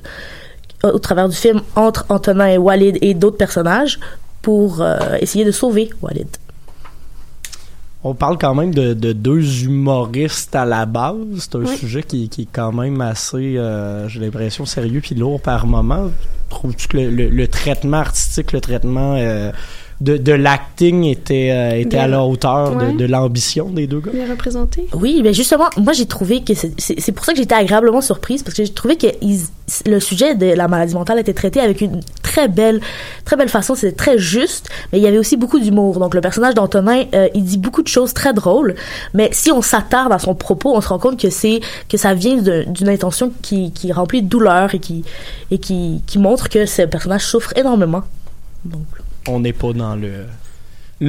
au 0.87 0.97
travers 0.99 1.27
du 1.27 1.35
film 1.35 1.61
entre 1.75 2.05
Antonin 2.07 2.47
et 2.47 2.57
Walid 2.57 2.97
et 3.01 3.13
d'autres 3.13 3.35
personnages 3.35 3.99
pour 4.41 4.81
essayer 5.19 5.43
de 5.43 5.51
sauver 5.51 5.89
Walid. 6.01 6.27
On 8.05 8.13
parle 8.13 8.37
quand 8.37 8.53
même 8.53 8.73
de, 8.73 8.93
de 8.93 9.13
deux 9.13 9.63
humoristes 9.63 10.55
à 10.55 10.65
la 10.65 10.85
base. 10.85 11.15
C'est 11.39 11.55
un 11.55 11.59
Oui. 11.59 11.77
sujet 11.77 12.03
qui, 12.03 12.27
qui 12.29 12.41
est 12.43 12.47
quand 12.51 12.73
même 12.73 12.99
assez, 12.99 13.57
euh, 13.57 14.09
j'ai 14.09 14.19
l'impression, 14.19 14.65
sérieux 14.65 14.99
puis 15.01 15.15
lourd 15.15 15.39
par 15.41 15.65
moment. 15.65 16.11
Trouves-tu 16.49 16.87
que 16.89 16.97
le, 16.97 17.09
le- 17.09 17.29
le 17.29 17.47
traitement 17.47 17.97
artistique, 17.97 18.51
le 18.51 18.59
traitement 18.61 19.15
euh, 19.17 19.51
de, 20.03 20.17
de 20.17 20.33
l'acting 20.33 21.05
était, 21.05 21.49
euh, 21.51 21.79
était 21.79 21.97
à 21.97 22.07
la 22.07 22.23
hauteur 22.23 22.75
de- 22.75 22.85
Ouais. 22.85 22.93
de, 22.93 23.05
l'ambition 23.05 23.69
des 23.69 23.87
deux 23.87 23.99
gars? 24.01 24.11
Bien 24.13 24.29
représenté. 24.29 24.87
Oui, 24.93 25.21
mais 25.23 25.33
justement, 25.33 25.69
moi 25.77 25.93
j'ai 25.93 26.05
trouvé 26.05 26.43
que 26.43 26.53
c'est- 26.53 27.11
pour 27.13 27.23
ça 27.25 27.31
que 27.33 27.37
j'étais 27.39 27.55
agréablement 27.55 28.01
surprise 28.01 28.43
parce 28.43 28.55
que 28.57 28.63
j'ai 28.65 28.73
trouvé 28.73 28.97
que 28.97 29.07
ils- 29.21 29.45
le 29.85 29.99
sujet 30.01 30.35
de 30.35 30.47
la 30.47 30.67
maladie 30.67 30.93
mentale 30.93 31.19
était 31.19 31.33
traité 31.33 31.59
avec 31.61 31.79
une 31.81 32.01
très 32.21 32.47
belle, 32.49 32.81
très 33.23 33.37
belle 33.37 33.47
façon. 33.49 33.75
C'était 33.75 33.95
très 33.95 34.17
juste, 34.17 34.67
mais 34.91 34.99
il 34.99 35.03
y 35.03 35.07
avait 35.07 35.17
aussi 35.19 35.37
beaucoup 35.37 35.59
d'humour. 35.59 35.99
Donc 35.99 36.13
le 36.15 36.21
personnage 36.21 36.53
d'Antonin, 36.55 37.03
euh, 37.13 37.29
il 37.33 37.43
dit 37.45 37.57
beaucoup 37.57 37.81
de 37.81 37.87
choses 37.87 38.13
très 38.13 38.33
drôles, 38.33 38.75
mais 39.13 39.29
si 39.31 39.51
on 39.51 39.61
s'attarde 39.61 40.11
à 40.11 40.19
son 40.19 40.35
propos, 40.35 40.75
on 40.75 40.81
se 40.81 40.89
rend 40.89 40.99
compte 40.99 41.17
que 41.19 41.29
c'est 41.29 41.61
que 41.87 41.95
ça 41.97 42.13
vient 42.13 42.37
d'une 42.67 42.89
intention 42.89 43.31
qui, 43.41 43.71
qui 43.71 43.89
est 43.89 43.93
remplie 43.93 44.21
de 44.21 44.27
douleur 44.27 44.75
et 44.75 44.79
qui 44.79 45.03
et 45.51 45.59
qui, 45.59 46.01
qui 46.07 46.19
montre 46.19 46.49
que 46.49 46.65
ce 46.65 46.81
personnage 46.81 47.25
souffre 47.25 47.53
énormément. 47.55 48.01
Donc 48.65 48.85
on 49.27 49.39
n'est 49.39 49.53
pas 49.53 49.73
dans 49.73 49.95
le 49.95 50.25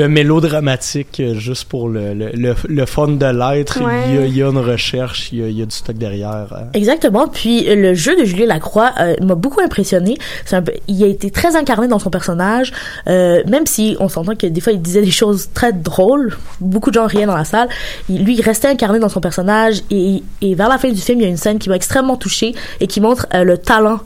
le 0.01 0.09
mélodramatique 0.09 1.21
euh, 1.21 1.35
juste 1.35 1.65
pour 1.69 1.89
le, 1.89 2.15
le, 2.15 2.31
le, 2.35 2.55
le 2.69 2.87
fun 2.87 3.09
de 3.09 3.27
l'être. 3.27 3.81
Ouais. 3.83 4.03
Il, 4.09 4.15
y 4.15 4.19
a, 4.19 4.27
il 4.27 4.37
y 4.37 4.43
a 4.43 4.49
une 4.49 4.59
recherche, 4.59 5.31
il 5.33 5.39
y 5.39 5.43
a, 5.45 5.47
il 5.49 5.59
y 5.59 5.63
a 5.63 5.67
du 5.67 5.75
stock 5.75 5.97
derrière. 5.97 6.49
euh. 6.53 6.65
Exactement. 6.75 7.29
Puis 7.29 7.69
euh, 7.69 7.75
le 7.77 7.95
jeu 7.95 8.17
de 8.19 8.25
Julien 8.25 8.47
Lacroix 8.47 8.93
euh, 9.01 9.15
m'a 9.23 9.35
beaucoup 9.35 9.61
impressionné. 9.61 10.17
Un 10.53 10.63
il 10.89 11.03
a 11.05 11.07
été 11.07 11.31
très 11.31 11.57
incarné 11.57 11.87
dans 11.89 11.99
son 11.99 12.11
personnage, 12.11 12.73
euh, 13.07 13.43
même 13.47 13.67
si 13.67 13.97
on 14.01 14.09
s'entend 14.09 14.35
que 14.35 14.47
des 14.47 14.61
fois 14.61 14.73
il 14.73 14.83
disait 14.83 15.03
des 15.03 15.11
choses 15.11 15.49
très 15.55 15.73
drôles. 15.73 16.37
Beaucoup 16.61 16.91
de 16.91 16.95
gens 16.97 17.07
riaient 17.07 17.27
dans 17.27 17.37
la 17.37 17.45
salle. 17.45 17.69
Il- 18.09 18.25
lui, 18.25 18.35
il 18.37 18.43
restait 18.43 18.69
incarné 18.69 18.99
dans 18.99 19.09
son 19.09 19.21
personnage 19.21 19.83
et, 19.91 20.23
et 20.43 20.55
vers 20.55 20.69
la 20.69 20.79
fin 20.79 20.91
du 20.91 21.01
film, 21.01 21.21
il 21.21 21.25
y 21.25 21.27
a 21.27 21.31
une 21.31 21.37
scène 21.37 21.59
qui 21.59 21.69
m'a 21.69 21.77
extrêmement 21.77 22.17
touchée 22.17 22.55
et 22.81 22.87
qui 22.87 23.01
montre 23.01 23.27
euh, 23.35 23.45
le 23.45 23.59
talent 23.59 24.01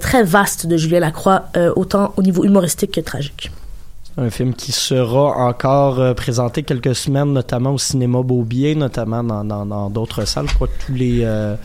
très 0.00 0.22
vaste 0.22 0.66
de 0.66 0.76
Julien 0.78 1.00
Lacroix, 1.00 1.44
autant 1.76 2.14
au 2.16 2.22
niveau 2.22 2.42
humoristique 2.44 2.92
que 2.92 3.00
tragique. 3.02 3.50
Un 4.16 4.30
film 4.30 4.54
qui 4.54 4.70
sera 4.70 5.36
encore 5.48 5.98
euh, 5.98 6.14
présenté 6.14 6.62
quelques 6.62 6.94
semaines, 6.94 7.32
notamment 7.32 7.72
au 7.72 7.78
cinéma 7.78 8.22
Beaubier, 8.22 8.74
notamment 8.76 9.24
dans 9.24 9.44
dans- 9.44 9.66
dans 9.66 9.90
d'autres 9.90 10.24
salles. 10.24 10.46
Je 10.48 10.54
crois 10.54 10.68
que 10.68 10.86
tous 10.86 10.92
les, 10.94 11.20
euh, 11.24 11.56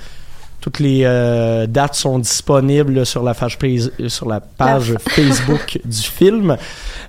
toutes 0.60 0.80
les 0.80 1.02
euh, 1.06 1.68
dates 1.68 1.94
sont 1.94 2.18
disponibles 2.18 3.06
sur 3.06 3.22
la 3.22 3.36
page, 3.36 3.60
page- 3.60 3.92
sur 4.08 4.28
la 4.28 4.40
page 4.40 4.92
La- 4.94 5.00
Facebook 5.00 5.80
du 5.86 5.98
film. 6.02 6.58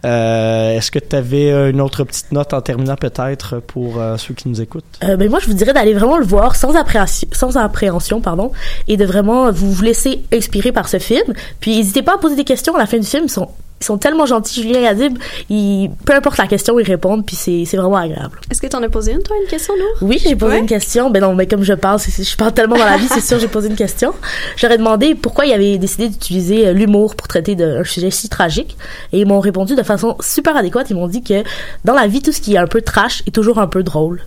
Euh, 0.05 0.77
Est-ce 0.77 0.91
que 0.91 0.99
tu 0.99 1.17
avais 1.17 1.71
une 1.71 1.81
autre 1.81 2.05
petite 2.05 2.33
note 2.33 2.53
en 2.53 2.61
terminant 2.61 2.97
peut-être 2.97 3.61
pour 3.61 3.95
ceux 4.19 4.35
qui 4.35 4.47
nous 4.49 4.61
écoutent? 4.61 4.85
Ben 5.01 5.31
moi, 5.31 5.39
je 5.41 5.47
vous 5.47 5.55
dirais 5.55 5.73
d'aller 5.73 5.95
vraiment 5.95 6.19
le 6.19 6.25
voir 6.27 6.55
sans 6.55 6.77
appréhension, 6.77 7.29
sans 7.33 7.57
appréhension, 7.57 8.21
pardon, 8.21 8.53
et 8.89 8.99
de 8.99 9.07
vraiment 9.07 9.51
vous 9.51 9.73
vous 9.73 9.83
laisser 9.83 10.23
inspirer 10.35 10.71
par 10.71 10.87
ce 10.89 10.99
film. 10.99 11.33
Puis, 11.61 11.77
n'hésitez 11.77 12.03
pas 12.03 12.17
à 12.17 12.19
poser 12.19 12.37
des 12.37 12.45
questions 12.45 12.75
à 12.77 12.79
la 12.79 12.87
fin 12.87 12.99
du 12.99 13.07
film. 13.07 13.25
Ils 13.25 13.31
sont, 13.31 13.49
ils 13.81 13.85
sont 13.87 13.97
tellement 13.97 14.27
gentils, 14.27 14.63
Julien 14.63 14.81
et 14.81 14.87
Adib. 14.87 15.17
Ils, 15.49 15.91
peu 16.05 16.15
importe 16.15 16.37
la 16.37 16.47
question, 16.47 16.79
ils 16.79 16.87
répondent, 16.87 17.25
puis 17.25 17.35
c'est, 17.35 17.65
c'est 17.65 17.79
vraiment 17.79 17.97
agréable. 17.97 18.39
Est-ce 18.51 18.61
que 18.61 18.67
t'en 18.67 18.83
as 18.83 18.89
posé 18.91 19.13
une, 19.13 19.23
toi, 19.23 19.35
une 19.43 19.49
question, 19.49 19.75
Nour? 19.77 19.87
Oui, 20.09 20.21
j'ai 20.23 20.37
posé 20.37 20.53
Ouais. 20.53 20.59
une 20.59 20.67
question. 20.67 21.09
Ben 21.11 21.21
non, 21.23 21.35
mais 21.35 21.47
comme 21.47 21.63
je 21.63 21.73
parle, 21.73 21.99
c'est- 21.99 22.23
je 22.23 22.37
parle 22.37 22.53
tellement 22.53 22.77
dans 22.77 22.85
la 22.85 22.99
vie, 22.99 23.09
c'est 23.09 23.23
sûr, 23.23 23.39
j'ai 23.39 23.49
posé 23.49 23.69
une 23.69 23.77
question. 23.77 24.13
J'aurais 24.57 24.77
demandé 24.77 25.15
pourquoi 25.15 25.47
ils 25.47 25.53
avaient 25.55 25.79
décidé 25.79 26.09
d'utiliser 26.09 26.69
euh, 26.69 26.73
l'humour 26.73 27.15
pour 27.17 27.27
traiter 27.27 27.55
d'un 27.55 27.83
sujet 27.85 28.11
si 28.11 28.29
tragique. 28.29 28.77
Et 29.15 29.21
ils 29.21 29.27
m'ont 29.27 29.41
répondu 29.41 29.75
de 29.75 29.83
façon 29.83 30.17
super 30.21 30.57
adéquate. 30.59 30.91
Ils 30.91 30.97
m'ont 30.97 31.09
dit 31.09 31.23
que 31.23 31.43
dans 31.87 31.95
la 31.95 32.07
vie, 32.07 32.21
tout 32.21 32.33
ce 32.33 32.41
qui 32.43 32.55
est 32.55 32.59
un 32.59 32.67
peu 32.67 32.83
trash 32.83 33.23
est 33.27 33.31
toujours 33.35 33.59
un 33.59 33.67
peu 33.67 33.83
drôle. 33.83 34.21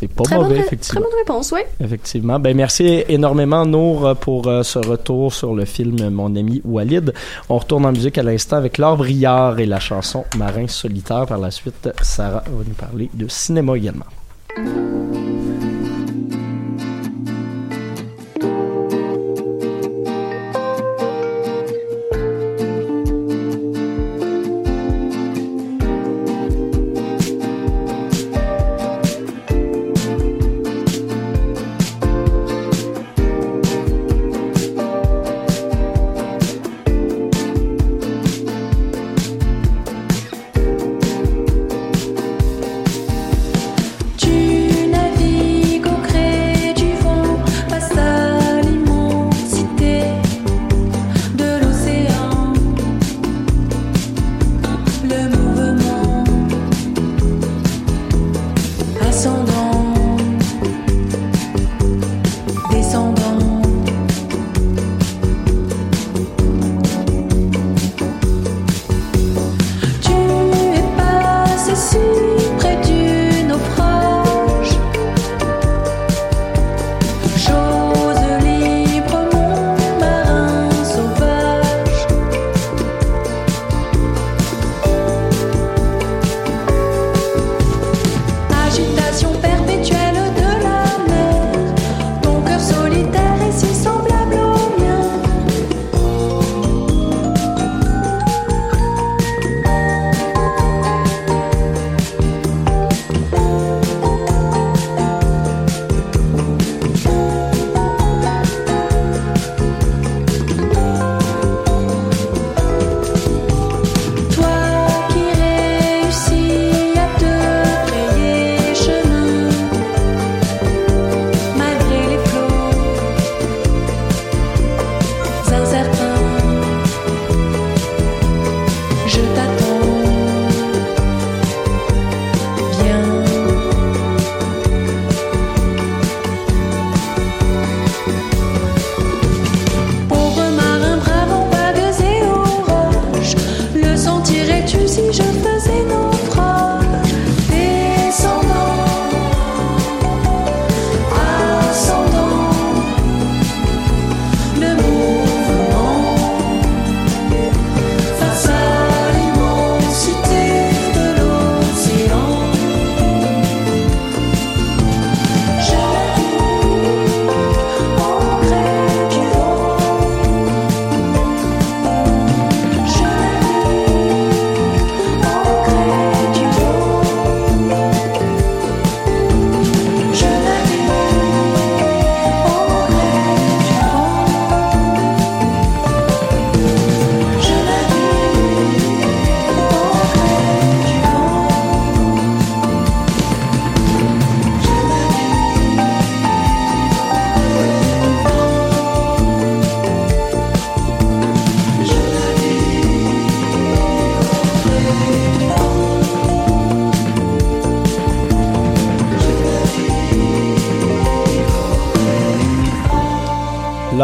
C'est 0.00 0.08
pas 0.08 0.24
Très 0.24 0.36
mauvais, 0.36 0.48
bonne, 0.48 0.58
effectivement. 0.64 1.00
très 1.02 1.10
bonne 1.10 1.18
réponse, 1.18 1.52
oui. 1.52 1.60
Effectivement. 1.84 2.38
Ben 2.40 2.56
merci 2.56 3.04
énormément 3.06 3.66
Nour 3.66 4.16
pour 4.18 4.46
euh, 4.48 4.62
ce 4.62 4.78
retour 4.78 5.34
sur 5.34 5.54
le 5.54 5.66
film 5.66 6.08
Mon 6.08 6.34
ami 6.36 6.62
Walid. 6.64 7.12
On 7.50 7.58
retourne 7.58 7.84
en 7.84 7.92
musique 7.92 8.16
à 8.16 8.22
l'instant 8.22 8.56
avec 8.56 8.78
Laure 8.78 8.96
Briard 8.96 9.60
et 9.60 9.66
la 9.66 9.78
chanson 9.78 10.24
Marin 10.38 10.68
solitaire. 10.68 11.26
Par 11.26 11.36
la 11.38 11.50
suite, 11.50 11.90
Sarah 12.00 12.42
va 12.46 12.64
nous 12.66 12.74
parler 12.74 13.10
de 13.12 13.28
cinéma 13.28 13.76
également. 13.76 14.06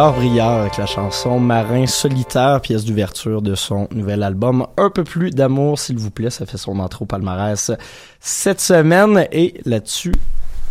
Avec 0.08 0.76
la 0.76 0.86
chanson 0.86 1.40
Marin 1.40 1.88
solitaire, 1.88 2.60
pièce 2.60 2.84
d'ouverture 2.84 3.42
de 3.42 3.56
son 3.56 3.88
nouvel 3.90 4.22
album. 4.22 4.64
Un 4.76 4.88
peu 4.88 5.02
plus 5.02 5.32
d'amour, 5.32 5.80
s'il 5.80 5.98
vous 5.98 6.12
plaît, 6.12 6.30
ça 6.30 6.46
fait 6.46 6.58
son 6.58 6.78
entrée 6.78 7.02
au 7.02 7.06
palmarès 7.06 7.72
cette 8.20 8.60
semaine. 8.60 9.26
Et 9.32 9.54
là-dessus, 9.64 10.14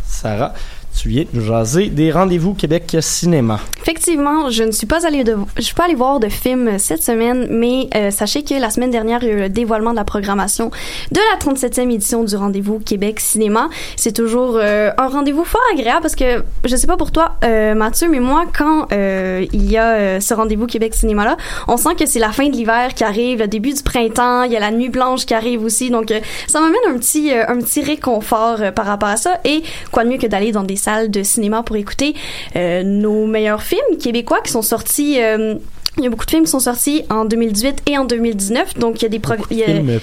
Sarah, 0.05 0.53
tu 0.95 1.09
viens 1.09 1.25
nous 1.33 1.41
jaser 1.41 1.89
des 1.89 2.13
rendez-vous 2.13 2.53
Québec 2.53 2.95
Cinéma. 3.01 3.59
Effectivement, 3.87 4.49
je 4.49 4.63
ne 4.63 4.71
suis 4.71 4.87
pas 4.87 5.05
allée 5.05 5.23
de, 5.23 5.37
je 5.57 5.61
suis 5.61 5.75
pas 5.75 5.83
allée 5.83 5.93
voir 5.93 6.19
de 6.19 6.27
film 6.27 6.79
cette 6.79 7.03
semaine, 7.03 7.45
mais 7.51 7.87
euh, 7.95 8.09
sachez 8.09 8.41
que 8.41 8.55
la 8.55 8.71
semaine 8.71 8.89
dernière, 8.89 9.21
il 9.21 9.27
y 9.27 9.31
a 9.31 9.33
eu 9.35 9.39
le 9.41 9.49
dévoilement 9.49 9.91
de 9.91 9.95
la 9.95 10.03
programmation 10.03 10.71
de 11.11 11.19
la 11.31 11.37
37e 11.37 11.91
édition 11.93 12.23
du 12.23 12.35
rendez-vous 12.35 12.79
Québec 12.79 13.19
Cinéma. 13.19 13.69
C'est 13.95 14.11
toujours 14.11 14.57
euh, 14.57 14.89
un 14.97 15.07
rendez-vous 15.07 15.43
fort 15.43 15.61
agréable 15.71 16.01
parce 16.01 16.15
que 16.15 16.43
je 16.63 16.75
sais 16.75 16.87
pas 16.87 16.97
pour 16.97 17.11
toi, 17.11 17.35
euh, 17.43 17.75
Mathieu, 17.75 18.09
mais 18.09 18.19
moi, 18.19 18.45
quand 18.57 18.87
il 18.91 19.69
y 19.71 19.77
a 19.77 20.19
ce 20.19 20.33
rendez-vous 20.33 20.65
Québec 20.65 20.95
Cinéma 20.95 21.23
là, 21.23 21.37
on 21.67 21.77
sent 21.77 21.93
que 21.99 22.07
c'est 22.07 22.17
la 22.17 22.31
fin 22.31 22.47
de 22.47 22.53
l'hiver 22.53 22.95
qui 22.95 23.03
arrive, 23.03 23.37
le 23.37 23.47
début 23.47 23.71
du 23.71 23.83
printemps, 23.83 24.43
il 24.43 24.51
y 24.51 24.57
a 24.57 24.59
la 24.59 24.71
nuit 24.71 24.89
blanche 24.89 25.27
qui 25.27 25.35
arrive 25.35 25.63
aussi, 25.63 25.91
donc 25.91 26.11
ça 26.47 26.59
m'amène 26.59 26.75
un 26.87 26.97
petit, 26.97 27.31
un 27.31 27.57
petit 27.59 27.83
réconfort 27.83 28.61
par 28.75 28.87
rapport 28.87 29.09
à 29.09 29.17
ça. 29.17 29.39
Et 29.45 29.61
quoi 29.91 30.03
de 30.05 30.09
mieux 30.09 30.17
que 30.17 30.25
d'aller 30.25 30.51
dans 30.51 30.63
des 30.63 30.75
salles 30.75 31.11
de 31.11 31.21
cinéma 31.21 31.61
pour 31.61 31.75
écouter 31.75 32.15
euh, 32.55 32.81
nos 32.83 33.27
meilleurs 33.27 33.61
films? 33.61 33.74
Québécois 33.99 34.41
qui 34.41 34.51
sont 34.51 34.61
sortis 34.61 35.21
euh, 35.21 35.55
il 35.97 36.03
y 36.03 36.07
a 36.07 36.09
beaucoup 36.09 36.25
de 36.25 36.29
films 36.29 36.43
qui 36.43 36.51
sont 36.51 36.59
sortis 36.59 37.03
en 37.09 37.23
2018 37.23 37.83
et 37.87 37.97
en 37.97 38.03
2019, 38.03 38.77
donc 38.77 39.01
il 39.01 39.03
y 39.03 39.05
a 39.05 39.09
des 39.09 39.21
il 39.49 39.57
y 39.57 39.63
a... 39.63 39.67
films 39.67 39.99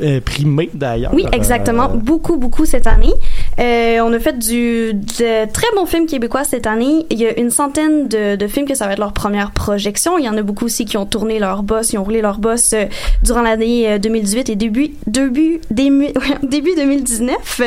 euh, 0.00 0.20
primés 0.20 0.70
d'ailleurs. 0.72 1.12
Oui, 1.12 1.26
exactement, 1.32 1.88
beaucoup 1.90 2.36
beaucoup 2.36 2.64
cette 2.64 2.86
année. 2.86 3.12
Euh, 3.58 4.00
on 4.02 4.12
a 4.14 4.18
fait 4.18 4.38
du 4.38 4.94
de 4.94 5.52
très 5.52 5.66
bons 5.76 5.84
films 5.84 6.06
québécois 6.06 6.44
cette 6.44 6.66
année. 6.66 7.06
Il 7.10 7.18
y 7.18 7.26
a 7.26 7.38
une 7.38 7.50
centaine 7.50 8.08
de, 8.08 8.36
de, 8.36 8.46
films 8.46 8.66
que 8.66 8.74
ça 8.74 8.86
va 8.86 8.94
être 8.94 8.98
leur 8.98 9.12
première 9.12 9.50
projection. 9.50 10.18
Il 10.18 10.24
y 10.24 10.28
en 10.28 10.36
a 10.38 10.42
beaucoup 10.42 10.64
aussi 10.64 10.86
qui 10.86 10.96
ont 10.96 11.06
tourné 11.06 11.38
leur 11.38 11.62
boss, 11.62 11.92
ils 11.92 11.98
ont 11.98 12.04
roulé 12.04 12.22
leur 12.22 12.38
boss 12.38 12.72
euh, 12.72 12.86
durant 13.22 13.42
l'année 13.42 13.98
2018 13.98 14.48
et 14.48 14.56
début 14.56 14.92
début 15.06 15.60
début, 15.70 16.08
début 16.42 16.74
2019. 16.76 17.60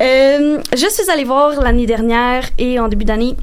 je 0.00 0.88
suis 0.90 1.10
allée 1.10 1.24
voir 1.24 1.60
l'année 1.60 1.86
dernière 1.86 2.44
et 2.58 2.80
en 2.80 2.88
début 2.88 3.04
d'année 3.04 3.36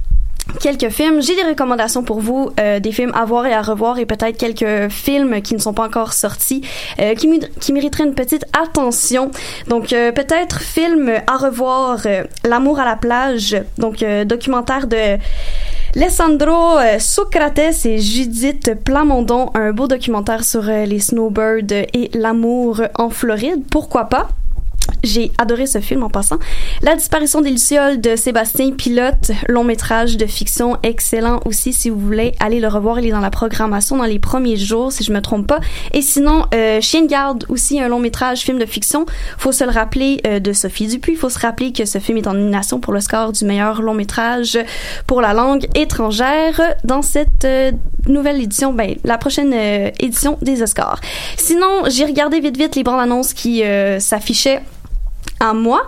quelques 0.59 0.89
films. 0.89 1.21
J'ai 1.21 1.35
des 1.35 1.43
recommandations 1.43 2.03
pour 2.03 2.19
vous, 2.19 2.51
euh, 2.59 2.79
des 2.79 2.91
films 2.91 3.11
à 3.13 3.25
voir 3.25 3.45
et 3.45 3.53
à 3.53 3.61
revoir 3.61 3.99
et 3.99 4.05
peut-être 4.05 4.37
quelques 4.37 4.91
films 4.91 5.41
qui 5.41 5.53
ne 5.53 5.59
sont 5.59 5.73
pas 5.73 5.85
encore 5.85 6.13
sortis, 6.13 6.61
euh, 6.99 7.15
qui, 7.15 7.71
mériteraient 7.71 8.03
une 8.03 8.15
petite 8.15 8.45
attention. 8.53 9.31
Donc 9.67 9.93
euh, 9.93 10.11
peut-être 10.11 10.61
film 10.61 11.11
à 11.27 11.37
revoir, 11.37 12.05
L'amour 12.43 12.79
à 12.79 12.85
la 12.85 12.95
plage, 12.95 13.55
donc 13.77 14.03
documentaire 14.25 14.87
de 14.87 15.17
Alessandro 15.95 16.79
Socrates 16.99 17.85
et 17.85 17.99
Judith 17.99 18.73
Plamondon, 18.83 19.51
un 19.53 19.71
beau 19.71 19.87
documentaire 19.87 20.43
sur 20.43 20.63
les 20.63 20.99
snowbirds 20.99 21.71
et 21.71 22.09
l'amour 22.13 22.81
en 22.95 23.09
Floride. 23.09 23.63
Pourquoi 23.69 24.05
pas? 24.05 24.29
J'ai 25.03 25.31
adoré 25.37 25.65
ce 25.65 25.79
film 25.79 26.03
en 26.03 26.09
passant. 26.09 26.37
La 26.81 26.95
disparition 26.95 27.41
des 27.41 27.49
Lucioles 27.49 27.99
de 28.01 28.15
Sébastien 28.15 28.71
Pilote, 28.71 29.31
long 29.47 29.63
métrage 29.63 30.17
de 30.17 30.25
fiction 30.25 30.77
excellent 30.83 31.39
aussi 31.45 31.73
si 31.73 31.89
vous 31.89 31.99
voulez 31.99 32.33
aller 32.39 32.59
le 32.59 32.67
revoir. 32.67 32.99
Il 32.99 33.07
est 33.07 33.11
dans 33.11 33.19
la 33.19 33.31
programmation 33.31 33.97
dans 33.97 34.05
les 34.05 34.19
premiers 34.19 34.57
jours 34.57 34.91
si 34.91 35.03
je 35.03 35.11
me 35.11 35.21
trompe 35.21 35.47
pas. 35.47 35.59
Et 35.93 36.01
sinon, 36.01 36.45
euh, 36.53 36.81
Chien 36.81 37.03
de 37.03 37.07
garde 37.07 37.45
aussi 37.49 37.79
un 37.79 37.87
long 37.87 37.99
métrage 37.99 38.41
film 38.41 38.59
de 38.59 38.65
fiction. 38.65 39.05
Faut 39.37 39.51
se 39.51 39.63
le 39.63 39.71
rappeler 39.71 40.21
euh, 40.27 40.39
de 40.39 40.53
Sophie 40.53 40.87
Dupuis. 40.87 41.15
Faut 41.15 41.29
se 41.29 41.39
rappeler 41.39 41.71
que 41.73 41.85
ce 41.85 41.99
film 41.99 42.17
est 42.17 42.27
en 42.27 42.33
nomination 42.33 42.79
pour 42.79 42.93
le 42.93 42.99
score 42.99 43.31
du 43.31 43.45
meilleur 43.45 43.81
long 43.81 43.93
métrage 43.93 44.57
pour 45.07 45.21
la 45.21 45.33
langue 45.33 45.67
étrangère 45.75 46.59
dans 46.83 47.01
cette 47.01 47.45
euh, 47.45 47.71
nouvelle 48.07 48.41
édition, 48.41 48.73
ben 48.73 48.95
la 49.03 49.17
prochaine 49.17 49.53
euh, 49.53 49.89
édition 49.99 50.37
des 50.41 50.61
Oscars. 50.61 50.99
Sinon, 51.37 51.83
j'ai 51.87 52.05
regardé 52.05 52.39
vite 52.39 52.57
vite 52.57 52.75
les 52.75 52.83
bandes 52.83 52.99
annonces 52.99 53.33
qui 53.33 53.63
s'affichaient 53.99 54.61
à 55.41 55.53
moi. 55.53 55.81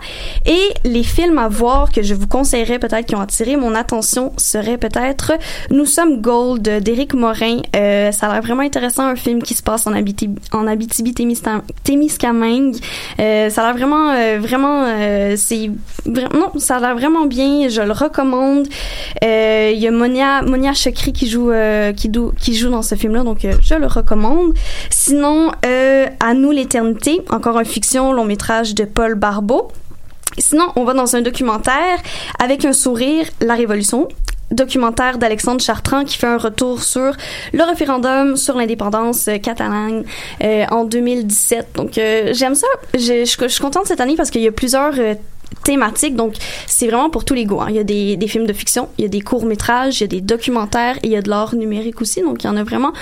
Et 0.44 0.74
les 0.84 1.04
films 1.04 1.38
à 1.38 1.48
voir 1.48 1.90
que 1.92 2.02
je 2.02 2.12
vous 2.12 2.26
conseillerais 2.26 2.78
peut-être 2.78 3.06
qui 3.06 3.14
ont 3.14 3.20
attiré 3.20 3.56
mon 3.56 3.74
attention 3.74 4.32
seraient 4.36 4.76
peut-être 4.78 5.32
Nous 5.70 5.86
sommes 5.86 6.20
Gold 6.20 6.82
d'Éric 6.82 7.14
Morin. 7.14 7.62
Euh, 7.76 8.10
ça 8.12 8.26
a 8.26 8.32
l'air 8.32 8.42
vraiment 8.42 8.62
intéressant, 8.62 9.06
un 9.06 9.16
film 9.16 9.42
qui 9.42 9.54
se 9.54 9.62
passe 9.62 9.86
en, 9.86 9.94
Abitibi, 9.94 10.40
en 10.52 10.66
Abitibi-Témiscamingue. 10.66 12.76
Euh, 13.20 13.48
ça 13.48 13.62
a 13.62 13.66
l'air 13.66 13.76
vraiment, 13.76 14.10
euh, 14.10 14.38
vraiment, 14.40 14.86
euh, 14.86 15.34
c'est 15.36 15.70
non, 16.06 16.50
ça 16.56 16.76
a 16.76 16.80
l'air 16.80 16.96
vraiment 16.96 17.26
bien. 17.26 17.68
Je 17.68 17.80
le 17.80 17.92
recommande. 17.92 18.66
Euh, 19.22 19.70
il 19.72 19.80
y 19.80 19.86
a 19.86 19.92
Monia, 19.92 20.42
Monia 20.42 20.74
Chokri 20.74 21.12
qui 21.12 21.28
joue, 21.28 21.52
qui, 21.96 22.10
qui 22.40 22.54
joue 22.54 22.70
dans 22.70 22.82
ce 22.82 22.96
film-là, 22.96 23.22
donc 23.22 23.46
je 23.62 23.74
le 23.74 23.86
recommande. 23.86 24.52
Sinon, 24.90 25.52
À 26.20 26.34
nous 26.34 26.50
l'éternité, 26.50 27.22
encore 27.30 27.56
un 27.58 27.64
fiction 27.64 28.12
long 28.12 28.24
métrage 28.24 28.74
de 28.74 28.84
Paul 28.84 29.14
Barbeau 29.14 29.43
Sinon, 30.38 30.72
on 30.76 30.84
va 30.84 30.94
dans 30.94 31.14
un 31.14 31.22
documentaire 31.22 31.98
avec 32.38 32.64
un 32.64 32.72
sourire, 32.72 33.26
La 33.40 33.54
Révolution, 33.54 34.08
documentaire 34.50 35.18
d'Alexandre 35.18 35.60
Chartrand 35.60 36.04
qui 36.04 36.16
fait 36.18 36.26
un 36.26 36.38
retour 36.38 36.82
sur 36.82 37.12
le 37.52 37.62
référendum 37.62 38.36
sur 38.36 38.56
l'indépendance 38.56 39.28
euh, 39.28 39.38
catalane 39.38 40.04
euh, 40.42 40.64
en 40.70 40.84
2017. 40.84 41.68
Donc 41.74 41.98
euh, 41.98 42.30
j'aime 42.32 42.54
ça. 42.54 42.66
Je, 42.94 43.24
je, 43.24 43.48
suis 43.48 43.60
contente 43.60 43.86
cette 43.86 44.00
année 44.00 44.16
parce 44.16 44.30
qu'il 44.30 44.42
y 44.42 44.48
a 44.48 44.52
plusieurs 44.52 44.94
thématique. 45.62 46.16
Donc, 46.16 46.34
c'est 46.66 46.86
vraiment 46.86 47.10
pour 47.10 47.24
tous 47.24 47.34
les 47.34 47.44
goûts. 47.44 47.60
Hein. 47.60 47.66
Il 47.70 47.76
y 47.76 47.78
a 47.78 47.84
des, 47.84 48.16
des, 48.16 48.28
films 48.28 48.46
de 48.46 48.52
fiction, 48.52 48.88
il 48.98 49.02
y 49.02 49.04
a 49.04 49.08
des 49.08 49.20
courts-métrages, 49.20 50.00
il 50.00 50.02
y 50.02 50.04
a 50.04 50.08
des 50.08 50.20
documentaires 50.20 50.96
et 51.02 51.06
il 51.06 51.12
y 51.12 51.16
a 51.16 51.22
de 51.22 51.28
l'art 51.28 51.54
numérique 51.54 52.00
aussi. 52.00 52.22
Donc, 52.22 52.44
il 52.44 52.46
y 52.46 52.50
en 52.50 52.56
a 52.56 52.64
vraiment 52.64 52.92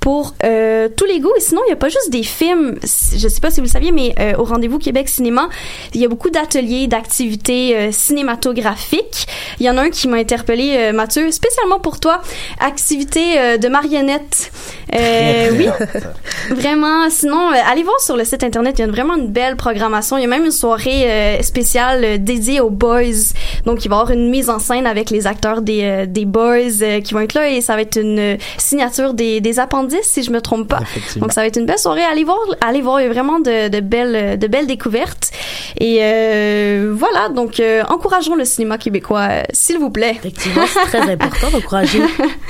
pour 0.00 0.34
euh, 0.44 0.88
tous 0.96 1.04
les 1.04 1.20
goûts. 1.20 1.32
Et 1.36 1.40
sinon, 1.40 1.60
il 1.66 1.68
n'y 1.68 1.72
a 1.72 1.76
pas 1.76 1.88
juste 1.88 2.10
des 2.10 2.22
films. 2.22 2.78
Je 2.82 3.28
sais 3.28 3.40
pas 3.40 3.50
si 3.50 3.60
vous 3.60 3.66
le 3.66 3.70
saviez, 3.70 3.92
mais 3.92 4.14
euh, 4.18 4.34
au 4.38 4.44
Rendez-vous 4.44 4.78
Québec 4.78 5.08
Cinéma, 5.08 5.48
il 5.94 6.00
y 6.00 6.04
a 6.04 6.08
beaucoup 6.08 6.30
d'ateliers, 6.30 6.86
d'activités 6.86 7.76
euh, 7.76 7.92
cinématographiques. 7.92 9.26
Il 9.58 9.66
y 9.66 9.70
en 9.70 9.76
a 9.76 9.82
un 9.82 9.90
qui 9.90 10.08
m'a 10.08 10.16
interpellé, 10.16 10.92
Mathieu, 10.92 11.30
spécialement 11.30 11.80
pour 11.80 12.00
toi. 12.00 12.22
Activité 12.60 13.58
de 13.58 13.68
marionnettes. 13.68 14.50
oui, 14.92 15.68
vraiment. 16.50 17.10
Sinon, 17.10 17.50
allez 17.50 17.82
voir 17.82 18.00
sur 18.00 18.16
le 18.16 18.24
site 18.24 18.42
Internet. 18.42 18.78
Il 18.78 18.82
y 18.82 18.84
a 18.84 18.90
vraiment 18.90 19.16
une 19.16 19.28
belle 19.28 19.56
programmation. 19.56 20.16
Il 20.16 20.22
y 20.22 20.24
a 20.24 20.28
même 20.28 20.44
une 20.44 20.50
soirée 20.50 21.38
spéciale 21.42 21.99
euh, 22.04 22.18
dédié 22.18 22.60
aux 22.60 22.70
boys. 22.70 23.34
Donc, 23.64 23.84
il 23.84 23.88
va 23.88 23.96
y 23.96 23.98
avoir 24.00 24.10
une 24.10 24.30
mise 24.30 24.50
en 24.50 24.58
scène 24.58 24.86
avec 24.86 25.10
les 25.10 25.26
acteurs 25.26 25.62
des, 25.62 25.82
euh, 25.82 26.06
des 26.06 26.24
boys 26.24 26.82
euh, 26.82 27.00
qui 27.00 27.14
vont 27.14 27.20
être 27.20 27.34
là 27.34 27.48
et 27.48 27.60
ça 27.60 27.74
va 27.74 27.82
être 27.82 28.00
une 28.00 28.38
signature 28.58 29.14
des, 29.14 29.40
des 29.40 29.58
appendices, 29.58 30.06
si 30.06 30.22
je 30.22 30.30
me 30.30 30.40
trompe 30.40 30.68
pas. 30.68 30.80
Donc, 31.16 31.32
ça 31.32 31.42
va 31.42 31.46
être 31.46 31.58
une 31.58 31.66
belle 31.66 31.78
soirée. 31.78 32.02
Allez 32.02 32.24
voir, 32.24 32.38
allez 32.60 32.80
voir. 32.80 33.00
Il 33.00 33.04
y 33.04 33.06
a 33.06 33.12
vraiment 33.12 33.40
de, 33.40 33.68
de 33.68 33.80
belles, 33.80 34.38
de 34.38 34.46
belles 34.46 34.66
découvertes. 34.66 35.30
Et 35.78 35.98
voilà. 36.90 37.28
Donc, 37.28 37.62
encourageons 37.88 38.34
le 38.34 38.44
cinéma 38.44 38.78
québécois, 38.78 39.28
s'il 39.52 39.78
vous 39.78 39.90
plaît. 39.90 40.16
Effectivement, 40.16 40.64
c'est 40.66 40.98
très 40.98 41.10
important 41.12 41.50
d'encourager 41.52 42.00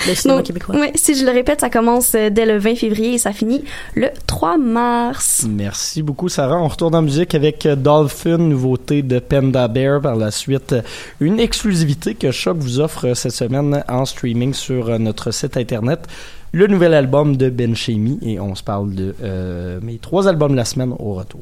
le 0.07 0.15
cinéma 0.15 0.43
québécois. 0.43 0.75
Oui, 0.79 0.89
si 0.95 1.15
je 1.15 1.25
le 1.25 1.31
répète, 1.31 1.61
ça 1.61 1.71
commence 1.71 2.13
dès 2.13 2.47
le 2.47 2.59
20 2.59 2.77
février 2.77 3.15
et 3.15 3.19
ça 3.19 3.33
finit 3.33 3.65
le 3.95 4.09
3 4.27 4.59
mars. 4.59 5.47
Merci 5.49 6.03
beaucoup, 6.03 6.29
Sarah. 6.29 6.59
On 6.59 6.69
retourne 6.69 6.95
en 6.95 7.03
musique 7.03 7.35
avec 7.35 7.67
Dolphin, 7.67 8.39
nouveauté 8.39 9.03
de 9.03 9.19
Panda 9.31 9.69
Bear 9.69 10.01
par 10.01 10.17
la 10.17 10.33
suite. 10.33 10.75
Une 11.21 11.39
exclusivité 11.39 12.17
que 12.17 12.33
Choc 12.33 12.59
vous 12.59 12.81
offre 12.81 13.15
cette 13.15 13.33
semaine 13.33 13.85
en 13.89 14.05
streaming 14.05 14.53
sur 14.53 14.99
notre 14.99 15.31
site 15.31 15.57
internet. 15.57 16.01
Le 16.53 16.67
nouvel 16.67 16.95
album 16.95 17.37
de 17.37 17.49
Ben 17.49 17.77
Chemi 17.77 18.19
et 18.23 18.41
on 18.41 18.57
se 18.57 18.65
parle 18.65 18.93
de 18.93 19.15
euh, 19.23 19.79
mes 19.83 19.99
trois 19.99 20.27
albums 20.27 20.51
de 20.51 20.57
la 20.57 20.65
semaine 20.65 20.93
au 20.99 21.15
retour. 21.15 21.41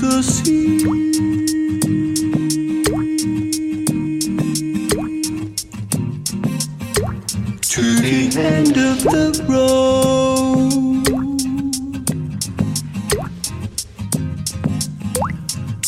The 0.00 0.22
sea. 0.22 0.78
To 7.62 7.82
the 8.02 8.20
end 8.38 8.76
of 8.76 9.02
the 9.04 9.32
road. 9.48 11.04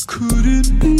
Could 0.06 0.46
it 0.46 0.68
be? 0.80 0.90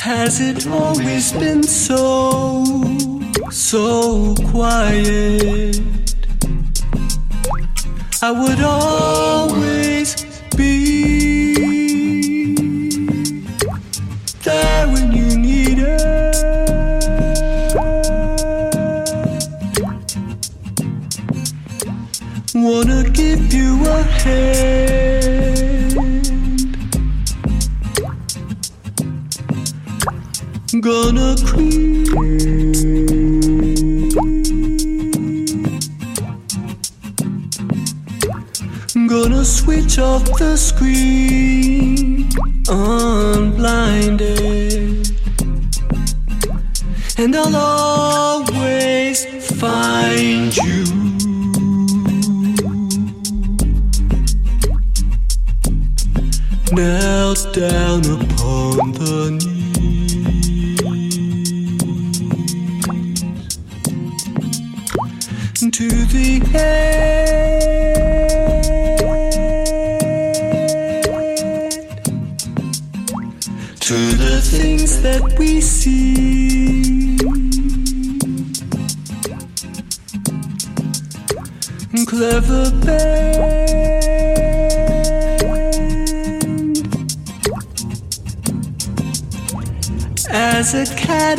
Has 0.00 0.40
it 0.40 0.66
always 0.68 1.32
been 1.32 1.62
so? 1.62 2.56
so 3.50 4.34
quiet. 4.50 5.65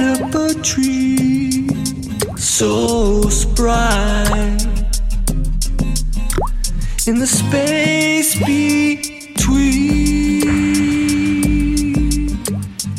up 0.07 0.33
a 0.33 0.53
tree 0.61 1.67
so 2.37 3.21
spry 3.29 4.23
in 7.07 7.19
the 7.19 7.27
space 7.27 8.35
between 8.45 9.27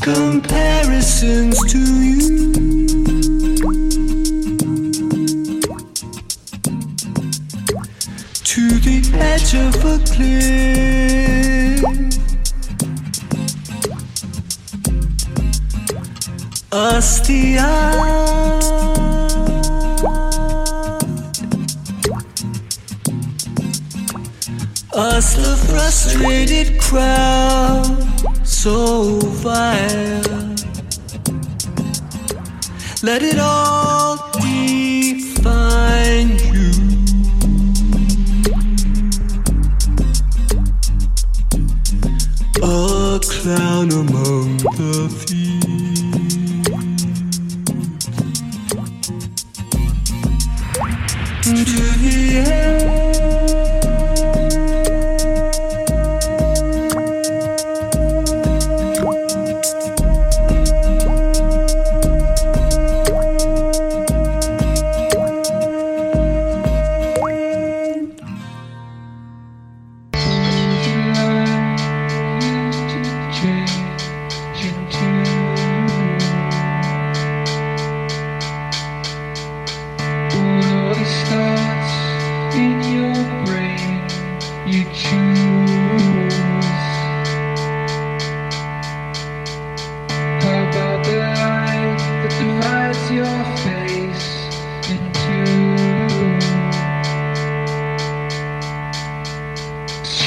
comparisons 0.01 1.59
to 1.73 1.79
you. 1.79 2.19
To 8.45 8.63
the 8.87 8.99
edge 9.15 9.55
of 9.55 9.75
a 9.85 9.99
cliff. 10.07 11.18
Us 16.99 17.21
the 25.37 25.55
frustrated 25.69 26.81
crowd, 26.81 27.87
so 28.45 29.21
vile. 29.21 30.57
Let 33.05 33.23
it 33.23 33.39
all 33.39 34.28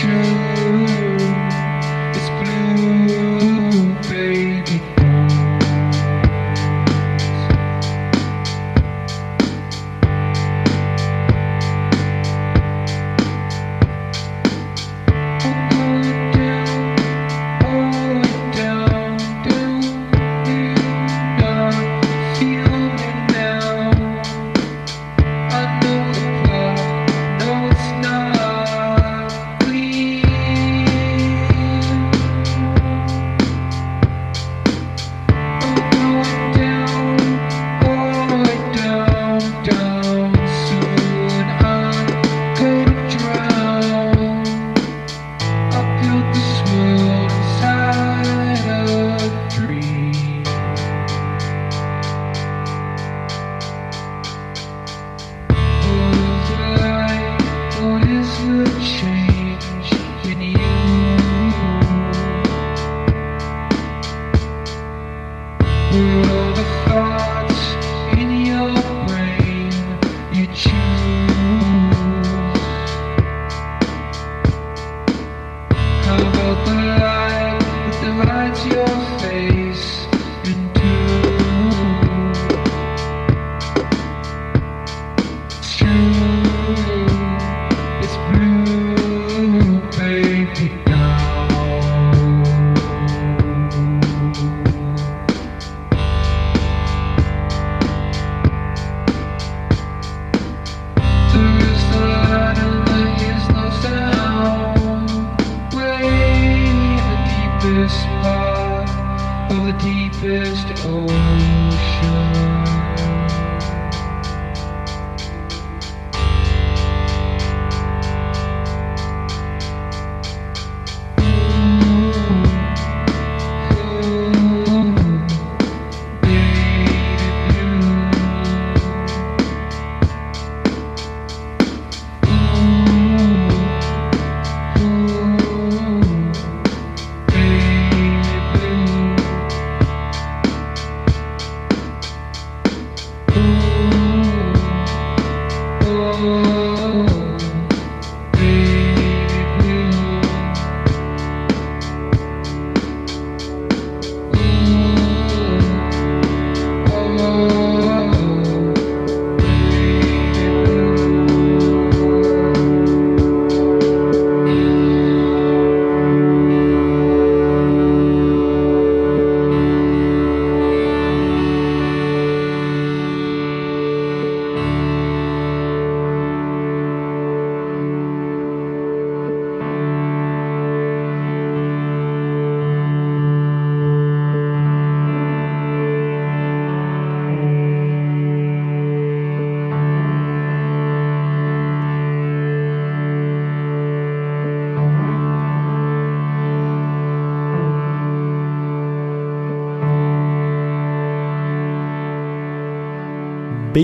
true. 0.02 0.41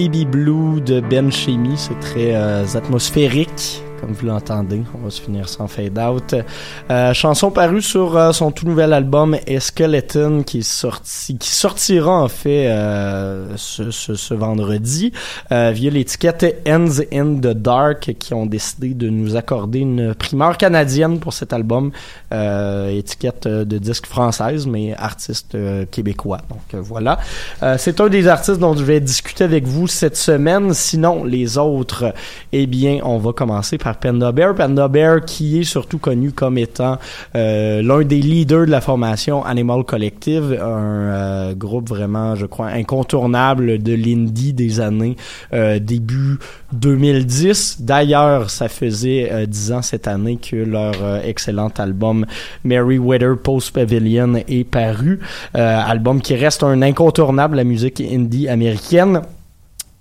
Baby 0.08 0.24
Blue 0.24 0.80
de 0.80 1.02
Ben 1.02 1.30
Chemi. 1.30 1.74
C'est 1.76 2.00
très 2.00 2.34
euh, 2.34 2.64
atmosphérique 2.76 3.84
comme 4.00 4.12
vous 4.12 4.26
l'entendez. 4.26 4.82
On 4.96 5.04
va 5.04 5.10
se 5.10 5.22
finir 5.22 5.50
sans 5.50 5.68
fade 5.68 5.98
out. 5.98 6.36
Euh, 6.90 7.14
chanson 7.14 7.52
parue 7.52 7.82
sur 7.82 8.16
euh, 8.18 8.32
son 8.32 8.52
tout 8.52 8.66
nouvel 8.66 8.94
album 8.94 9.38
Skeleton 9.60 10.44
qui 10.44 10.64
sorti, 10.64 11.38
qui 11.38 11.50
sortira 11.50 12.12
en 12.12 12.28
fait 12.28 12.68
euh, 12.68 13.54
ce, 13.56 13.92
ce, 13.92 14.16
ce, 14.16 14.34
vendredi 14.34 15.12
euh, 15.52 15.72
via 15.74 15.90
l'étiquette 15.90 16.62
Ends 16.68 17.02
in 17.12 17.36
the 17.36 17.54
Dark 17.54 18.16
qui 18.20 18.34
ont 18.34 18.46
décidé 18.46 18.94
de 18.94 19.10
nous 19.10 19.36
accorder 19.36 19.80
une 19.80 20.14
primeur 20.14 20.58
canadienne 20.58 21.20
pour 21.20 21.34
cet 21.34 21.54
album, 21.54 21.92
euh, 22.34 22.90
étiquette 22.90 23.48
de 23.48 23.78
disque 23.78 24.06
française 24.06 24.68
mais 24.68 24.94
artiste 24.96 25.58
québécois. 25.92 26.40
Donc 26.50 26.82
voilà. 26.82 27.20
C'est 27.78 28.00
un 28.02 28.10
des 28.10 28.28
artistes 28.28 28.60
dont 28.60 28.76
je 28.76 28.84
vais 28.84 29.00
discuter 29.00 29.44
avec 29.44 29.66
vous 29.66 29.88
cette 29.88 30.18
semaine. 30.18 30.74
Sinon 30.74 31.24
les 31.24 31.58
autres, 31.58 32.14
eh 32.52 32.68
bien 32.68 33.00
on 33.04 33.18
va 33.18 33.34
commencer 33.34 33.78
par 33.78 33.87
par 33.88 33.96
Panda 34.00 34.34
Bear. 34.34 34.54
Panda 34.54 34.90
Bear 34.90 35.24
qui 35.24 35.62
est 35.62 35.64
surtout 35.64 35.98
connu 35.98 36.34
comme 36.34 36.58
étant 36.58 36.98
euh, 37.36 37.82
l'un 37.82 38.02
des 38.02 38.20
leaders 38.20 38.66
de 38.66 38.72
la 38.72 38.82
formation 38.82 39.46
Animal 39.46 39.86
Collective, 39.86 40.60
un 40.62 40.66
euh, 40.66 41.54
groupe 41.54 41.88
vraiment, 41.88 42.36
je 42.36 42.46
crois, 42.48 42.68
incontournable 42.68 43.82
de 43.82 43.94
l'indie 43.94 44.52
des 44.52 44.82
années 44.82 45.16
euh, 45.54 45.80
début 45.80 46.38
2010. 46.74 47.78
D'ailleurs, 47.80 48.50
ça 48.50 48.68
faisait 48.68 49.30
euh, 49.32 49.46
10 49.46 49.72
ans 49.72 49.82
cette 49.82 50.10
année 50.10 50.36
que 50.36 50.58
leur 50.58 50.96
euh, 51.02 51.22
excellent 51.24 51.72
album 51.78 52.26
Weather 52.66 53.38
Post 53.38 53.74
Pavilion 53.74 54.34
est 54.50 54.70
paru. 54.70 55.22
Euh, 55.56 55.80
album 55.82 56.20
qui 56.20 56.36
reste 56.36 56.62
un 56.64 56.82
incontournable 56.82 57.56
la 57.56 57.64
musique 57.64 58.02
indie 58.02 58.50
américaine 58.50 59.22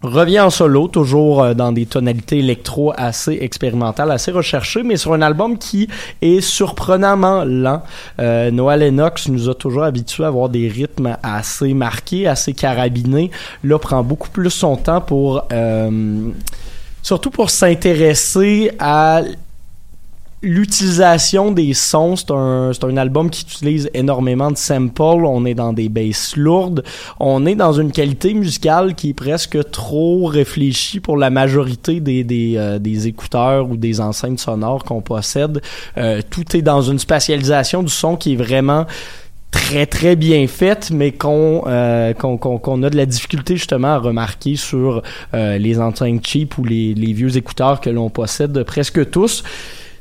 revient 0.07 0.41
en 0.41 0.51
solo, 0.51 0.89
toujours 0.89 1.43
euh, 1.43 1.55
dans 1.55 1.73
des 1.73 1.87
tonalités 1.87 2.39
électro 2.39 2.93
assez 2.97 3.39
expérimentales, 3.41 4.11
assez 4.11 4.31
recherchées, 4.31 4.83
mais 4.83 4.97
sur 4.97 5.13
un 5.13 5.23
album 5.23 5.59
qui 5.59 5.89
est 6.23 6.41
surprenamment 6.41 7.45
lent. 7.45 7.83
Euh, 8.19 8.51
Noah 8.51 8.77
Lennox 8.77 9.29
nous 9.29 9.49
a 9.49 9.55
toujours 9.55 9.85
habitués 9.85 10.25
à 10.25 10.29
avoir 10.29 10.49
des 10.49 10.69
rythmes 10.69 11.17
assez 11.23 11.75
marqués, 11.75 12.27
assez 12.27 12.53
carabinés. 12.53 13.31
Là, 13.65 13.79
prend 13.79 14.03
beaucoup 14.03 14.31
plus 14.31 14.51
son 14.51 14.77
temps 14.77 15.01
pour... 15.01 15.45
Euh, 15.53 16.31
surtout 17.03 17.31
pour 17.31 17.51
s'intéresser 17.51 18.73
à 18.81 19.23
l'utilisation 20.43 21.51
des 21.51 21.75
sons, 21.75 22.17
c'est 22.17 22.31
un, 22.31 22.71
un 22.71 22.97
album 22.97 23.31
qui 23.31 23.43
utilise 23.43 23.91
énormément 23.95 24.51
de 24.51 24.57
samples. 24.57 25.03
On 25.03 25.45
est 25.45 25.55
dans 25.55 25.73
des 25.73 25.89
basses 25.89 26.37
lourdes. 26.37 26.85
On 27.19 27.47
est 27.47 27.55
dans 27.55 27.73
une 27.73 27.93
qualité 27.93 28.35
musicale 28.35 28.95
qui 28.95 29.11
est 29.11 29.15
presque 29.15 29.71
trop 29.71 30.27
réfléchie 30.27 31.01
pour 31.01 31.17
la 31.17 31.31
majorité 31.31 32.01
des, 32.01 32.25
des, 32.25 32.55
euh, 32.57 32.79
des 32.79 33.07
écouteurs 33.07 33.69
ou 33.69 33.77
des 33.77 34.01
enceintes 34.01 34.39
sonores 34.39 34.85
qu'on 34.85 35.01
possède. 35.01 35.61
Euh, 35.97 36.21
tout 36.29 36.57
est 36.57 36.63
dans 36.63 36.83
une 36.83 36.99
spatialisation 36.99 37.83
du 37.83 37.93
son 37.93 38.17
qui 38.17 38.35
est 38.35 38.37
vraiment 38.37 38.87
très 39.51 39.87
très 39.87 40.17
bien 40.17 40.47
faite, 40.49 40.91
mais 40.93 41.13
qu'on 41.13 41.65
euh, 41.67 42.13
a 42.13 42.91
de 42.91 42.97
la 42.97 43.07
difficulté 43.07 43.57
justement 43.57 43.95
à 43.95 43.99
remarquer 43.99 44.57
sur 44.57 45.03
les 45.33 45.81
enceintes 45.81 46.27
cheap 46.27 46.59
ou 46.59 46.65
les, 46.65 46.93
les 46.95 47.13
vieux 47.13 47.37
écouteurs 47.37 47.81
que 47.81 47.89
l'on 47.89 48.11
possède 48.11 48.63
presque 48.65 49.11
tous. 49.11 49.43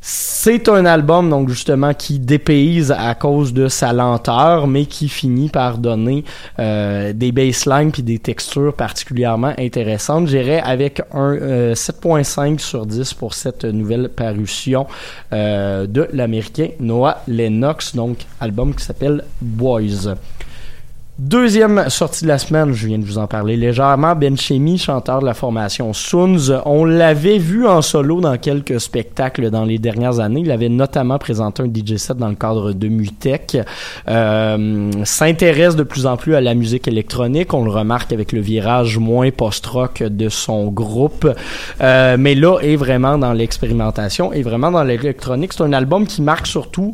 C'est 0.08 0.70
un 0.70 0.86
album 0.86 1.32
donc 1.32 1.50
justement 1.50 1.96
qui 1.96 2.20
dépayse 2.20 2.92
à 2.96 3.16
cause 3.16 3.54
de 3.54 3.68
sa 3.68 3.92
lenteur, 3.92 4.68
mais 4.68 4.86
qui 4.86 5.10
finit 5.10 5.50
par 5.50 5.80
donner 5.80 6.24
euh, 6.60 7.12
des 7.12 7.32
basslines 7.32 7.92
puis 7.92 8.04
des 8.04 8.20
textures 8.20 8.76
particulièrement 8.76 9.56
intéressantes. 9.58 10.28
J'irais 10.28 10.62
avec 10.62 11.02
un 11.12 11.36
euh, 11.42 11.74
7.5 11.74 12.60
sur 12.60 12.86
10 12.86 13.16
pour 13.16 13.34
cette 13.34 13.66
nouvelle 13.66 14.10
parution 14.10 14.86
euh, 15.34 15.88
de 15.88 16.08
l'américain 16.14 16.68
Noah 16.80 17.24
Lennox, 17.28 17.96
donc 17.96 18.20
album 18.40 18.76
qui 18.76 18.86
s'appelle 18.86 19.24
Boys. 19.42 20.14
Deuxième 21.18 21.90
sortie 21.90 22.26
de 22.26 22.28
la 22.28 22.38
semaine, 22.38 22.74
je 22.74 22.88
viens 22.88 22.98
de 22.98 23.06
vous 23.06 23.18
en 23.18 23.26
parler 23.26 23.56
légèrement, 23.56 24.18
Ben 24.18 24.36
Chemi, 24.38 24.78
chanteur 24.78 25.22
de 25.22 25.26
la 25.26 25.34
formation 25.34 25.94
Soons. 25.94 26.62
On 26.66 26.84
l'avait 26.84 27.38
vu 27.38 27.66
en 27.66 27.82
solo 27.82 28.20
dans 28.20 28.38
quelques 28.38 28.82
spectacles 28.82 29.50
dans 29.50 29.64
les 29.64 29.78
dernières 29.78 30.20
années. 30.20 30.42
Il 30.42 30.52
avait 30.52 30.68
notamment 30.68 31.18
présenté 31.18 31.64
un 31.64 31.68
DJ 31.68 31.96
set 31.96 32.18
dans 32.18 32.28
le 32.28 32.36
cadre 32.36 32.74
de 32.74 32.90
Mutech. 32.90 33.56
Euh, 34.10 34.92
S'intéresse 35.06 35.78
de 35.78 35.84
plus 35.84 36.06
en 36.06 36.18
plus 36.18 36.36
à 36.36 36.42
la 36.42 36.54
musique 36.54 36.86
électronique. 36.86 37.54
On 37.54 37.64
le 37.64 37.72
remarque 37.72 38.12
avec 38.12 38.34
le 38.34 38.42
virage 38.42 38.98
moins 38.98 39.32
post-rock 39.32 40.04
de 40.04 40.28
son 40.28 40.68
groupe. 40.68 41.34
Euh, 41.80 42.18
mais 42.20 42.36
là, 42.36 42.60
est 42.60 42.76
vraiment 42.76 43.18
dans 43.18 43.32
l'expérimentation 43.32 44.34
et 44.34 44.42
vraiment 44.42 44.70
dans 44.70 44.84
l'électronique. 44.84 45.54
C'est 45.54 45.64
un 45.64 45.72
album 45.72 46.08
qui 46.08 46.22
marque 46.22 46.46
surtout 46.46 46.94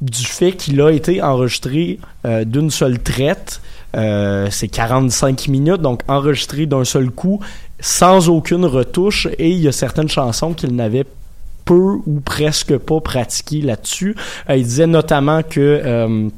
du 0.00 0.24
fait 0.24 0.52
qu'il 0.52 0.80
a 0.80 0.90
été 0.90 1.22
enregistré 1.22 1.98
euh, 2.24 2.44
d'une 2.44 2.70
seule 2.70 3.02
traite. 3.02 3.60
Euh, 3.96 4.48
c'est 4.50 4.68
45 4.68 5.48
minutes, 5.48 5.82
donc 5.82 6.02
enregistré 6.08 6.66
d'un 6.66 6.84
seul 6.84 7.10
coup, 7.10 7.40
sans 7.80 8.28
aucune 8.28 8.64
retouche, 8.64 9.26
et 9.38 9.50
il 9.50 9.58
y 9.58 9.68
a 9.68 9.72
certaines 9.72 10.08
chansons 10.08 10.52
qu'il 10.52 10.74
n'avait 10.74 11.04
peu 11.64 11.98
ou 12.06 12.20
presque 12.20 12.76
pas 12.78 13.00
pratiqué 13.00 13.60
là-dessus. 13.60 14.16
Euh, 14.48 14.56
il 14.56 14.64
disait 14.64 14.86
notamment 14.86 15.42
que 15.42 15.60
euh, 15.60 16.28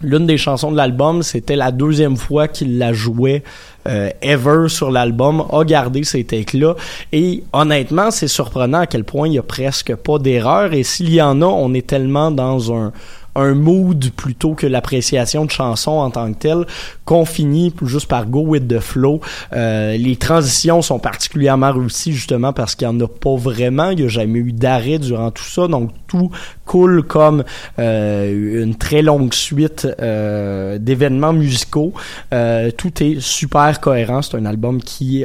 l'une 0.00 0.26
des 0.26 0.36
chansons 0.36 0.70
de 0.70 0.76
l'album, 0.76 1.22
c'était 1.22 1.56
la 1.56 1.70
deuxième 1.70 2.16
fois 2.16 2.48
qu'il 2.48 2.78
la 2.78 2.92
jouait 2.92 3.42
euh, 3.88 4.10
ever 4.22 4.68
sur 4.68 4.90
l'album, 4.90 5.44
a 5.50 5.64
gardé 5.64 6.04
ces 6.04 6.24
takes-là. 6.24 6.74
Et 7.12 7.42
honnêtement, 7.52 8.10
c'est 8.10 8.28
surprenant 8.28 8.80
à 8.80 8.86
quel 8.86 9.04
point 9.04 9.28
il 9.28 9.34
y 9.34 9.38
a 9.38 9.42
presque 9.42 9.94
pas 9.94 10.18
d'erreur. 10.18 10.72
Et 10.72 10.82
s'il 10.82 11.12
y 11.12 11.22
en 11.22 11.42
a, 11.42 11.46
on 11.46 11.72
est 11.74 11.86
tellement 11.86 12.30
dans 12.30 12.72
un 12.74 12.92
un 13.38 13.54
mood 13.54 14.10
plutôt 14.10 14.54
que 14.54 14.66
l'appréciation 14.66 15.44
de 15.44 15.50
chansons 15.50 15.92
en 15.92 16.10
tant 16.10 16.32
que 16.32 16.38
telle 16.38 16.66
qu'on 17.04 17.24
finit 17.24 17.72
juste 17.82 18.06
par 18.06 18.26
go 18.26 18.40
with 18.40 18.68
the 18.68 18.80
flow. 18.80 19.20
Euh, 19.52 19.96
les 19.96 20.16
transitions 20.16 20.82
sont 20.82 20.98
particulièrement 20.98 21.72
réussies 21.72 22.12
justement 22.12 22.52
parce 22.52 22.74
qu'il 22.74 22.88
n'y 22.88 22.96
en 22.96 23.00
a 23.04 23.08
pas 23.08 23.36
vraiment. 23.36 23.90
Il 23.90 23.98
n'y 23.98 24.04
a 24.04 24.08
jamais 24.08 24.38
eu 24.38 24.52
d'arrêt 24.52 24.98
durant 24.98 25.30
tout 25.30 25.44
ça. 25.44 25.68
Donc 25.68 25.90
tout 26.06 26.30
coule 26.66 27.02
comme 27.02 27.44
euh, 27.78 28.64
une 28.64 28.74
très 28.74 29.02
longue 29.02 29.32
suite 29.32 29.88
euh, 30.00 30.78
d'événements 30.78 31.32
musicaux. 31.32 31.92
Tout 32.30 33.02
est 33.02 33.20
super 33.20 33.80
cohérent. 33.80 34.22
C'est 34.22 34.36
un 34.36 34.44
album 34.44 34.80
qui, 34.80 35.24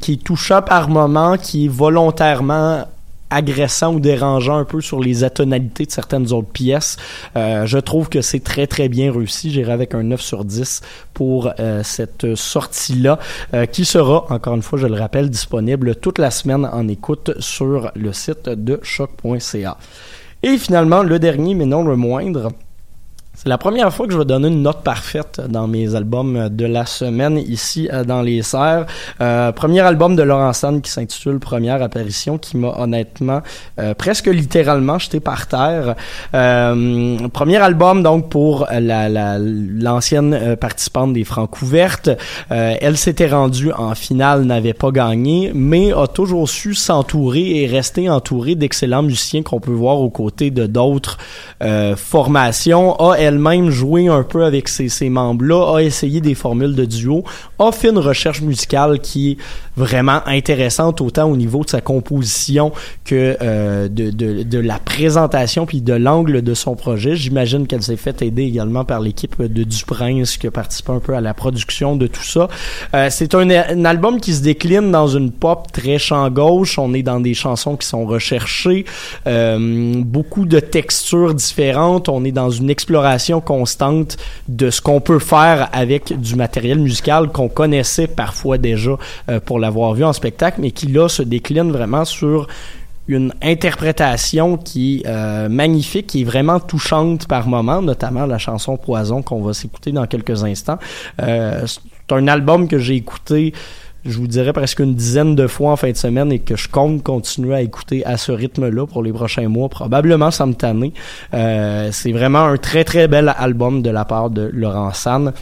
qui 0.00 0.12
est 0.12 0.22
touchant 0.22 0.62
par 0.62 0.88
moment, 0.88 1.36
qui 1.36 1.66
est 1.66 1.68
volontairement 1.68 2.84
agressant 3.30 3.94
ou 3.94 4.00
dérangeant 4.00 4.56
un 4.56 4.64
peu 4.64 4.80
sur 4.80 5.00
les 5.00 5.24
atonalités 5.24 5.86
de 5.86 5.90
certaines 5.90 6.32
autres 6.32 6.50
pièces. 6.50 6.96
Euh, 7.36 7.66
je 7.66 7.78
trouve 7.78 8.08
que 8.08 8.20
c'est 8.20 8.40
très 8.40 8.66
très 8.66 8.88
bien 8.88 9.12
réussi. 9.12 9.50
J'irai 9.50 9.72
avec 9.72 9.94
un 9.94 10.02
9 10.02 10.20
sur 10.20 10.44
10 10.44 10.80
pour 11.14 11.52
euh, 11.58 11.82
cette 11.82 12.34
sortie-là, 12.34 13.18
euh, 13.54 13.66
qui 13.66 13.84
sera, 13.84 14.26
encore 14.30 14.54
une 14.54 14.62
fois, 14.62 14.78
je 14.78 14.86
le 14.86 14.94
rappelle, 14.94 15.30
disponible 15.30 15.96
toute 15.96 16.18
la 16.18 16.30
semaine 16.30 16.68
en 16.70 16.88
écoute 16.88 17.32
sur 17.38 17.92
le 17.94 18.12
site 18.12 18.48
de 18.48 18.80
choc.ca. 18.82 19.76
Et 20.42 20.56
finalement, 20.56 21.02
le 21.02 21.18
dernier, 21.18 21.54
mais 21.54 21.66
non 21.66 21.84
le 21.84 21.96
moindre, 21.96 22.50
c'est 23.42 23.48
la 23.48 23.56
première 23.56 23.90
fois 23.90 24.06
que 24.06 24.12
je 24.12 24.18
vais 24.18 24.26
donner 24.26 24.48
une 24.48 24.60
note 24.60 24.82
parfaite 24.82 25.40
dans 25.48 25.66
mes 25.66 25.94
albums 25.94 26.50
de 26.50 26.66
la 26.66 26.84
semaine 26.84 27.38
ici 27.38 27.88
dans 28.06 28.20
les 28.20 28.42
serres. 28.42 28.84
Euh, 29.22 29.50
premier 29.50 29.80
album 29.80 30.14
de 30.14 30.22
Laurent 30.22 30.52
Sand 30.52 30.82
qui 30.82 30.90
s'intitule 30.90 31.38
Première 31.38 31.82
apparition 31.82 32.36
qui 32.36 32.58
m'a 32.58 32.74
honnêtement 32.78 33.40
euh, 33.78 33.94
presque 33.94 34.26
littéralement 34.26 34.98
jeté 34.98 35.20
par 35.20 35.46
terre. 35.46 35.94
Euh, 36.34 37.16
premier 37.32 37.56
album 37.56 38.02
donc 38.02 38.28
pour 38.28 38.66
la, 38.70 39.08
la, 39.08 39.38
l'ancienne 39.38 40.34
euh, 40.34 40.56
participante 40.56 41.14
des 41.14 41.24
Francs 41.24 41.62
ouvertes. 41.62 42.10
Euh, 42.50 42.74
elle 42.78 42.98
s'était 42.98 43.28
rendue 43.28 43.72
en 43.72 43.94
finale, 43.94 44.42
n'avait 44.42 44.74
pas 44.74 44.90
gagné, 44.90 45.52
mais 45.54 45.94
a 45.94 46.06
toujours 46.06 46.46
su 46.46 46.74
s'entourer 46.74 47.62
et 47.62 47.66
rester 47.66 48.10
entourée 48.10 48.54
d'excellents 48.54 49.02
musiciens 49.02 49.42
qu'on 49.42 49.60
peut 49.60 49.72
voir 49.72 49.98
aux 50.02 50.10
côtés 50.10 50.50
de 50.50 50.66
d'autres 50.66 51.16
formations. 51.96 52.96
Elle-même 53.30 53.70
joué 53.70 54.08
un 54.08 54.22
peu 54.22 54.44
avec 54.44 54.68
ses, 54.68 54.88
ses 54.88 55.08
membres-là, 55.08 55.76
a 55.76 55.80
essayé 55.80 56.20
des 56.20 56.34
formules 56.34 56.74
de 56.74 56.84
duo, 56.84 57.24
a 57.58 57.72
fait 57.72 57.88
une 57.88 57.98
recherche 57.98 58.42
musicale 58.42 59.00
qui 59.00 59.32
est 59.32 59.36
vraiment 59.76 60.20
intéressante 60.26 61.00
autant 61.00 61.30
au 61.30 61.36
niveau 61.36 61.64
de 61.64 61.70
sa 61.70 61.80
composition 61.80 62.72
que 63.04 63.36
euh, 63.40 63.88
de, 63.88 64.58
la 64.58 64.78
présentation 64.78 65.64
puis 65.64 65.80
de 65.80 65.94
l'angle 65.94 66.42
de 66.42 66.54
son 66.54 66.74
projet. 66.74 67.16
J'imagine 67.16 67.66
qu'elle 67.66 67.82
s'est 67.82 67.96
fait 67.96 68.20
aider 68.22 68.42
également 68.42 68.84
par 68.84 69.00
l'équipe 69.00 69.40
de 69.40 69.64
Duprince 69.64 70.36
qui 70.36 70.46
a 70.46 70.50
participé 70.50 70.92
un 70.92 71.00
peu 71.00 71.14
à 71.14 71.20
la 71.20 71.34
production 71.34 71.96
de 71.96 72.06
tout 72.06 72.22
ça. 72.22 72.48
Euh, 72.94 73.08
c'est 73.10 73.34
un, 73.34 73.50
album 73.84 74.20
qui 74.20 74.34
se 74.34 74.42
décline 74.42 74.90
dans 74.90 75.08
une 75.08 75.30
pop 75.30 75.72
très 75.72 75.98
chant 75.98 76.28
gauche. 76.30 76.78
On 76.78 76.92
est 76.92 77.02
dans 77.02 77.20
des 77.20 77.34
chansons 77.34 77.76
qui 77.76 77.86
sont 77.86 78.04
recherchées, 78.04 78.84
euh, 79.26 80.02
beaucoup 80.04 80.44
de 80.44 80.60
textures 80.60 81.34
différentes. 81.34 82.08
On 82.08 82.24
est 82.24 82.32
dans 82.32 82.50
une 82.50 82.68
exploration 82.68 83.19
constante 83.40 84.16
de 84.48 84.70
ce 84.70 84.80
qu'on 84.80 85.00
peut 85.00 85.18
faire 85.18 85.68
avec 85.72 86.18
du 86.18 86.36
matériel 86.36 86.78
musical 86.78 87.28
qu'on 87.28 87.48
connaissait 87.48 88.06
parfois 88.06 88.58
déjà 88.58 88.92
euh, 89.28 89.40
pour 89.40 89.58
l'avoir 89.58 89.94
vu 89.94 90.04
en 90.04 90.12
spectacle, 90.12 90.60
mais 90.60 90.70
qui 90.70 90.86
là 90.86 91.08
se 91.08 91.22
décline 91.22 91.70
vraiment 91.70 92.04
sur 92.04 92.48
une 93.08 93.32
interprétation 93.42 94.56
qui 94.56 94.98
est 94.98 95.08
euh, 95.08 95.48
magnifique, 95.48 96.06
qui 96.06 96.22
est 96.22 96.24
vraiment 96.24 96.60
touchante 96.60 97.26
par 97.26 97.48
moments, 97.48 97.82
notamment 97.82 98.26
la 98.26 98.38
chanson 98.38 98.76
Poison 98.76 99.22
qu'on 99.22 99.42
va 99.42 99.52
s'écouter 99.52 99.90
dans 99.90 100.06
quelques 100.06 100.44
instants. 100.44 100.78
Euh, 101.20 101.66
c'est 101.66 101.80
un 102.14 102.28
album 102.28 102.68
que 102.68 102.78
j'ai 102.78 102.94
écouté 102.94 103.52
je 104.04 104.18
vous 104.18 104.26
dirais 104.26 104.52
presque 104.52 104.80
une 104.80 104.94
dizaine 104.94 105.34
de 105.34 105.46
fois 105.46 105.72
en 105.72 105.76
fin 105.76 105.90
de 105.90 105.96
semaine 105.96 106.32
et 106.32 106.38
que 106.38 106.56
je 106.56 106.68
compte 106.68 107.02
continuer 107.02 107.54
à 107.54 107.62
écouter 107.62 108.04
à 108.06 108.16
ce 108.16 108.32
rythme-là 108.32 108.86
pour 108.86 109.02
les 109.02 109.12
prochains 109.12 109.48
mois, 109.48 109.68
probablement 109.68 110.30
ça 110.30 110.46
me. 110.46 110.54
Euh, 111.34 111.88
c'est 111.92 112.12
vraiment 112.12 112.40
un 112.40 112.56
très 112.56 112.84
très 112.84 113.08
bel 113.08 113.32
album 113.36 113.82
de 113.82 113.90
la 113.90 114.04
part 114.04 114.30
de 114.30 114.50
Laurent 114.52 114.92
San. 114.92 115.32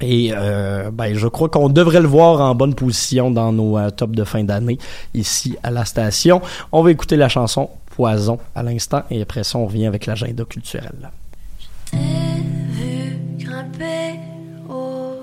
Et 0.00 0.32
euh, 0.34 0.90
ben, 0.92 1.14
je 1.14 1.28
crois 1.28 1.48
qu'on 1.48 1.68
devrait 1.68 2.00
le 2.00 2.08
voir 2.08 2.40
en 2.40 2.54
bonne 2.54 2.74
position 2.74 3.30
dans 3.30 3.52
nos 3.52 3.78
euh, 3.78 3.90
tops 3.90 4.14
de 4.14 4.24
fin 4.24 4.42
d'année 4.44 4.78
ici 5.14 5.56
à 5.62 5.70
la 5.70 5.84
station. 5.84 6.42
On 6.72 6.82
va 6.82 6.90
écouter 6.90 7.16
la 7.16 7.28
chanson 7.28 7.70
Poison 7.90 8.38
à 8.56 8.62
l'instant 8.64 9.02
et 9.08 9.22
après 9.22 9.44
ça 9.44 9.56
on 9.56 9.66
revient 9.66 9.86
avec 9.86 10.06
l'agenda 10.06 10.44
culturel. 10.44 11.10
T'ai 11.92 11.96
vu 12.70 13.18
grimper 13.38 14.18
au 14.68 15.22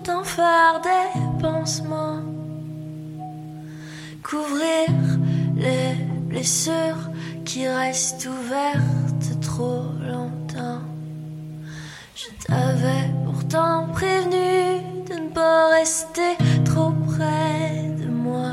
nuages 0.00 0.06
pour 0.06 0.14
t'en 0.14 0.24
faire 0.24 0.80
des 0.82 1.42
pansements, 1.42 2.20
couvrir 4.22 4.88
les 5.56 5.94
blessures 6.28 7.10
qui 7.44 7.66
restent 7.66 8.26
ouvertes 8.26 9.40
trop 9.40 9.84
longtemps. 10.00 10.82
Je 12.14 12.26
t'avais 12.46 13.10
pourtant 13.24 13.88
prévenu 13.92 14.82
de 15.08 15.14
ne 15.14 15.28
pas 15.30 15.70
rester 15.70 16.36
trop 16.64 16.92
près 17.06 17.90
de 17.98 18.08
moi, 18.08 18.52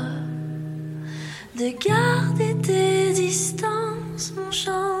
de 1.56 1.70
garder 1.86 2.56
tes 2.62 3.12
distances. 3.12 4.32
Mon 4.36 4.50
champ 4.50 4.98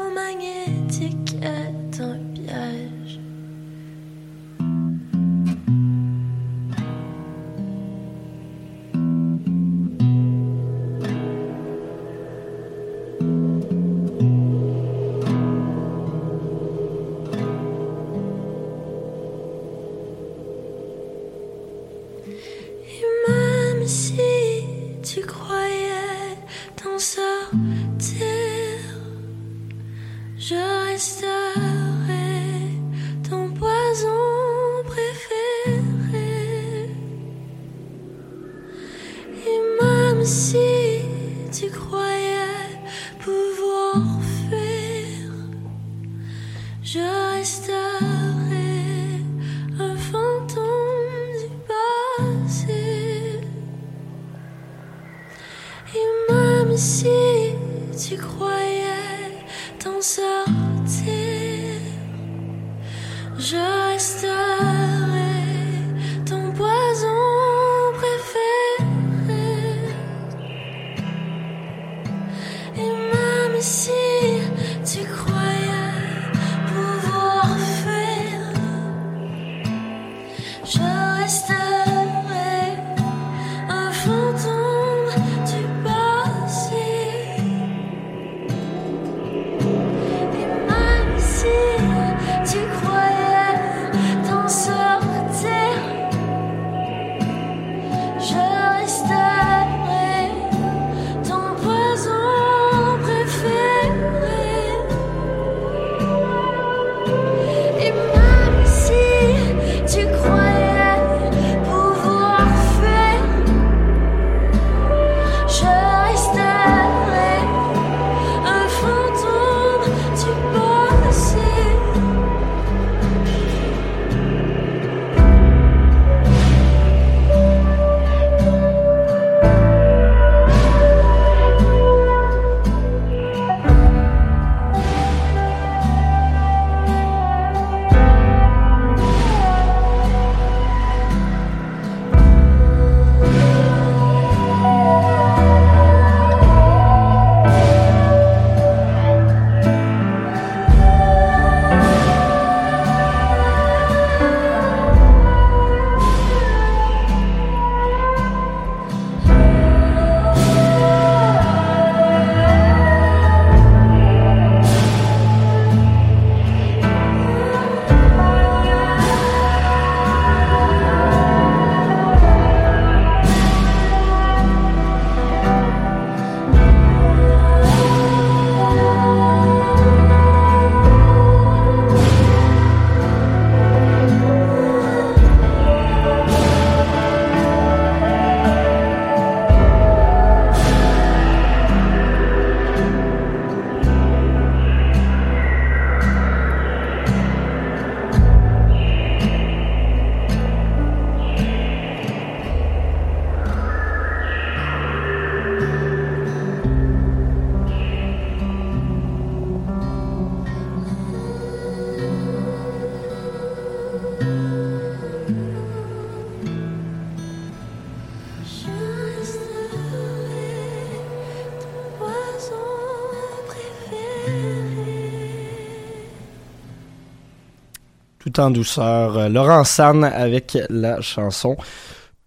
en 228.38 228.50
douceur. 228.50 229.18
Euh, 229.18 229.28
Laurent 229.28 229.64
San 229.64 230.04
avec 230.04 230.58
la 230.70 231.00
chanson 231.00 231.56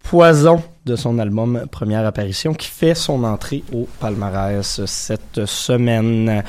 Poison 0.02 0.62
de 0.84 0.96
son 0.96 1.18
album 1.18 1.64
Première 1.70 2.04
apparition 2.04 2.54
qui 2.54 2.68
fait 2.68 2.94
son 2.94 3.24
entrée 3.24 3.62
au 3.72 3.86
palmarès 4.00 4.84
cette 4.84 5.46
semaine. 5.46 6.42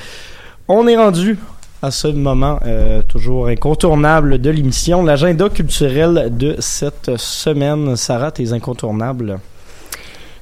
On 0.68 0.88
est 0.88 0.98
rendu 0.98 1.38
à 1.82 1.92
ce 1.92 2.08
moment 2.08 2.60
euh, 2.66 3.02
toujours 3.04 3.48
incontournable 3.48 4.40
de 4.40 4.50
l'émission, 4.50 5.04
l'agenda 5.04 5.50
culturel 5.50 6.30
de 6.36 6.56
cette 6.60 7.18
semaine. 7.18 7.96
Sarah, 7.96 8.32
tes 8.32 8.54
incontournables? 8.54 9.40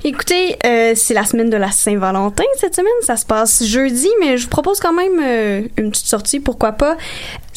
Écoutez, 0.03 0.57
euh, 0.65 0.93
c'est 0.95 1.13
la 1.13 1.25
semaine 1.25 1.49
de 1.49 1.57
la 1.57 1.71
Saint-Valentin 1.71 2.43
cette 2.57 2.75
semaine. 2.75 2.91
Ça 3.01 3.17
se 3.17 3.25
passe 3.25 3.63
jeudi, 3.65 4.09
mais 4.19 4.37
je 4.37 4.43
vous 4.43 4.49
propose 4.49 4.79
quand 4.79 4.93
même 4.93 5.67
une 5.77 5.91
petite 5.91 6.07
sortie, 6.07 6.39
pourquoi 6.39 6.71
pas. 6.71 6.97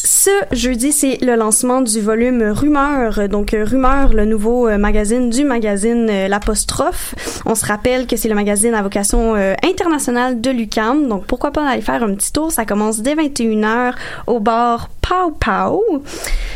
Ce 0.06 0.28
jeudi, 0.52 0.92
c'est 0.92 1.16
le 1.22 1.34
lancement 1.34 1.80
du 1.80 1.98
volume 2.02 2.42
Rumeur. 2.42 3.26
Donc, 3.30 3.54
euh, 3.54 3.64
Rumeur, 3.64 4.12
le 4.12 4.26
nouveau 4.26 4.68
euh, 4.68 4.76
magazine 4.76 5.30
du 5.30 5.44
magazine 5.44 6.08
euh, 6.10 6.28
L'Apostrophe. 6.28 7.14
On 7.46 7.54
se 7.54 7.64
rappelle 7.64 8.06
que 8.06 8.14
c'est 8.18 8.28
le 8.28 8.34
magazine 8.34 8.74
à 8.74 8.82
vocation 8.82 9.34
internationale 9.62 10.42
de 10.42 10.50
l'UQAM. 10.50 11.08
Donc, 11.08 11.24
pourquoi 11.24 11.52
pas 11.52 11.66
aller 11.66 11.80
faire 11.80 12.02
un 12.02 12.14
petit 12.14 12.32
tour? 12.32 12.52
Ça 12.52 12.66
commence 12.66 13.00
dès 13.00 13.14
21h 13.14 13.94
au 14.26 14.40
bar 14.40 14.90
Pau 15.00 15.30
Pau. 15.40 15.82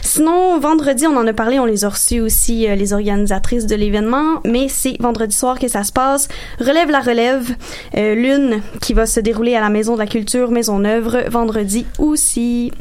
Sinon, 0.03 0.59
vendredi, 0.59 1.07
on 1.07 1.17
en 1.17 1.27
a 1.27 1.33
parlé, 1.33 1.59
on 1.59 1.65
les 1.65 1.87
a 1.87 1.89
reçus 1.89 2.21
aussi, 2.21 2.67
les 2.67 2.93
organisatrices 2.93 3.67
de 3.67 3.77
l'événement, 3.77 4.41
mais 4.45 4.69
c'est 4.69 4.97
vendredi 5.01 5.37
soir 5.37 5.59
que 5.59 5.69
ça 5.69 5.85
se 5.85 5.93
passe. 5.93 6.29
Relève 6.59 6.91
la 6.91 7.01
relève, 7.01 7.55
l'une 7.95 8.61
qui 8.81 8.95
va 8.95 9.07
se 9.07 9.21
dérouler 9.21 9.55
à 9.57 9.61
la 9.61 9.69
Maison 9.69 9.95
de 9.95 9.99
la 9.99 10.07
Culture 10.07 10.51
Maison 10.51 10.85
Œuvre 10.85 11.25
vendredi 11.29 11.87
aussi. 11.99 12.73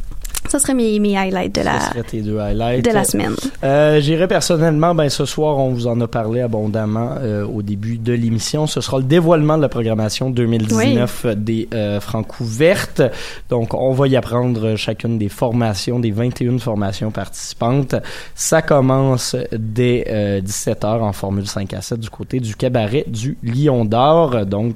Ça 0.47 0.59
serait 0.59 0.73
mes, 0.73 0.99
mes 0.99 1.17
highlights 1.17 1.55
de 1.55 1.61
la, 1.61 1.79
tes 2.03 2.21
deux 2.21 2.39
highlights. 2.39 2.85
de 2.85 2.91
la 2.91 3.03
semaine. 3.03 3.35
Euh, 3.63 3.99
J'irai 3.99 4.27
personnellement, 4.27 4.95
ben 4.95 5.09
ce 5.09 5.25
soir, 5.25 5.57
on 5.57 5.71
vous 5.71 5.87
en 5.87 5.99
a 6.01 6.07
parlé 6.07 6.41
abondamment 6.41 7.15
euh, 7.19 7.45
au 7.45 7.61
début 7.61 7.97
de 7.97 8.13
l'émission. 8.13 8.67
Ce 8.67 8.81
sera 8.81 8.97
le 8.97 9.03
dévoilement 9.03 9.57
de 9.57 9.61
la 9.61 9.69
programmation 9.69 10.29
2019 10.29 11.27
des 11.37 11.67
euh, 11.73 11.99
Francouvertes. 11.99 13.01
Donc, 13.49 13.73
on 13.73 13.91
va 13.93 14.07
y 14.07 14.15
apprendre 14.15 14.75
chacune 14.75 15.17
des 15.17 15.29
formations, 15.29 15.99
des 15.99 16.11
21 16.11 16.57
formations 16.59 17.11
participantes. 17.11 17.95
Ça 18.35 18.61
commence 18.61 19.35
dès 19.51 20.41
17h 20.43 20.85
euh, 20.85 20.99
en 20.99 21.13
Formule 21.13 21.47
5 21.47 21.73
à 21.73 21.81
7 21.81 21.99
du 21.99 22.09
côté 22.09 22.39
du 22.39 22.55
cabaret 22.55 23.05
du 23.07 23.37
Lion 23.43 23.85
d'Or. 23.85 24.45
Donc, 24.45 24.75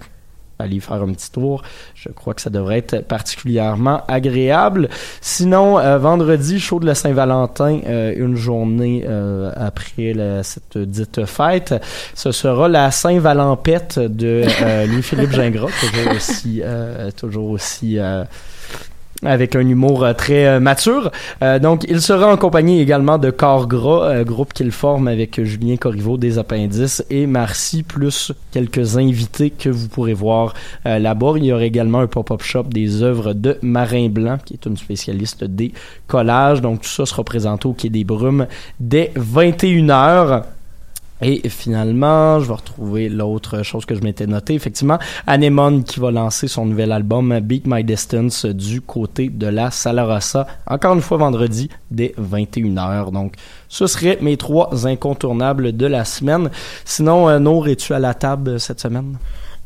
aller 0.62 0.80
faire 0.80 1.01
un 1.01 1.14
petit 1.14 1.32
tour. 1.32 1.64
Je 1.95 2.09
crois 2.09 2.34
que 2.34 2.41
ça 2.41 2.49
devrait 2.49 2.80
être 2.80 3.07
particulièrement 3.07 4.01
agréable. 4.07 4.89
Sinon, 5.22 5.80
euh, 5.80 5.97
vendredi, 5.97 6.59
show 6.59 6.80
de 6.80 6.86
la 6.86 6.95
Saint-Valentin, 6.95 7.80
euh, 7.86 8.14
une 8.16 8.36
journée 8.36 9.05
euh, 9.07 9.51
après 9.55 10.14
cette 10.43 10.78
dite 10.78 11.26
fête, 11.26 11.76
ce 12.14 12.32
sera 12.32 12.68
la 12.68 12.91
Saint-Valampette 12.91 13.99
de 13.99 14.43
Louis-Philippe 14.88 15.32
Gingras, 15.32 15.70
toujours 17.18 17.49
aussi 17.49 17.99
avec 19.24 19.55
un 19.55 19.67
humour 19.67 20.03
euh, 20.03 20.13
très 20.13 20.45
euh, 20.45 20.59
mature. 20.59 21.11
Euh, 21.43 21.59
donc, 21.59 21.86
il 21.88 22.01
sera 22.01 22.32
en 22.32 22.38
compagnie 22.38 22.82
également 22.82 23.17
de 23.17 23.30
Corps 23.30 23.67
groupe 23.67 24.53
qu'il 24.53 24.72
forme 24.72 25.07
avec 25.07 25.43
Julien 25.43 25.78
Corriveau 25.78 26.17
des 26.17 26.38
Appendices 26.38 27.03
et 27.09 27.28
Marcy, 27.28 27.84
plus 27.84 28.32
quelques 28.51 28.97
invités 28.97 29.49
que 29.49 29.69
vous 29.69 29.88
pourrez 29.88 30.13
voir 30.13 30.53
là-bas. 30.86 31.34
Il 31.38 31.45
y 31.45 31.53
aura 31.53 31.63
également 31.63 31.99
un 31.99 32.07
pop-up 32.07 32.41
shop 32.41 32.63
des 32.63 33.03
œuvres 33.03 33.34
de 33.34 33.57
Marin 33.61 34.09
Blanc, 34.09 34.38
qui 34.43 34.53
est 34.53 34.65
une 34.65 34.78
spécialiste 34.78 35.43
des 35.43 35.74
collages. 36.07 36.61
Donc, 36.61 36.82
tout 36.82 36.89
ça 36.89 37.05
sera 37.05 37.24
présenté 37.24 37.67
au 37.67 37.74
Quai 37.74 37.89
des 37.89 38.03
Brumes 38.03 38.47
dès 38.80 39.11
21h. 39.17 40.43
Et 41.22 41.47
finalement, 41.49 42.39
je 42.39 42.47
vais 42.47 42.53
retrouver 42.53 43.09
l'autre 43.09 43.63
chose 43.63 43.86
que 43.86 43.95
je 43.95 44.01
m'étais 44.01 44.28
noté. 44.28 44.55
Effectivement, 44.55 44.97
Anemone 45.28 45.84
qui 45.84 45.99
va 45.99 46.11
lancer 46.11 46.47
son 46.47 46.65
nouvel 46.65 46.91
album 46.91 47.39
Beat 47.41 47.65
My 47.67 47.84
Distance 47.84 48.45
du 48.45 48.82
côté 48.82 49.30
de 49.30 49.47
la 49.47 49.72
Salarossa. 49.72 50.47
Encore 50.67 50.93
une 50.95 51.01
fois 51.01 51.17
vendredi 51.17 51.69
dès 51.91 52.15
21h. 52.19 53.11
Donc, 53.11 53.36
ce 53.69 53.88
serait 53.88 54.17
mes 54.22 54.38
trois 54.38 54.88
incontournables 54.88 55.76
de 55.76 55.86
la 55.86 56.05
semaine. 56.05 56.49
Sinon, 56.86 57.30
euh, 57.30 57.39
Nour, 57.39 57.67
es-tu 57.67 57.93
à 57.93 57.99
la 57.99 58.13
table 58.13 58.59
cette 58.59 58.80
semaine? 58.80 59.17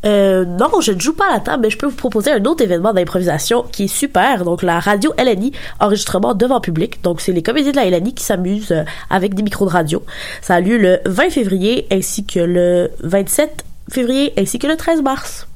Euh, 0.06 0.46
non, 0.46 0.70
je 0.82 0.92
ne 0.92 1.00
joue 1.00 1.14
pas 1.14 1.30
à 1.30 1.34
la 1.34 1.40
table, 1.40 1.64
mais 1.64 1.70
je 1.70 1.78
peux 1.78 1.88
vous 1.88 1.96
proposer 1.96 2.32
un 2.32 2.44
autre 2.46 2.64
événement 2.64 2.94
d'improvisation 2.94 3.64
qui 3.72 3.86
est 3.86 3.88
super. 3.88 4.46
Donc, 4.46 4.62
la 4.62 4.80
radio 4.80 5.14
LNI, 5.18 5.52
enregistrement 5.80 6.34
devant 6.34 6.62
public. 6.62 7.02
Donc, 7.04 7.22
c'est 7.22 7.32
les 7.32 7.42
comédiens 7.42 7.72
de 7.72 7.78
la 7.78 7.90
LNI 7.90 8.14
qui 8.14 8.24
s'amusent 8.24 8.72
euh, 8.72 8.84
avec 9.10 9.34
des 9.34 9.44
micros 9.44 9.66
de 9.66 9.72
radio. 9.72 10.04
Ça 10.42 10.56
a 10.56 10.60
lieu 10.62 10.78
le 10.78 11.00
20 11.06 11.30
février 11.32 11.88
ainsi 11.92 12.26
que 12.26 12.40
le 12.40 12.92
27 13.02 13.66
février 13.90 14.34
ainsi 14.38 14.60
que 14.60 14.68
le 14.68 14.76
13 14.76 15.02
mars. 15.02 15.48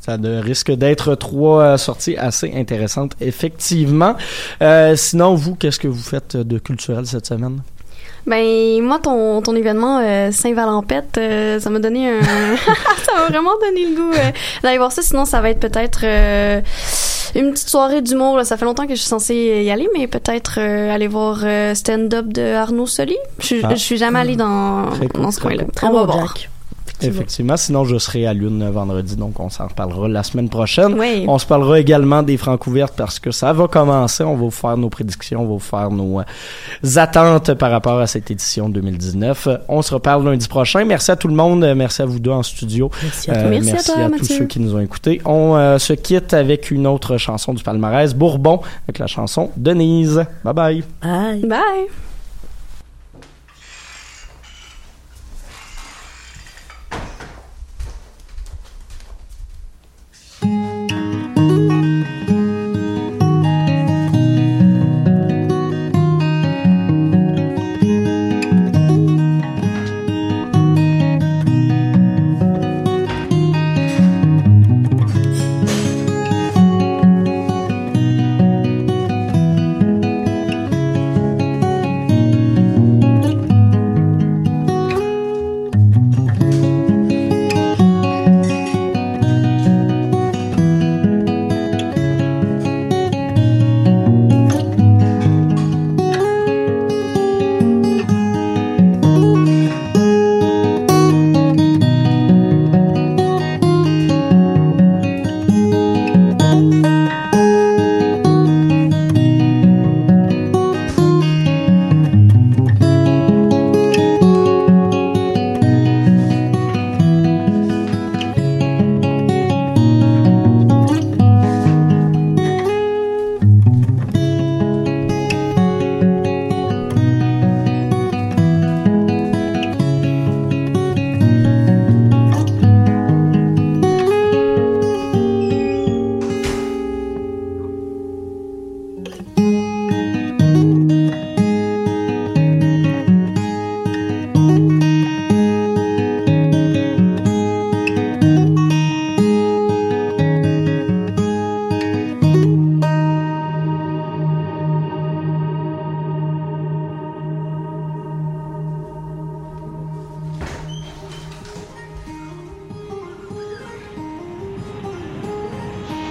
Ça 0.00 0.16
risque 0.22 0.72
d'être 0.72 1.14
trois 1.16 1.62
euh, 1.62 1.76
sorties 1.76 2.16
assez 2.16 2.50
intéressantes, 2.54 3.12
effectivement. 3.20 4.16
Sinon, 4.96 5.34
vous, 5.34 5.54
qu'est-ce 5.54 5.78
que 5.78 5.88
vous 5.88 6.02
faites 6.02 6.36
de 6.36 6.58
culturel 6.58 7.06
cette 7.06 7.26
semaine? 7.26 7.60
Ben 8.28 8.82
moi 8.82 8.98
ton 8.98 9.40
ton 9.40 9.56
événement 9.56 10.00
euh, 10.02 10.30
Saint-Valampette, 10.30 11.16
euh, 11.16 11.58
ça 11.58 11.70
m'a 11.70 11.78
donné 11.78 12.10
un 12.10 12.20
ça 13.02 13.14
m'a 13.14 13.26
vraiment 13.28 13.52
donné 13.58 13.86
le 13.86 13.96
goût 13.96 14.12
euh, 14.12 14.30
d'aller 14.62 14.76
voir 14.76 14.92
ça 14.92 15.00
sinon 15.00 15.24
ça 15.24 15.40
va 15.40 15.48
être 15.48 15.60
peut-être 15.60 16.04
une 17.34 17.52
petite 17.52 17.68
soirée 17.68 18.02
d'humour 18.02 18.44
ça 18.44 18.58
fait 18.58 18.66
longtemps 18.66 18.86
que 18.86 18.94
je 18.94 19.00
suis 19.00 19.08
censée 19.08 19.62
y 19.64 19.70
aller 19.70 19.88
mais 19.96 20.06
peut-être 20.06 20.60
aller 20.60 21.08
voir 21.08 21.38
stand-up 21.74 22.26
de 22.26 22.52
Arnaud 22.52 22.86
Soli. 22.86 23.16
Je, 23.38 23.56
ah. 23.62 23.70
je 23.70 23.76
suis 23.76 23.96
jamais 23.96 24.18
allée 24.18 24.36
dans 24.36 24.90
dans 25.14 25.30
ce 25.30 25.40
coin-là. 25.40 25.64
On 25.82 25.92
va 25.92 26.04
voir. 26.04 26.34
Effectivement. 27.02 27.56
Sinon, 27.56 27.84
je 27.84 27.98
serai 27.98 28.26
à 28.26 28.34
Lune 28.34 28.68
vendredi, 28.70 29.16
donc 29.16 29.38
on 29.40 29.48
s'en 29.48 29.68
reparlera 29.68 30.08
la 30.08 30.22
semaine 30.22 30.48
prochaine. 30.48 30.96
On 31.26 31.38
se 31.38 31.46
parlera 31.46 31.78
également 31.78 32.22
des 32.22 32.36
francs 32.36 32.66
ouvertes 32.66 32.94
parce 32.96 33.18
que 33.18 33.30
ça 33.30 33.52
va 33.52 33.68
commencer. 33.68 34.24
On 34.24 34.34
va 34.34 34.40
vous 34.40 34.50
faire 34.50 34.76
nos 34.76 34.88
prédictions, 34.88 35.40
on 35.40 35.44
va 35.44 35.52
vous 35.52 35.58
faire 35.58 35.90
nos 35.90 36.20
euh, 36.20 36.96
attentes 36.96 37.54
par 37.54 37.70
rapport 37.70 37.98
à 37.98 38.06
cette 38.06 38.30
édition 38.30 38.68
2019. 38.68 39.48
On 39.68 39.82
se 39.82 39.94
reparle 39.94 40.24
lundi 40.24 40.48
prochain. 40.48 40.84
Merci 40.84 41.10
à 41.10 41.16
tout 41.16 41.28
le 41.28 41.34
monde. 41.34 41.64
Merci 41.76 42.02
à 42.02 42.06
vous 42.06 42.18
deux 42.18 42.30
en 42.30 42.42
studio. 42.42 42.90
Merci 43.02 43.30
à, 43.30 43.34
toi. 43.34 43.42
Euh, 43.44 43.60
merci 43.62 43.90
à, 43.92 44.10
tous 44.10 44.24
ceux 44.24 44.46
qui 44.46 44.60
nous 44.60 44.74
ont 44.74 44.80
écoutés. 44.80 45.20
On 45.24 45.56
euh, 45.56 45.78
se 45.78 45.92
quitte 45.92 46.34
avec 46.34 46.70
une 46.70 46.86
autre 46.86 47.16
chanson 47.18 47.54
du 47.54 47.62
palmarès, 47.62 48.14
Bourbon, 48.14 48.60
avec 48.86 48.98
la 48.98 49.06
chanson 49.06 49.50
Denise. 49.56 50.24
Bye 50.44 50.54
bye. 50.54 50.84
Bye. 51.02 51.46
Bye. 51.46 51.88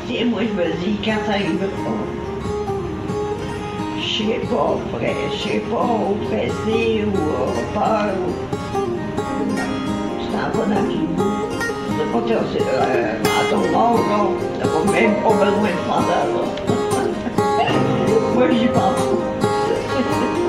Moi, 0.09 0.41
je 0.41 0.53
me 0.53 0.65
dis, 0.79 0.97
quand 1.03 1.19
ça 1.25 1.33
arrivera, 1.33 1.67
je 3.99 4.07
serai 4.07 4.39
pas 4.39 4.77
prêt, 4.93 5.15
je 5.31 5.37
serai 5.37 5.59
pas 5.59 5.89
oppressé 6.09 7.03
ou 7.05 7.11
peur. 7.73 8.15
Tu 10.19 10.25
t'en 10.31 10.47
vas 10.57 10.65
dans 10.65 10.81
le. 10.81 10.97
C'est 11.97 12.09
pas 12.11 12.21
c'est 12.53 12.61
euh, 12.61 13.15
dans 13.23 13.45
ton 13.49 13.63
monde, 13.71 14.05
non. 14.09 14.27
T'as 14.59 14.67
pas 14.67 14.83
même 14.91 15.15
pas 15.15 15.33
besoin 15.33 15.61
de 15.61 15.67
faire 15.67 16.03
ça. 16.07 16.19
moi, 18.35 18.47
j'y 18.51 18.67
pense. 18.67 19.03